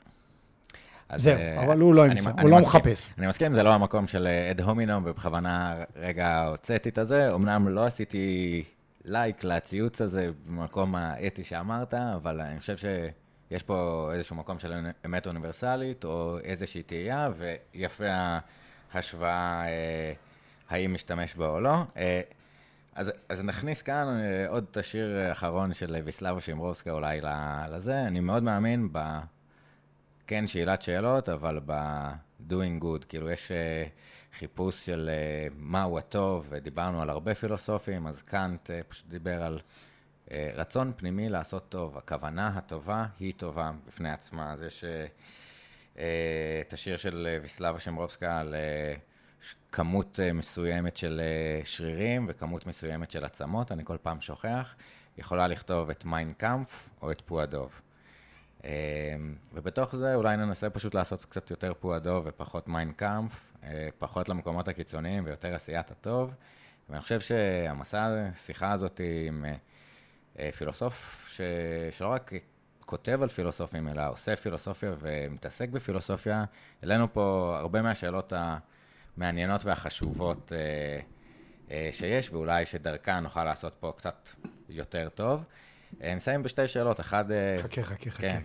[1.16, 3.10] זהו, uh, אבל הוא לא ימצא, הוא לא מחפש.
[3.18, 7.35] אני מסכים, זה לא המקום של אד הומינום, ובכוונה רגע הוצאתי את הזה.
[7.35, 8.64] אמנם לא עשיתי
[9.05, 15.26] לייק לציוץ הזה במקום האתי שאמרת, אבל אני חושב שיש פה איזשהו מקום של אמת
[15.26, 18.05] אוניברסלית, או איזושהי תהייה, ויפה
[18.93, 20.12] ההשוואה אה,
[20.70, 21.74] האם משתמש בה או לא.
[22.97, 27.21] אה, אז, אז נכניס כאן אה, עוד את השיר האחרון של ויסלבה שימרובסקה אולי
[27.71, 28.03] לזה.
[28.03, 28.99] אני מאוד מאמין ב...
[30.27, 33.05] כן, שאלת שאלות, אבל ב-doing good.
[33.09, 38.73] כאילו, יש uh, חיפוש של uh, מהו הטוב, ודיברנו על הרבה פילוסופים, אז קאנט uh,
[38.89, 39.59] פשוט דיבר על
[40.27, 41.99] uh, רצון פנימי לעשות טוב.
[41.99, 44.53] הכוונה הטובה היא טובה בפני עצמה.
[44.53, 45.99] אז יש uh, uh,
[46.61, 48.55] את השיר של ויסלבה שמרובסקה על...
[48.55, 49.14] Uh,
[49.73, 51.21] כמות אה, מסוימת של
[51.62, 54.75] אה, שרירים וכמות מסוימת של עצמות, אני כל פעם שוכח,
[55.19, 57.81] יכולה לכתוב את מיינקאמפ או את פו הדוב.
[58.61, 58.65] אה,
[59.53, 63.66] ובתוך זה אולי ננסה פשוט לעשות קצת יותר פו הדוב ופחות מיינקאמפ, אה,
[63.99, 66.35] פחות למקומות הקיצוניים ויותר עשיית הטוב.
[66.89, 69.45] ואני חושב שהמסע, השיחה הזאת עם
[70.57, 71.41] פילוסוף ש...
[71.91, 72.33] שלא רק
[72.87, 76.45] כותב על פילוסופים, אלא עושה פילוסופיה ומתעסק בפילוסופיה,
[76.83, 78.59] העלינו פה הרבה מהשאלות ה...
[79.16, 81.01] המעניינות והחשובות אה,
[81.70, 84.31] אה, שיש, ואולי שדרכן נוכל לעשות פה קצת
[84.69, 85.45] יותר טוב.
[86.03, 87.24] אה, נסיים בשתי שאלות, אחד...
[87.62, 88.20] חכה, חכה, חכה.
[88.20, 88.43] כן.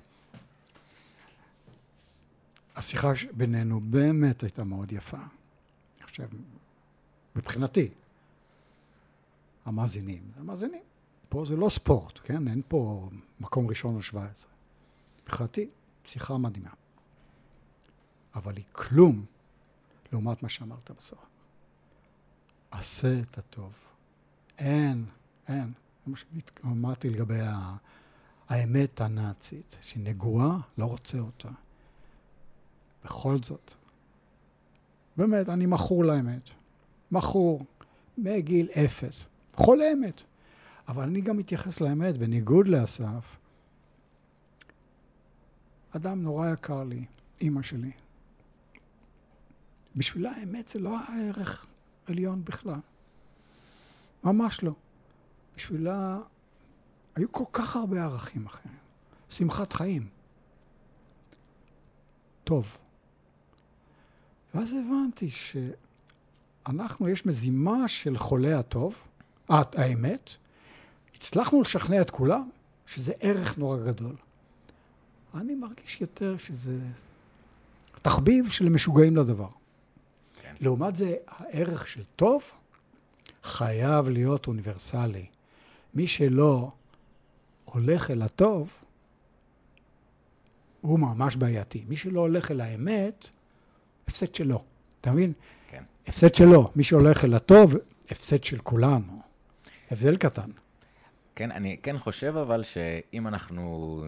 [2.76, 5.18] השיחה בינינו באמת הייתה מאוד יפה.
[5.18, 6.28] אני חושב,
[7.36, 7.90] מבחינתי,
[9.66, 10.82] המאזינים, המאזינים.
[11.30, 12.48] פה זה לא ספורט, כן?
[12.48, 13.10] אין פה
[13.40, 14.52] מקום ראשון או 17.
[15.24, 15.70] מבחינתי,
[16.06, 16.70] שיחה מדהימה.
[18.36, 19.26] אבל היא כלום
[20.11, 21.26] לעומת מה שאמרת בסוף.
[22.72, 23.73] עשה את הטוב.
[24.57, 25.06] אין,
[25.48, 25.73] אין.
[26.07, 27.76] מה שאמרתי לגבי ה...
[28.49, 31.49] האמת הנאצית, שהיא נגועה, לא רוצה אותה.
[33.03, 33.73] בכל זאת,
[35.18, 36.49] באמת, אני מכור לאמת.
[37.11, 37.65] מכור
[38.18, 39.26] מגיל אפס.
[39.53, 40.22] חולה אמת.
[40.88, 43.38] אבל אני גם מתייחס לאמת, בניגוד לאסף.
[45.91, 47.06] אדם נורא יקר לי,
[47.41, 47.91] אימא שלי,
[49.95, 51.66] בשבילה האמת זה לא הערך
[52.06, 52.80] עליון בכלל.
[54.24, 54.72] ממש לא.
[55.56, 56.20] בשבילה
[57.16, 58.76] היו כל כך הרבה ערכים אחרים.
[59.30, 60.07] שמחת חיים.
[62.44, 62.78] טוב.
[64.53, 65.30] ואז הבנתי
[66.66, 68.95] שאנחנו, יש מזימה של חולי הטוב,
[69.52, 70.30] אה, האמת,
[71.16, 72.49] הצלחנו לשכנע את כולם
[72.88, 74.16] שזה ערך נורא גדול.
[75.34, 76.80] אני מרגיש יותר שזה
[78.02, 79.49] תחביב של משוגעים לדבר.
[80.61, 82.44] לעומת זה, הערך של טוב
[83.44, 85.26] חייב להיות אוניברסלי.
[85.94, 86.72] מי שלא
[87.65, 88.73] הולך אל הטוב,
[90.81, 91.86] הוא ממש בעייתי.
[91.88, 93.30] מי שלא הולך אל האמת,
[94.07, 94.64] הפסד שלו.
[95.02, 95.34] אתה מבין?
[95.69, 95.84] כן.
[96.07, 96.72] הפסד שלו.
[96.76, 97.76] מי שהולך אל הטוב,
[98.10, 99.22] הפסד של כולנו.
[99.91, 100.52] הבדל קטן.
[101.36, 104.03] כן, אני כן חושב אבל שאם אנחנו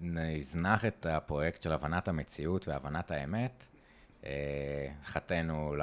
[0.00, 3.66] נזנח את הפרויקט של הבנת המציאות והבנת האמת,
[5.04, 5.74] חטאנו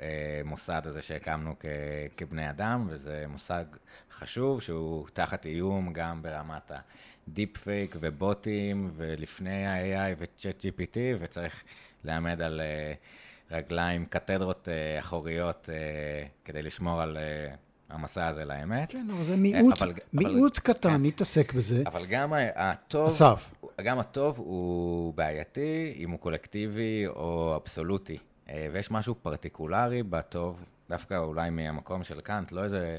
[0.00, 1.66] למוסד הזה שהקמנו כ,
[2.16, 3.64] כבני אדם, וזה מושג
[4.18, 6.72] חשוב שהוא תחת איום גם ברמת
[7.28, 11.62] ה deep fake ובוטים, ולפני ה-AI ו-Chat GPT, וצריך
[12.04, 12.92] לעמד על אה,
[13.50, 15.68] רגליים, קתדרות אה, אחוריות
[16.44, 17.18] כדי לשמור על...
[17.88, 18.92] המסע הזה לאמת.
[18.92, 21.02] כן, אבל זה מיעוט, אבל, מיעוט אבל, קטן, כן.
[21.02, 21.82] נתעסק בזה.
[21.86, 23.54] אבל גם הטוב, אסף.
[23.80, 28.18] גם הטוב הוא בעייתי, אם הוא קולקטיבי או אבסולוטי.
[28.50, 32.98] אה, ויש משהו פרטיקולרי בטוב, דווקא אולי מהמקום של קאנט, לא איזה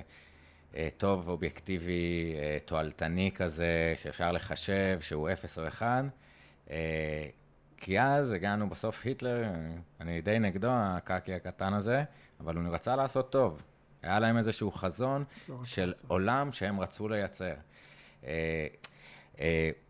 [0.76, 6.03] אה, טוב אובייקטיבי, אה, תועלתני כזה, שאפשר לחשב שהוא אפס או אחד.
[7.78, 9.44] כי אז הגענו בסוף היטלר,
[10.02, 12.03] אני די נגדו, הקקי הקטן הזה,
[12.40, 13.61] אבל הוא רצה לעשות טוב.
[14.03, 17.53] היה להם איזשהו חזון לא של עולם שהם רצו לייצר.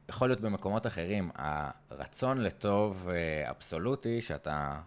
[0.09, 4.79] יכול להיות במקומות אחרים, הרצון לטוב אה, אבסולוטי, שאתה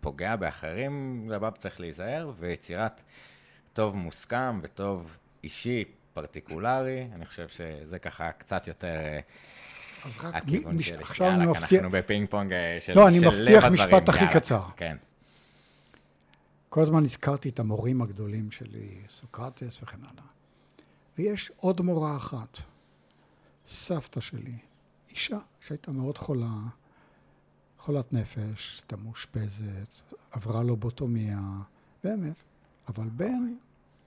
[0.00, 3.02] פוגע באחרים, לגביו צריך להיזהר, ויצירת
[3.72, 5.84] טוב מוסכם וטוב אישי,
[6.14, 9.20] פרטיקולרי, אני חושב שזה ככה קצת יותר אה,
[10.04, 11.02] אז רק הכיוון מש- שלי.
[11.02, 14.24] עכשיו אני מבטיח, אנחנו בפינג פונג אה, של לא, אני מבטיח לב הדברים, משפט הכי.
[14.34, 14.62] קצר.
[14.76, 14.96] כן.
[16.74, 20.24] כל הזמן הזכרתי את המורים הגדולים שלי, סוקרטס וכן הלאה.
[21.18, 22.58] ויש עוד מורה אחת,
[23.66, 24.58] סבתא שלי,
[25.10, 26.56] אישה שהייתה מאוד חולה,
[27.78, 31.40] חולת נפש, הייתה מאושפזת, עברה לובוטומיה,
[32.04, 32.36] באמת,
[32.88, 33.58] אבל בין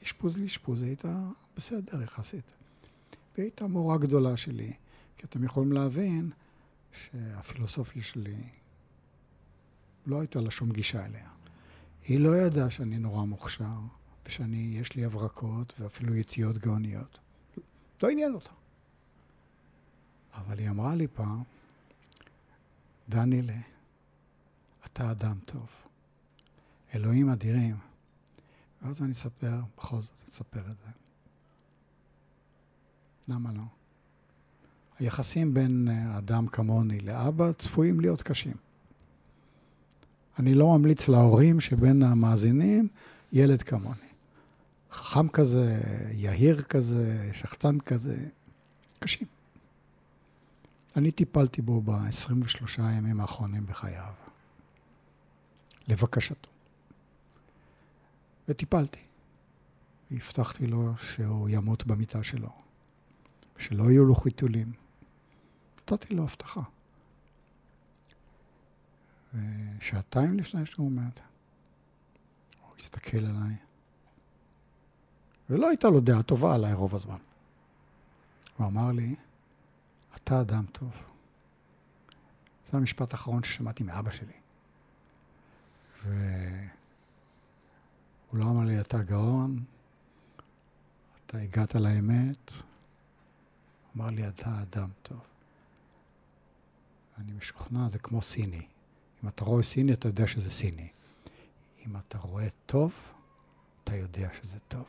[0.03, 1.27] אשפוז לאשפוז היא הייתה
[1.57, 2.51] בסדר יחסית.
[3.35, 4.73] והיא הייתה מורה גדולה שלי,
[5.17, 6.31] כי אתם יכולים להבין
[6.91, 8.49] שהפילוסופיה שלי
[10.05, 11.36] לא הייתה לה שום גישה אליה.
[12.03, 13.79] היא לא ידעה שאני נורא מוכשר,
[14.25, 17.19] ושאני, יש לי הברקות ואפילו יציאות גאוניות.
[18.03, 18.49] לא עניין אותה.
[20.35, 21.43] אבל היא אמרה לי פעם,
[23.09, 23.57] דניאלה,
[24.85, 25.67] אתה אדם טוב.
[26.95, 27.77] אלוהים אדירים.
[28.81, 30.91] ואז אני אספר, בכל זאת אספר את זה.
[33.27, 33.63] למה לא?
[34.99, 38.66] היחסים בין אה, אדם כמוני לאבא צפויים להיות קשים.
[40.39, 42.87] אני לא ממליץ להורים שבין המאזינים
[43.31, 44.07] ילד כמוני.
[44.91, 45.81] חכם כזה,
[46.11, 48.17] יהיר כזה, שחצן כזה,
[48.99, 49.27] קשים.
[50.95, 54.13] אני טיפלתי בו ב-23 הימים האחרונים בחייו,
[55.87, 56.49] לבקשתו.
[58.49, 58.99] וטיפלתי.
[60.11, 62.49] והבטחתי לו שהוא ימות במיטה שלו,
[63.57, 64.71] ושלא יהיו לו חיתולים.
[65.77, 66.61] נתתי לו הבטחה.
[69.37, 71.19] ושעתיים לפני שהוא מת,
[72.61, 73.55] הוא הסתכל עליי,
[75.49, 77.17] ולא הייתה לו דעה טובה עליי רוב הזמן.
[78.57, 79.15] הוא אמר לי,
[80.15, 81.03] אתה אדם טוב.
[82.71, 84.33] זה המשפט האחרון ששמעתי מאבא שלי.
[86.03, 86.19] והוא
[88.33, 89.63] לא אמר לי, אתה גאון,
[91.25, 92.51] אתה הגעת לאמת.
[93.95, 95.21] אמר לי, אתה אדם טוב.
[97.17, 98.67] אני משוכנע, זה כמו סיני.
[99.23, 100.87] אם אתה רואה סיני, אתה יודע שזה סיני.
[101.85, 102.93] אם אתה רואה טוב,
[103.83, 104.85] אתה יודע שזה טוב.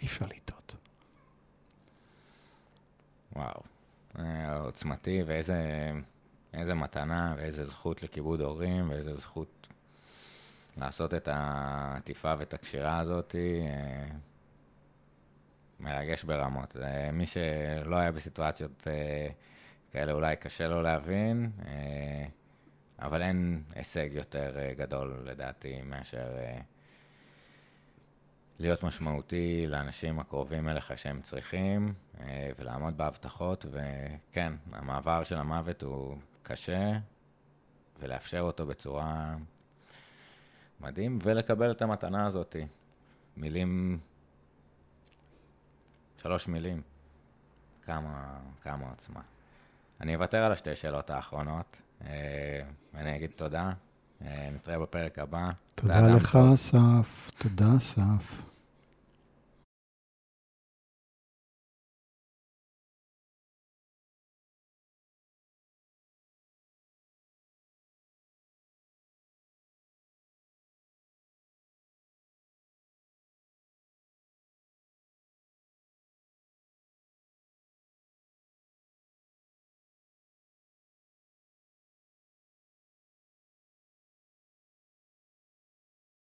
[0.00, 0.76] אי אפשר לטעות.
[3.36, 3.62] וואו.
[4.18, 5.90] אה, עוצמתי, ואיזה
[6.54, 9.68] איזה מתנה, ואיזה זכות לכיבוד הורים, ואיזה זכות
[10.76, 13.34] לעשות את העטיפה ואת הקשירה הזאת.
[13.38, 14.16] אה,
[15.80, 16.76] מרגש ברמות.
[16.76, 18.86] אה, מי שלא היה בסיטואציות
[19.92, 21.50] כאלה, אולי קשה לו להבין,
[23.02, 26.60] אבל אין הישג יותר אה, גדול, לדעתי, מאשר אה,
[28.58, 36.16] להיות משמעותי לאנשים הקרובים אליך שהם צריכים, אה, ולעמוד בהבטחות, וכן, המעבר של המוות הוא
[36.42, 36.92] קשה,
[38.00, 39.36] ולאפשר אותו בצורה
[40.80, 42.56] מדהים, ולקבל את המתנה הזאת.
[43.36, 43.98] מילים,
[46.22, 46.82] שלוש מילים,
[47.82, 49.20] כמה, כמה עוצמה.
[50.00, 52.60] אני אוותר על השתי שאלות האחרונות, אה,
[52.94, 53.72] ואני אגיד תודה.
[54.26, 55.50] אה, נתראה בפרק הבא.
[55.74, 56.38] תודה לך.
[56.54, 57.30] אסף.
[57.38, 58.51] תודה, אסף.